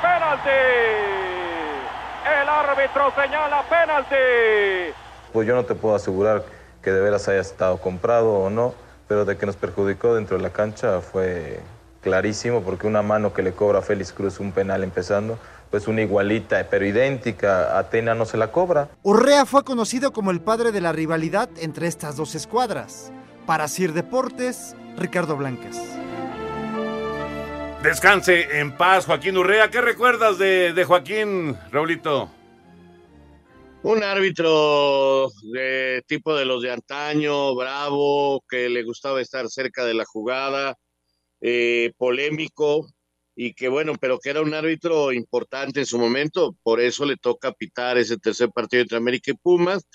penalti. 0.00 0.50
El 2.24 2.48
árbitro 2.48 3.12
señala 3.22 3.62
penalti. 3.68 4.94
Pues 5.30 5.46
yo 5.46 5.54
no 5.54 5.66
te 5.66 5.74
puedo 5.74 5.94
asegurar 5.94 6.42
que 6.80 6.90
de 6.90 7.02
veras 7.02 7.28
haya 7.28 7.40
estado 7.40 7.76
comprado 7.76 8.32
o 8.32 8.48
no, 8.48 8.72
pero 9.10 9.24
de 9.24 9.36
que 9.36 9.44
nos 9.44 9.56
perjudicó 9.56 10.14
dentro 10.14 10.36
de 10.36 10.42
la 10.44 10.50
cancha 10.50 11.00
fue 11.00 11.58
clarísimo 12.00 12.62
porque 12.62 12.86
una 12.86 13.02
mano 13.02 13.32
que 13.34 13.42
le 13.42 13.50
cobra 13.50 13.80
a 13.80 13.82
Félix 13.82 14.12
Cruz 14.12 14.38
un 14.38 14.52
penal 14.52 14.84
empezando, 14.84 15.36
pues 15.68 15.88
una 15.88 16.02
igualita 16.02 16.64
pero 16.70 16.86
idéntica, 16.86 17.76
Atena 17.76 18.14
no 18.14 18.24
se 18.24 18.36
la 18.36 18.52
cobra. 18.52 18.88
Urrea 19.02 19.46
fue 19.46 19.64
conocido 19.64 20.12
como 20.12 20.30
el 20.30 20.40
padre 20.40 20.70
de 20.70 20.80
la 20.80 20.92
rivalidad 20.92 21.50
entre 21.56 21.88
estas 21.88 22.14
dos 22.14 22.36
escuadras. 22.36 23.10
Para 23.46 23.66
Sir 23.66 23.94
Deportes, 23.94 24.76
Ricardo 24.96 25.36
Blancas. 25.36 25.76
Descanse 27.82 28.60
en 28.60 28.76
paz, 28.76 29.06
Joaquín 29.06 29.36
Urrea. 29.36 29.70
¿Qué 29.70 29.80
recuerdas 29.80 30.38
de, 30.38 30.72
de 30.72 30.84
Joaquín, 30.84 31.56
Raulito? 31.72 32.30
Un 33.82 34.02
árbitro 34.02 35.30
de 35.52 36.02
tipo 36.06 36.36
de 36.36 36.44
los 36.44 36.62
de 36.62 36.70
antaño, 36.70 37.54
bravo, 37.54 38.44
que 38.48 38.68
le 38.68 38.82
gustaba 38.82 39.22
estar 39.22 39.48
cerca 39.48 39.86
de 39.86 39.94
la 39.94 40.04
jugada, 40.04 40.76
eh, 41.40 41.92
polémico, 41.96 42.86
y 43.34 43.54
que 43.54 43.68
bueno, 43.68 43.94
pero 43.98 44.18
que 44.18 44.28
era 44.30 44.42
un 44.42 44.52
árbitro 44.52 45.12
importante 45.12 45.80
en 45.80 45.86
su 45.86 45.98
momento, 45.98 46.54
por 46.62 46.78
eso 46.78 47.06
le 47.06 47.16
toca 47.16 47.52
pitar 47.52 47.96
ese 47.96 48.18
tercer 48.18 48.50
partido 48.50 48.82
entre 48.82 48.98
América 48.98 49.30
y 49.30 49.34
Pumas, 49.34 49.88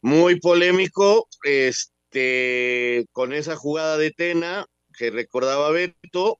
muy 0.00 0.38
polémico, 0.38 1.26
este, 1.42 3.06
con 3.10 3.32
esa 3.32 3.56
jugada 3.56 3.98
de 3.98 4.12
Tena 4.12 4.66
que 4.96 5.10
recordaba 5.10 5.70
Beto, 5.72 6.38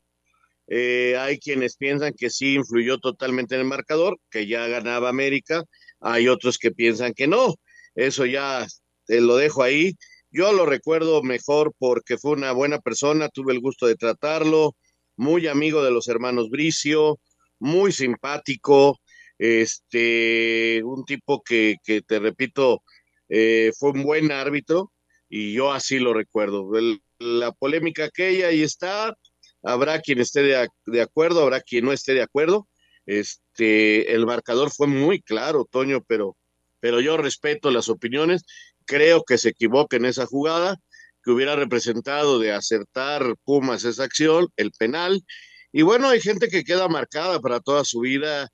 eh, 0.68 1.16
hay 1.18 1.38
quienes 1.40 1.76
piensan 1.76 2.12
que 2.16 2.30
sí 2.30 2.54
influyó 2.54 2.98
totalmente 2.98 3.56
en 3.56 3.62
el 3.62 3.66
marcador, 3.66 4.18
que 4.30 4.46
ya 4.46 4.68
ganaba 4.68 5.08
América, 5.08 5.64
hay 6.00 6.28
otros 6.28 6.58
que 6.58 6.70
piensan 6.70 7.14
que 7.14 7.26
no, 7.26 7.54
eso 7.94 8.26
ya 8.26 8.66
te 9.06 9.20
lo 9.20 9.36
dejo 9.36 9.62
ahí. 9.62 9.94
Yo 10.30 10.52
lo 10.52 10.66
recuerdo 10.66 11.22
mejor 11.22 11.72
porque 11.78 12.18
fue 12.18 12.32
una 12.32 12.52
buena 12.52 12.80
persona, 12.80 13.28
tuve 13.28 13.52
el 13.52 13.60
gusto 13.60 13.86
de 13.86 13.96
tratarlo, 13.96 14.74
muy 15.16 15.46
amigo 15.46 15.82
de 15.82 15.90
los 15.90 16.08
hermanos 16.08 16.50
Bricio, 16.50 17.18
muy 17.58 17.92
simpático, 17.92 18.98
este, 19.38 20.82
un 20.84 21.04
tipo 21.04 21.42
que, 21.42 21.76
que 21.84 22.02
te 22.02 22.18
repito, 22.18 22.82
eh, 23.28 23.72
fue 23.78 23.90
un 23.90 24.02
buen 24.02 24.30
árbitro 24.32 24.92
y 25.28 25.52
yo 25.54 25.72
así 25.72 25.98
lo 25.98 26.14
recuerdo. 26.14 26.70
la 27.18 27.52
polémica 27.52 28.04
aquella 28.04 28.48
ahí 28.48 28.62
está, 28.62 29.16
habrá 29.62 30.00
quien 30.00 30.20
esté 30.20 30.42
de, 30.42 30.68
de, 30.86 31.00
acuerdo, 31.00 31.42
habrá 31.42 31.60
quien 31.60 31.84
no 31.84 31.92
esté 31.92 32.14
de 32.14 32.22
acuerdo. 32.22 32.68
Este, 33.06 34.12
el 34.14 34.26
marcador 34.26 34.70
fue 34.70 34.88
muy 34.88 35.22
claro, 35.22 35.66
Toño, 35.70 36.02
pero, 36.06 36.36
pero 36.80 37.00
yo 37.00 37.16
respeto 37.16 37.70
las 37.70 37.88
opiniones. 37.88 38.44
Creo 38.84 39.22
que 39.24 39.38
se 39.38 39.50
equivoca 39.50 39.96
en 39.96 40.04
esa 40.04 40.26
jugada, 40.26 40.76
que 41.22 41.30
hubiera 41.30 41.56
representado 41.56 42.38
de 42.38 42.52
acertar 42.52 43.34
Pumas 43.44 43.84
esa 43.84 44.04
acción, 44.04 44.48
el 44.56 44.70
penal. 44.72 45.24
Y 45.72 45.82
bueno, 45.82 46.08
hay 46.08 46.20
gente 46.20 46.48
que 46.48 46.64
queda 46.64 46.88
marcada 46.88 47.40
para 47.40 47.60
toda 47.60 47.84
su 47.84 48.00
vida 48.00 48.48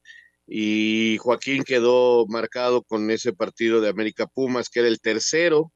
y 0.47 1.19
Joaquín 1.19 1.65
quedó 1.65 2.27
marcado 2.27 2.83
con 2.83 3.11
ese 3.11 3.33
partido 3.33 3.81
de 3.81 3.89
América 3.89 4.27
Pumas, 4.27 4.69
que 4.69 4.81
era 4.81 4.89
el 4.89 5.01
tercero. 5.01 5.73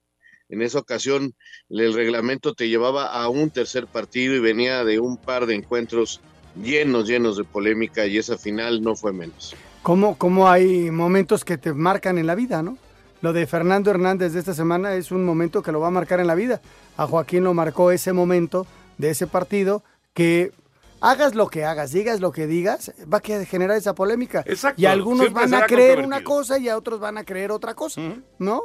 En 0.49 0.63
esa 0.63 0.79
ocasión 0.79 1.35
el 1.69 1.93
reglamento 1.93 2.55
te 2.55 2.69
llevaba 2.69 3.07
a 3.13 3.29
un 3.29 3.51
tercer 3.51 3.87
partido 3.87 4.35
y 4.35 4.41
venía 4.41 4.85
de 4.85 4.99
un 4.99 5.19
par 5.19 5.47
de 5.47 5.55
encuentros 5.55 6.21
llenos, 6.63 7.07
llenos 7.07 7.37
de 7.37 7.45
polémica 7.45 8.07
y 8.07 8.19
esa 8.19 8.37
final 8.37 8.83
no 8.83 8.95
fue 8.95 9.13
menos. 9.13 9.55
¿Cómo, 9.83 10.17
cómo 10.19 10.49
hay 10.49 10.91
momentos 10.91 11.45
que 11.45 11.59
te 11.59 11.73
marcan 11.73 12.19
en 12.19 12.27
la 12.27 12.35
vida, 12.35 12.63
no? 12.63 12.77
Lo 13.23 13.33
de 13.33 13.47
Fernando 13.47 13.91
Hernández 13.91 14.33
de 14.33 14.41
esta 14.41 14.55
semana 14.55 14.95
es 14.95 15.11
un 15.11 15.25
momento 15.25 15.63
que 15.63 15.73
lo 15.73 15.81
va 15.81 15.89
a 15.89 15.91
marcar 15.91 16.21
en 16.21 16.27
la 16.27 16.35
vida. 16.35 16.61
A 16.97 17.07
Joaquín 17.07 17.45
lo 17.45 17.55
marcó 17.55 17.91
ese 17.91 18.13
momento 18.13 18.67
de 18.99 19.11
ese 19.11 19.27
partido 19.27 19.83
que 20.13 20.53
hagas 21.01 21.35
lo 21.35 21.49
que 21.49 21.65
hagas, 21.65 21.93
digas 21.93 22.21
lo 22.21 22.33
que 22.33 22.47
digas, 22.47 22.93
va 23.13 23.19
a 23.19 23.45
generar 23.45 23.77
esa 23.77 23.95
polémica. 23.95 24.43
Exacto. 24.47 24.81
Y 24.81 24.87
algunos 24.87 25.33
van 25.33 25.55
a 25.55 25.67
creer 25.67 26.01
una 26.01 26.23
cosa 26.25 26.59
y 26.59 26.69
a 26.69 26.77
otros 26.77 27.01
van 27.01 27.19
a 27.19 27.25
creer 27.25 27.53
otra 27.53 27.75
cosa, 27.75 28.01
¿no? 28.39 28.63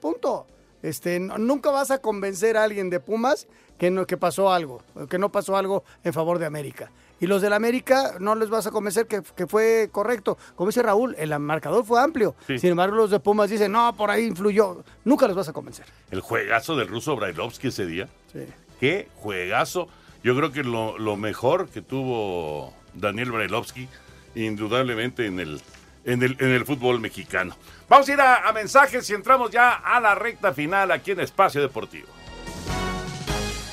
Punto. 0.00 0.46
Este, 0.82 1.20
nunca 1.20 1.70
vas 1.70 1.92
a 1.92 1.98
convencer 1.98 2.56
a 2.56 2.64
alguien 2.64 2.90
de 2.90 2.98
Pumas 2.98 3.46
que, 3.78 3.90
no, 3.90 4.04
que 4.06 4.16
pasó 4.16 4.52
algo, 4.52 4.82
que 5.08 5.18
no 5.18 5.30
pasó 5.30 5.56
algo 5.56 5.84
en 6.02 6.12
favor 6.12 6.38
de 6.38 6.46
América. 6.46 6.90
Y 7.22 7.28
los 7.28 7.40
del 7.40 7.52
América 7.52 8.16
no 8.18 8.34
les 8.34 8.50
vas 8.50 8.66
a 8.66 8.72
convencer 8.72 9.06
que, 9.06 9.22
que 9.36 9.46
fue 9.46 9.88
correcto. 9.92 10.36
Como 10.56 10.70
dice 10.70 10.82
Raúl, 10.82 11.14
el 11.16 11.38
marcador 11.38 11.86
fue 11.86 12.02
amplio. 12.02 12.34
Sí. 12.48 12.58
Sin 12.58 12.70
embargo, 12.70 12.96
los 12.96 13.12
de 13.12 13.20
Pumas 13.20 13.48
dicen, 13.48 13.70
no, 13.70 13.94
por 13.96 14.10
ahí 14.10 14.26
influyó. 14.26 14.82
Nunca 15.04 15.28
los 15.28 15.36
vas 15.36 15.48
a 15.48 15.52
convencer. 15.52 15.86
El 16.10 16.20
juegazo 16.20 16.74
del 16.74 16.88
ruso 16.88 17.14
Brailovsky 17.14 17.68
ese 17.68 17.86
día. 17.86 18.08
Sí. 18.32 18.40
Qué 18.80 19.08
juegazo. 19.14 19.86
Yo 20.24 20.34
creo 20.36 20.50
que 20.50 20.64
lo, 20.64 20.98
lo 20.98 21.16
mejor 21.16 21.68
que 21.68 21.80
tuvo 21.80 22.74
Daniel 22.92 23.30
Brailovsky, 23.30 23.88
indudablemente 24.34 25.26
en 25.26 25.38
el, 25.38 25.62
en 26.04 26.24
el, 26.24 26.36
en 26.40 26.50
el 26.50 26.66
fútbol 26.66 26.98
mexicano. 26.98 27.56
Vamos 27.88 28.08
a 28.08 28.12
ir 28.14 28.20
a, 28.20 28.48
a 28.48 28.52
mensajes 28.52 29.08
y 29.08 29.14
entramos 29.14 29.52
ya 29.52 29.74
a 29.74 30.00
la 30.00 30.16
recta 30.16 30.52
final 30.52 30.90
aquí 30.90 31.12
en 31.12 31.20
Espacio 31.20 31.62
Deportivo. 31.62 32.08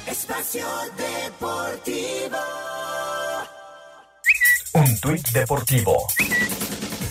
Espacio 0.05 0.67
Deportivo. 0.95 2.37
Un 4.73 4.99
tuit 4.99 5.27
deportivo. 5.29 6.07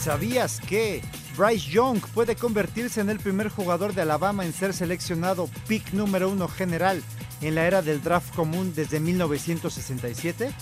¿Sabías 0.01 0.61
que 0.61 1.03
Bryce 1.37 1.71
Young 1.71 2.01
puede 2.15 2.37
convertirse 2.37 3.01
en 3.01 3.11
el 3.11 3.19
primer 3.19 3.49
jugador 3.49 3.95
de 3.95 4.03
Alabama 4.03 4.45
en 4.45 4.53
ser 4.53 4.73
seleccionado 4.73 5.49
pick 5.67 5.93
número 5.93 6.29
uno 6.29 6.47
general 6.47 7.03
en 7.41 7.55
la 7.57 7.67
era 7.67 7.83
del 7.83 8.03
draft 8.03 8.35
común 8.35 8.73
desde 8.77 9.01
1967? 9.01 10.53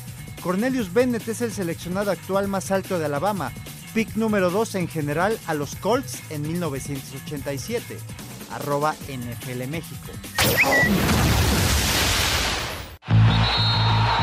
Cornelius 0.42 0.92
Bennett 0.92 1.28
es 1.28 1.42
el 1.42 1.52
seleccionado 1.52 2.10
actual 2.10 2.48
más 2.48 2.70
alto 2.70 2.98
de 2.98 3.04
Alabama, 3.04 3.52
pick 3.92 4.16
número 4.16 4.50
2 4.50 4.76
en 4.76 4.88
general 4.88 5.38
a 5.46 5.54
los 5.54 5.76
Colts 5.76 6.22
en 6.30 6.42
1987. 6.42 7.98
Arroba 8.52 8.94
NFL 9.08 9.66
México. 9.68 10.12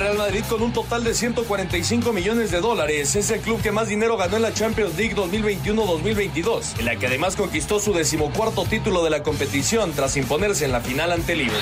Real 0.00 0.16
Madrid 0.16 0.42
con 0.48 0.62
un 0.62 0.72
total 0.72 1.04
de 1.04 1.12
145 1.12 2.14
millones 2.14 2.50
de 2.50 2.62
dólares 2.62 3.14
es 3.16 3.30
el 3.30 3.40
club 3.40 3.60
que 3.60 3.70
más 3.70 3.86
dinero 3.86 4.16
ganó 4.16 4.36
en 4.36 4.42
la 4.42 4.54
Champions 4.54 4.96
League 4.96 5.14
2021-2022, 5.14 6.78
en 6.78 6.86
la 6.86 6.96
que 6.96 7.06
además 7.06 7.36
conquistó 7.36 7.80
su 7.80 7.92
decimocuarto 7.92 8.64
título 8.64 9.04
de 9.04 9.10
la 9.10 9.22
competición 9.22 9.92
tras 9.92 10.16
imponerse 10.16 10.64
en 10.64 10.72
la 10.72 10.80
final 10.80 11.12
ante 11.12 11.36
Liverpool. 11.36 11.60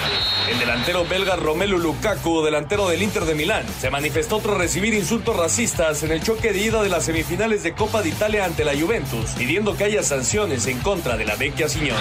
El 0.48 0.56
delantero 0.60 1.04
belga 1.04 1.34
Romelu 1.34 1.78
Lukaku, 1.78 2.44
delantero 2.44 2.88
del 2.88 3.02
Inter 3.02 3.24
de 3.24 3.34
Milán, 3.34 3.66
se 3.80 3.90
manifestó 3.90 4.38
tras 4.38 4.56
recibir 4.56 4.94
insultos 4.94 5.36
racistas 5.36 6.04
en 6.04 6.12
el 6.12 6.22
choque 6.22 6.52
de 6.52 6.60
ida 6.60 6.80
de 6.84 6.90
las 6.90 7.06
semifinales 7.06 7.64
de 7.64 7.72
Copa 7.74 8.02
de 8.02 8.10
Italia 8.10 8.44
ante 8.44 8.64
la 8.64 8.78
Juventus, 8.78 9.30
pidiendo 9.36 9.76
que 9.76 9.82
haya 9.82 10.04
sanciones 10.04 10.68
en 10.68 10.78
contra 10.78 11.16
de 11.16 11.24
la 11.24 11.34
vecchia 11.34 11.68
señora. 11.68 11.98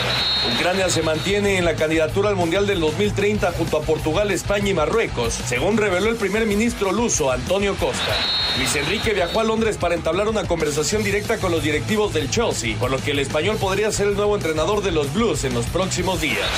Ucrania 0.55 0.87
se 0.91 1.01
mantiene 1.01 1.57
en 1.57 1.65
la 1.65 1.75
candidatura 1.75 2.29
al 2.29 2.35
Mundial 2.35 2.67
del 2.67 2.79
2030 2.79 3.53
junto 3.53 3.77
a 3.77 3.81
Portugal, 3.81 4.29
España 4.29 4.69
y 4.69 4.73
Marruecos, 4.75 5.33
según 5.33 5.77
reveló 5.77 6.09
el 6.09 6.15
primer 6.27 6.45
ministro 6.45 6.91
luso 6.91 7.31
Antonio 7.31 7.73
Costa. 7.75 8.13
Luis 8.57 8.75
Enrique 8.75 9.13
viajó 9.13 9.39
a 9.39 9.45
Londres 9.45 9.77
para 9.77 9.95
entablar 9.95 10.27
una 10.27 10.43
conversación 10.43 11.01
directa 11.01 11.37
con 11.37 11.53
los 11.53 11.63
directivos 11.63 12.13
del 12.13 12.29
Chelsea, 12.29 12.75
por 12.77 12.91
lo 12.91 12.97
que 12.97 13.11
el 13.11 13.19
español 13.19 13.55
podría 13.55 13.93
ser 13.93 14.07
el 14.07 14.17
nuevo 14.17 14.35
entrenador 14.35 14.83
de 14.83 14.91
los 14.91 15.13
Blues 15.13 15.45
en 15.45 15.53
los 15.53 15.65
próximos 15.67 16.19
días. 16.19 16.49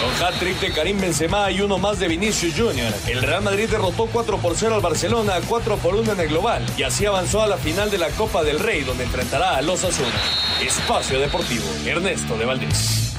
Con 0.00 0.26
hat-trick 0.26 0.58
de 0.58 0.72
Karim 0.72 1.00
Benzema 1.00 1.52
y 1.52 1.60
uno 1.60 1.78
más 1.78 2.00
de 2.00 2.08
Vinicius 2.08 2.54
Jr., 2.56 2.92
el 3.06 3.22
Real 3.22 3.44
Madrid 3.44 3.68
derrotó 3.70 4.06
4 4.06 4.38
por 4.38 4.56
0 4.56 4.74
al 4.74 4.80
Barcelona, 4.80 5.34
4 5.46 5.76
por 5.76 5.94
1 5.94 6.14
en 6.14 6.20
el 6.20 6.28
global, 6.28 6.66
y 6.76 6.82
así 6.82 7.06
avanzó 7.06 7.42
a 7.42 7.46
la 7.46 7.58
final 7.58 7.92
de 7.92 7.98
la 7.98 8.08
Copa 8.08 8.42
del 8.42 8.58
Rey, 8.58 8.82
donde 8.82 9.04
enfrentará 9.04 9.56
a 9.56 9.62
los 9.62 9.84
Asuna. 9.84 10.20
Espacio 10.60 11.20
Deportivo, 11.20 11.66
Ernesto 11.86 12.36
de 12.36 12.44
Valdés. 12.44 13.11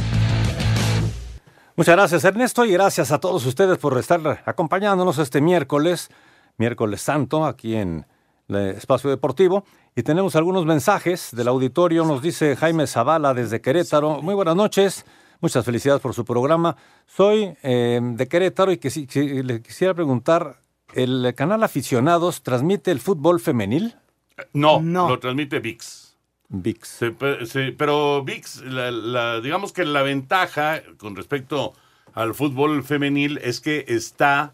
Muchas 1.76 1.95
gracias 1.95 2.24
Ernesto 2.24 2.65
y 2.65 2.71
gracias 2.71 3.11
a 3.11 3.19
todos 3.19 3.45
ustedes 3.45 3.78
por 3.80 3.97
estar 3.97 4.43
acompañándonos 4.45 5.17
este 5.17 5.41
miércoles, 5.41 6.09
miércoles 6.57 7.01
santo, 7.01 7.45
aquí 7.45 7.76
en 7.76 8.05
el 8.47 8.55
Espacio 8.78 9.09
Deportivo. 9.09 9.65
Y 9.95 10.03
tenemos 10.03 10.36
algunos 10.36 10.65
mensajes 10.65 11.30
del 11.34 11.47
auditorio. 11.47 12.05
Nos 12.05 12.21
dice 12.21 12.55
Jaime 12.55 12.86
Zavala 12.88 13.34
desde 13.34 13.61
Querétaro. 13.61 14.21
Muy 14.21 14.36
buenas 14.36 14.55
noches. 14.55 15.05
Muchas 15.41 15.65
felicidades 15.65 16.01
por 16.01 16.13
su 16.13 16.24
programa. 16.24 16.76
Soy 17.07 17.55
eh, 17.63 17.99
de 18.01 18.28
Querétaro 18.28 18.71
y 18.71 18.78
que, 18.78 18.89
sí- 18.89 19.07
que 19.07 19.43
le 19.43 19.61
quisiera 19.61 19.93
preguntar, 19.93 20.57
¿el 20.93 21.34
canal 21.36 21.63
Aficionados 21.63 22.43
transmite 22.43 22.91
el 22.91 22.99
fútbol 22.99 23.39
femenil? 23.39 23.95
No, 24.53 24.80
lo 25.09 25.19
transmite 25.19 25.59
VIX. 25.59 26.03
VIX. 26.54 26.88
Se 26.88 27.12
pe- 27.12 27.45
se- 27.45 27.72
pero 27.74 28.24
VIX, 28.24 28.62
la- 28.66 28.91
la- 28.91 29.41
digamos 29.41 29.74
que 29.74 29.84
la 29.86 30.04
ventaja 30.04 30.82
con 30.97 31.16
respecto 31.16 31.74
al 32.14 32.34
fútbol 32.36 32.84
femenil 32.84 33.39
es 33.43 33.60
que 33.60 33.86
está, 33.88 34.54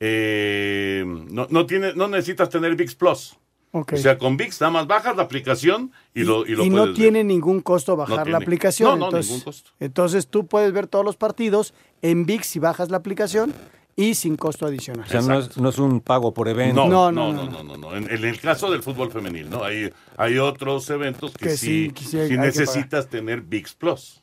eh, 0.00 1.04
no, 1.06 1.46
no, 1.50 1.66
tiene, 1.66 1.92
no 1.94 2.08
necesitas 2.08 2.48
tener 2.48 2.74
VIX 2.76 2.94
Plus. 2.94 3.36
O 3.72 3.84
sea, 3.96 4.18
con 4.18 4.36
VIX 4.36 4.60
nada 4.60 4.70
más 4.70 4.86
bajas 4.86 5.16
la 5.16 5.24
aplicación 5.24 5.90
y, 6.14 6.22
lo, 6.22 6.46
y 6.46 6.50
lo 6.54 6.64
y 6.64 6.70
puedes 6.70 6.72
no 6.72 6.84
ver. 6.86 6.94
tiene 6.94 7.24
ningún 7.24 7.60
costo 7.60 7.96
bajar 7.96 8.28
la 8.28 8.38
aplicación. 8.38 8.90
No, 8.90 8.96
no, 8.96 9.04
entonces, 9.06 9.30
ningún 9.32 9.44
costo. 9.44 9.70
Entonces 9.80 10.28
tú 10.28 10.46
puedes 10.46 10.72
ver 10.72 10.86
todos 10.86 11.04
los 11.04 11.16
partidos 11.16 11.74
en 12.00 12.24
VIX 12.24 12.46
si 12.46 12.58
bajas 12.60 12.90
la 12.90 12.98
aplicación 12.98 13.52
y 13.96 14.14
sin 14.14 14.36
costo 14.36 14.66
adicional. 14.66 15.04
O 15.06 15.08
sea, 15.10 15.20
no 15.22 15.38
es, 15.38 15.56
no 15.56 15.68
es 15.68 15.78
un 15.78 16.00
pago 16.00 16.32
por 16.34 16.48
evento. 16.48 16.86
No, 16.86 17.12
no, 17.12 17.32
no, 17.32 17.44
no, 17.48 17.62
no, 17.62 17.76
no. 17.76 17.94
En, 17.96 18.10
en 18.10 18.24
el 18.24 18.40
caso 18.40 18.70
del 18.70 18.82
fútbol 18.82 19.10
femenil, 19.12 19.48
¿no? 19.50 19.62
Hay, 19.64 19.92
hay 20.16 20.38
otros 20.38 20.88
eventos 20.90 21.32
que, 21.32 21.46
Que 21.46 21.56
sí, 21.56 21.86
sí, 21.88 21.90
que 21.92 22.04
sí 22.04 22.18
hay- 22.18 22.26
sí 22.28 22.32
hay 22.34 22.38
que 22.40 22.46
necesitas 22.46 23.08
tener 23.08 23.40
VIX 23.42 23.74
Plus. 23.74 24.22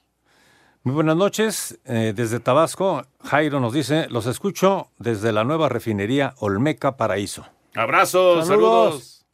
Muy 0.83 0.95
buenas 0.95 1.15
noches. 1.15 1.79
eh, 1.85 2.13
desde 2.15 2.39
Tabasco, 2.39 3.03
Jairo 3.23 3.59
nos 3.59 3.71
dice, 3.73 4.07
los 4.09 4.25
escucho 4.25 4.89
desde 4.97 5.31
la 5.31 5.43
nueva 5.43 5.69
refinería 5.69 6.33
Olmeca 6.39 6.97
Paraíso. 6.97 7.45
Abrazos, 7.75 8.47
saludos. 8.47 9.25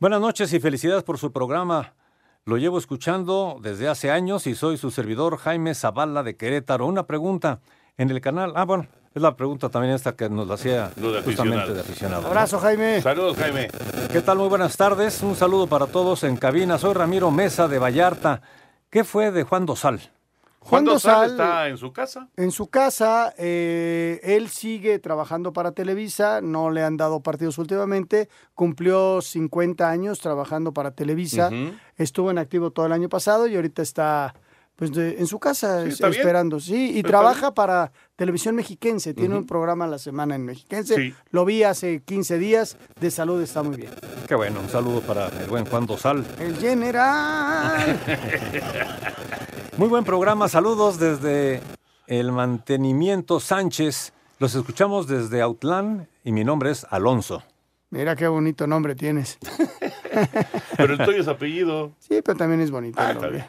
Buenas 0.00 0.20
noches 0.20 0.52
y 0.52 0.58
felicidades 0.60 1.04
por 1.04 1.18
su 1.18 1.30
programa. 1.32 1.94
Lo 2.44 2.56
llevo 2.56 2.76
escuchando 2.78 3.58
desde 3.62 3.86
hace 3.88 4.10
años 4.10 4.48
y 4.48 4.56
soy 4.56 4.76
su 4.76 4.90
servidor 4.90 5.36
Jaime 5.36 5.74
Zavala 5.76 6.24
de 6.24 6.36
Querétaro. 6.36 6.86
Una 6.86 7.06
pregunta 7.06 7.60
en 7.96 8.10
el 8.10 8.20
canal. 8.20 8.52
Ah, 8.56 8.64
bueno, 8.64 8.88
es 9.14 9.20
la 9.20 9.36
pregunta 9.36 9.68
también 9.68 9.94
esta 9.94 10.16
que 10.16 10.28
nos 10.28 10.48
la 10.48 10.54
hacía 10.54 10.90
de 10.96 11.22
justamente 11.22 11.74
de 11.74 11.80
aficionado. 11.80 12.26
Abrazo, 12.26 12.58
Jaime. 12.58 13.02
Saludos, 13.02 13.36
Jaime. 13.36 13.68
¿Qué 14.10 14.22
tal? 14.22 14.38
Muy 14.38 14.48
buenas 14.48 14.76
tardes. 14.76 15.22
Un 15.22 15.36
saludo 15.36 15.66
para 15.66 15.86
todos 15.86 16.24
en 16.24 16.36
cabina. 16.36 16.78
Soy 16.78 16.94
Ramiro 16.94 17.30
Mesa 17.30 17.68
de 17.68 17.78
Vallarta. 17.78 18.40
¿Qué 18.88 19.04
fue 19.04 19.30
de 19.30 19.42
Juan 19.42 19.66
Dosal? 19.66 20.00
Juan 20.60 20.84
Juan 20.84 20.84
Dosal 20.84 21.30
está 21.32 21.68
en 21.68 21.76
su 21.76 21.92
casa. 21.92 22.28
En 22.36 22.52
su 22.52 22.68
casa, 22.68 23.34
eh, 23.36 24.20
él 24.22 24.48
sigue 24.48 24.98
trabajando 25.00 25.52
para 25.52 25.72
Televisa, 25.72 26.40
no 26.40 26.70
le 26.70 26.84
han 26.84 26.96
dado 26.96 27.20
partidos 27.20 27.58
últimamente, 27.58 28.28
cumplió 28.54 29.20
50 29.20 29.90
años 29.90 30.20
trabajando 30.20 30.72
para 30.72 30.92
Televisa, 30.92 31.50
estuvo 31.96 32.30
en 32.30 32.38
activo 32.38 32.70
todo 32.70 32.86
el 32.86 32.92
año 32.92 33.08
pasado 33.08 33.48
y 33.48 33.56
ahorita 33.56 33.82
está 33.82 34.34
pues 34.82 34.92
de- 34.94 35.16
en 35.20 35.28
su 35.28 35.38
casa 35.38 35.84
Sí, 35.84 35.90
es- 35.90 35.98
bien. 36.00 36.12
esperando, 36.12 36.58
sí, 36.58 36.90
y 36.94 36.96
Está 36.96 37.10
trabaja 37.10 37.54
para 37.54 37.92
Televisión 38.16 38.56
Mexiquense, 38.56 39.14
tiene 39.14 39.36
un 39.36 39.46
programa 39.46 39.84
a 39.84 39.88
la 39.88 39.98
semana 39.98 40.34
en 40.34 40.44
Mexiquense, 40.44 40.96
Sí. 40.96 41.14
lo 41.30 41.44
vi 41.44 41.62
hace 41.62 42.02
15 42.02 42.36
días, 42.36 42.76
de 43.00 43.12
salud 43.12 43.40
está 43.40 43.62
muy 43.62 43.76
bien. 43.76 43.92
Qué 44.26 44.34
bueno, 44.34 44.58
un 44.58 44.68
saludo 44.68 45.00
para 45.00 45.28
el 45.28 45.46
buen 45.48 45.66
Juan 45.66 45.86
Dosal. 45.86 46.24
El 46.40 46.56
general. 46.56 47.96
Muy 49.76 49.88
buen 49.88 50.02
programa, 50.04 50.48
saludos 50.48 50.98
desde 50.98 51.60
el 52.08 52.32
mantenimiento 52.32 53.38
Sánchez. 53.38 54.12
Los 54.40 54.54
escuchamos 54.56 55.06
desde 55.06 55.40
Autlán 55.42 56.08
y 56.24 56.32
mi 56.32 56.42
nombre 56.44 56.72
es 56.72 56.84
Alonso. 56.90 57.44
Mira 57.90 58.16
qué 58.16 58.26
bonito 58.26 58.66
nombre 58.66 58.94
tienes. 58.94 59.38
Pero 60.76 60.94
el 60.94 60.98
tuyo 61.04 61.20
es 61.20 61.28
apellido. 61.28 61.92
Sí, 61.98 62.20
pero 62.22 62.36
también 62.36 62.60
es 62.60 62.70
bonito 62.70 62.98
Ah, 63.00 63.10
el 63.10 63.16
está 63.16 63.26
nombre. 63.28 63.46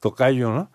Tocayo, 0.00 0.50
¿no? 0.50 0.70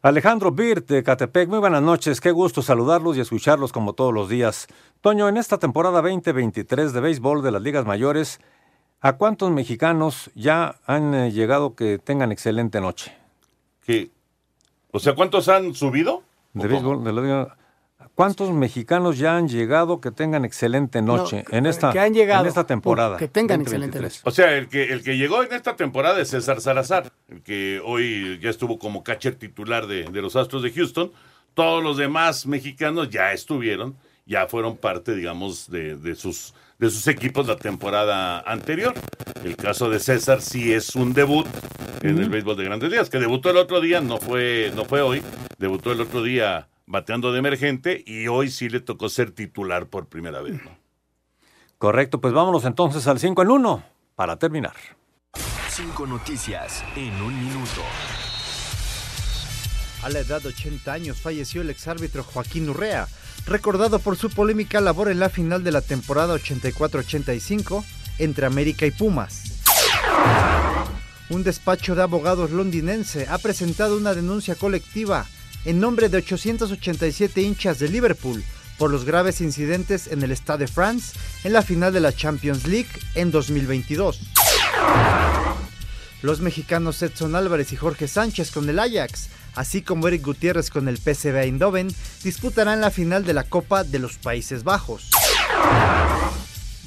Alejandro 0.00 0.50
Birt 0.50 0.88
de 0.88 1.02
Catepec, 1.04 1.48
muy 1.48 1.60
buenas 1.60 1.82
noches, 1.82 2.20
qué 2.20 2.32
gusto 2.32 2.60
saludarlos 2.60 3.16
y 3.16 3.20
escucharlos 3.20 3.72
como 3.72 3.92
todos 3.92 4.12
los 4.12 4.28
días. 4.28 4.66
Toño, 5.00 5.28
en 5.28 5.36
esta 5.36 5.58
temporada 5.58 6.02
2023 6.02 6.92
de 6.92 7.00
béisbol 7.00 7.42
de 7.42 7.52
las 7.52 7.62
ligas 7.62 7.84
mayores, 7.86 8.40
¿a 9.00 9.12
cuántos 9.12 9.52
mexicanos 9.52 10.30
ya 10.34 10.76
han 10.86 11.14
eh, 11.14 11.30
llegado 11.30 11.76
que 11.76 11.98
tengan 11.98 12.32
excelente 12.32 12.80
noche? 12.80 13.16
¿Qué? 13.84 14.10
O 14.90 14.98
sea, 14.98 15.14
¿cuántos 15.14 15.48
han 15.48 15.72
subido? 15.74 16.22
De 16.52 16.66
béisbol 16.66 17.04
de 17.04 17.12
la 17.12 17.22
liga- 17.22 17.56
¿Cuántos 18.14 18.52
mexicanos 18.52 19.18
ya 19.18 19.36
han 19.36 19.48
llegado 19.48 20.00
que 20.00 20.10
tengan 20.10 20.44
excelente 20.44 21.00
noche 21.00 21.44
No, 21.50 21.56
en 21.56 21.66
esta, 21.66 21.92
que 21.92 21.98
han 21.98 22.12
llegado, 22.12 22.42
en 22.42 22.48
esta 22.48 22.66
temporada? 22.66 23.16
que 23.16 23.26
tengan 23.28 23.64
2023? 23.64 24.04
excelente 24.04 24.28
O 24.28 24.30
sea, 24.30 24.56
el 24.56 24.68
que, 24.68 24.92
el 24.92 25.02
que 25.02 25.16
llegó 25.16 25.42
en 25.42 25.52
esta 25.52 25.76
temporada 25.76 26.20
es 26.20 26.28
César 26.28 26.60
Salazar, 26.60 27.10
el 27.28 27.42
que 27.42 27.80
hoy 27.82 28.38
ya 28.42 28.50
estuvo 28.50 28.78
como 28.78 29.02
catcher 29.02 29.36
titular 29.36 29.86
de, 29.86 30.04
de 30.04 30.22
los 30.22 30.36
Astros 30.36 30.62
de 30.62 30.72
Houston. 30.72 31.10
Todos 31.54 31.82
los 31.82 31.96
demás 31.96 32.46
mexicanos 32.46 33.08
ya 33.08 33.32
estuvieron, 33.32 33.96
ya 34.26 34.46
fueron 34.46 34.76
parte, 34.76 35.14
digamos, 35.14 35.70
de, 35.70 35.96
de 35.96 36.14
sus, 36.14 36.54
de 36.78 36.90
sus 36.90 37.06
equipos 37.08 37.46
la 37.46 37.56
temporada 37.56 38.40
anterior. 38.40 38.94
El 39.42 39.56
caso 39.56 39.88
de 39.88 39.98
César 40.00 40.42
sí 40.42 40.72
es 40.72 40.94
un 40.96 41.14
debut 41.14 41.46
en 42.02 42.18
el 42.18 42.28
béisbol 42.28 42.56
de 42.56 42.64
grandes 42.64 42.90
ligas, 42.90 43.08
que 43.08 43.18
debutó 43.18 43.50
el 43.50 43.56
otro 43.56 43.80
día, 43.80 44.00
no 44.00 44.18
fue, 44.18 44.70
no 44.74 44.84
fue 44.84 45.00
hoy, 45.00 45.22
debutó 45.58 45.92
el 45.92 46.00
otro 46.00 46.22
día 46.22 46.68
bateando 46.86 47.32
de 47.32 47.38
emergente 47.38 48.02
y 48.06 48.28
hoy 48.28 48.50
sí 48.50 48.68
le 48.68 48.80
tocó 48.80 49.08
ser 49.08 49.30
titular 49.30 49.86
por 49.86 50.08
primera 50.08 50.40
vez. 50.42 50.62
¿no? 50.64 50.76
Correcto, 51.78 52.20
pues 52.20 52.32
vámonos 52.32 52.64
entonces 52.64 53.06
al 53.06 53.18
5 53.18 53.42
en 53.42 53.50
1 53.50 53.84
para 54.14 54.36
terminar. 54.38 54.74
Cinco 55.68 56.06
noticias 56.06 56.84
en 56.96 57.12
un 57.22 57.38
minuto. 57.44 57.80
A 60.02 60.08
la 60.08 60.18
edad 60.18 60.42
de 60.42 60.48
80 60.48 60.92
años 60.92 61.20
falleció 61.20 61.62
el 61.62 61.70
exárbitro 61.70 62.24
Joaquín 62.24 62.68
Urrea, 62.68 63.08
recordado 63.46 63.98
por 63.98 64.16
su 64.16 64.30
polémica 64.30 64.80
labor 64.80 65.10
en 65.10 65.20
la 65.20 65.28
final 65.28 65.64
de 65.64 65.72
la 65.72 65.80
temporada 65.80 66.34
84-85 66.36 67.84
entre 68.18 68.46
América 68.46 68.84
y 68.84 68.90
Pumas. 68.90 69.62
Un 71.30 71.44
despacho 71.44 71.94
de 71.94 72.02
abogados 72.02 72.50
londinense 72.50 73.26
ha 73.28 73.38
presentado 73.38 73.96
una 73.96 74.12
denuncia 74.12 74.54
colectiva 74.54 75.26
en 75.64 75.80
nombre 75.80 76.08
de 76.08 76.18
887 76.18 77.40
hinchas 77.42 77.78
de 77.78 77.88
Liverpool 77.88 78.42
por 78.78 78.90
los 78.90 79.04
graves 79.04 79.40
incidentes 79.40 80.08
en 80.08 80.22
el 80.22 80.32
Stade 80.32 80.66
de 80.66 80.66
France 80.66 81.18
en 81.44 81.52
la 81.52 81.62
final 81.62 81.92
de 81.92 82.00
la 82.00 82.12
Champions 82.12 82.66
League 82.66 82.90
en 83.14 83.30
2022. 83.30 84.20
Los 86.22 86.40
mexicanos 86.40 87.02
Edson 87.02 87.34
Álvarez 87.34 87.72
y 87.72 87.76
Jorge 87.76 88.08
Sánchez 88.08 88.50
con 88.50 88.68
el 88.68 88.78
Ajax, 88.78 89.28
así 89.54 89.82
como 89.82 90.08
Eric 90.08 90.24
Gutiérrez 90.24 90.70
con 90.70 90.88
el 90.88 90.98
PSV 90.98 91.36
Eindhoven, 91.36 91.94
disputarán 92.22 92.80
la 92.80 92.90
final 92.90 93.24
de 93.24 93.34
la 93.34 93.44
Copa 93.44 93.84
de 93.84 93.98
los 93.98 94.18
Países 94.18 94.64
Bajos. 94.64 95.10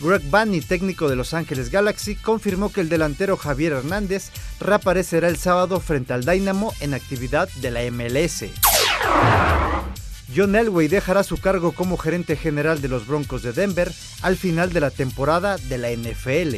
Greg 0.02 0.22
Bunny, 0.30 0.62
técnico 0.62 1.08
de 1.08 1.16
Los 1.16 1.34
Ángeles 1.34 1.70
Galaxy, 1.70 2.16
confirmó 2.16 2.72
que 2.72 2.82
el 2.82 2.90
delantero 2.90 3.38
Javier 3.38 3.74
Hernández 3.74 4.30
reaparecerá 4.60 5.30
el 5.30 5.38
sábado 5.38 5.80
frente 5.80 6.14
al 6.14 6.26
Dynamo 6.26 6.74
en 6.82 6.94
actividad 6.94 7.48
de 7.62 7.72
la 7.72 7.82
MLS. 7.92 8.46
John 10.36 10.56
Elway 10.56 10.88
dejará 10.88 11.24
su 11.24 11.38
cargo 11.38 11.72
como 11.72 11.98
gerente 11.98 12.36
general 12.36 12.82
de 12.82 12.90
los 12.90 13.08
Broncos 13.08 13.42
de 13.42 13.54
Denver 13.54 13.92
al 14.22 14.36
final 14.36 14.74
de 14.74 14.82
la 14.82 14.92
temporada 14.92 15.58
de 15.58 15.78
la 15.78 15.92
NFL. 15.92 16.56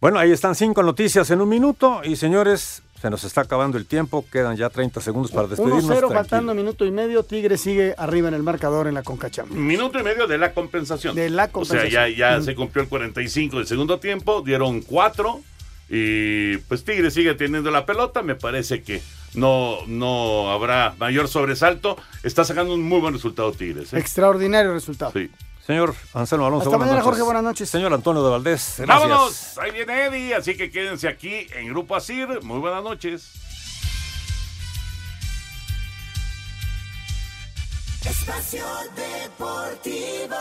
Bueno, 0.00 0.18
ahí 0.18 0.30
están 0.30 0.54
cinco 0.54 0.82
noticias 0.82 1.30
en 1.30 1.40
un 1.40 1.48
minuto 1.48 2.02
y 2.04 2.16
señores, 2.16 2.82
se 3.00 3.10
nos 3.10 3.24
está 3.24 3.42
acabando 3.42 3.76
el 3.78 3.86
tiempo, 3.86 4.24
quedan 4.32 4.56
ya 4.56 4.68
30 4.70 5.00
segundos 5.00 5.30
para 5.30 5.46
despedirnos. 5.48 5.84
1-0 5.84 5.86
Tranquilo. 5.86 6.10
faltando 6.10 6.54
minuto 6.54 6.84
y 6.86 6.90
medio, 6.90 7.22
Tigre 7.24 7.58
sigue 7.58 7.94
arriba 7.98 8.28
en 8.28 8.34
el 8.34 8.42
marcador 8.42 8.86
en 8.88 8.94
la 8.94 9.02
Conca 9.02 9.30
Champions. 9.30 9.60
Minuto 9.60 9.98
y 9.98 10.02
medio 10.02 10.26
de 10.26 10.38
la 10.38 10.52
compensación. 10.52 11.14
De 11.14 11.28
la 11.30 11.44
O 11.44 11.50
compensación. 11.52 11.90
sea, 11.90 12.08
ya, 12.08 12.16
ya 12.32 12.38
Mm. 12.38 12.42
se 12.44 12.54
cumplió 12.54 12.82
el 12.82 12.88
45 12.88 13.58
del 13.58 13.66
segundo 13.66 13.98
tiempo, 14.00 14.42
dieron 14.42 14.80
cuatro 14.80 15.40
y 15.88 16.56
pues 16.58 16.84
Tigre 16.84 17.10
sigue 17.10 17.34
teniendo 17.34 17.70
la 17.70 17.86
pelota. 17.86 18.22
Me 18.22 18.34
parece 18.34 18.82
que 18.82 19.00
no, 19.34 19.78
no 19.86 20.50
habrá 20.50 20.94
mayor 20.98 21.28
sobresalto. 21.28 21.96
Está 22.22 22.44
sacando 22.44 22.74
un 22.74 22.82
muy 22.82 23.00
buen 23.00 23.14
resultado 23.14 23.52
Tigres. 23.52 23.92
¿eh? 23.92 23.98
Extraordinario 23.98 24.72
resultado. 24.72 25.12
Sí. 25.12 25.30
Señor 25.66 25.94
Anselmo 26.14 26.46
Alonso, 26.46 26.68
Hasta 26.68 26.76
buenas 26.76 26.86
mañana, 26.86 26.98
noches. 27.00 27.04
Jorge, 27.04 27.22
buenas 27.22 27.42
noches. 27.42 27.68
Señor 27.70 27.92
Antonio 27.92 28.22
de 28.22 28.30
Valdés, 28.30 28.74
gracias. 28.78 28.86
Vámonos, 29.08 29.58
ahí 29.58 29.70
viene 29.72 30.04
Eddie, 30.06 30.34
así 30.36 30.56
que 30.56 30.70
quédense 30.70 31.08
aquí 31.08 31.48
en 31.54 31.68
Grupo 31.70 31.96
Asir. 31.96 32.40
Muy 32.44 32.60
buenas 32.60 32.84
noches. 32.84 33.32
Espacio 38.04 38.64
Deportivo. 38.94 40.36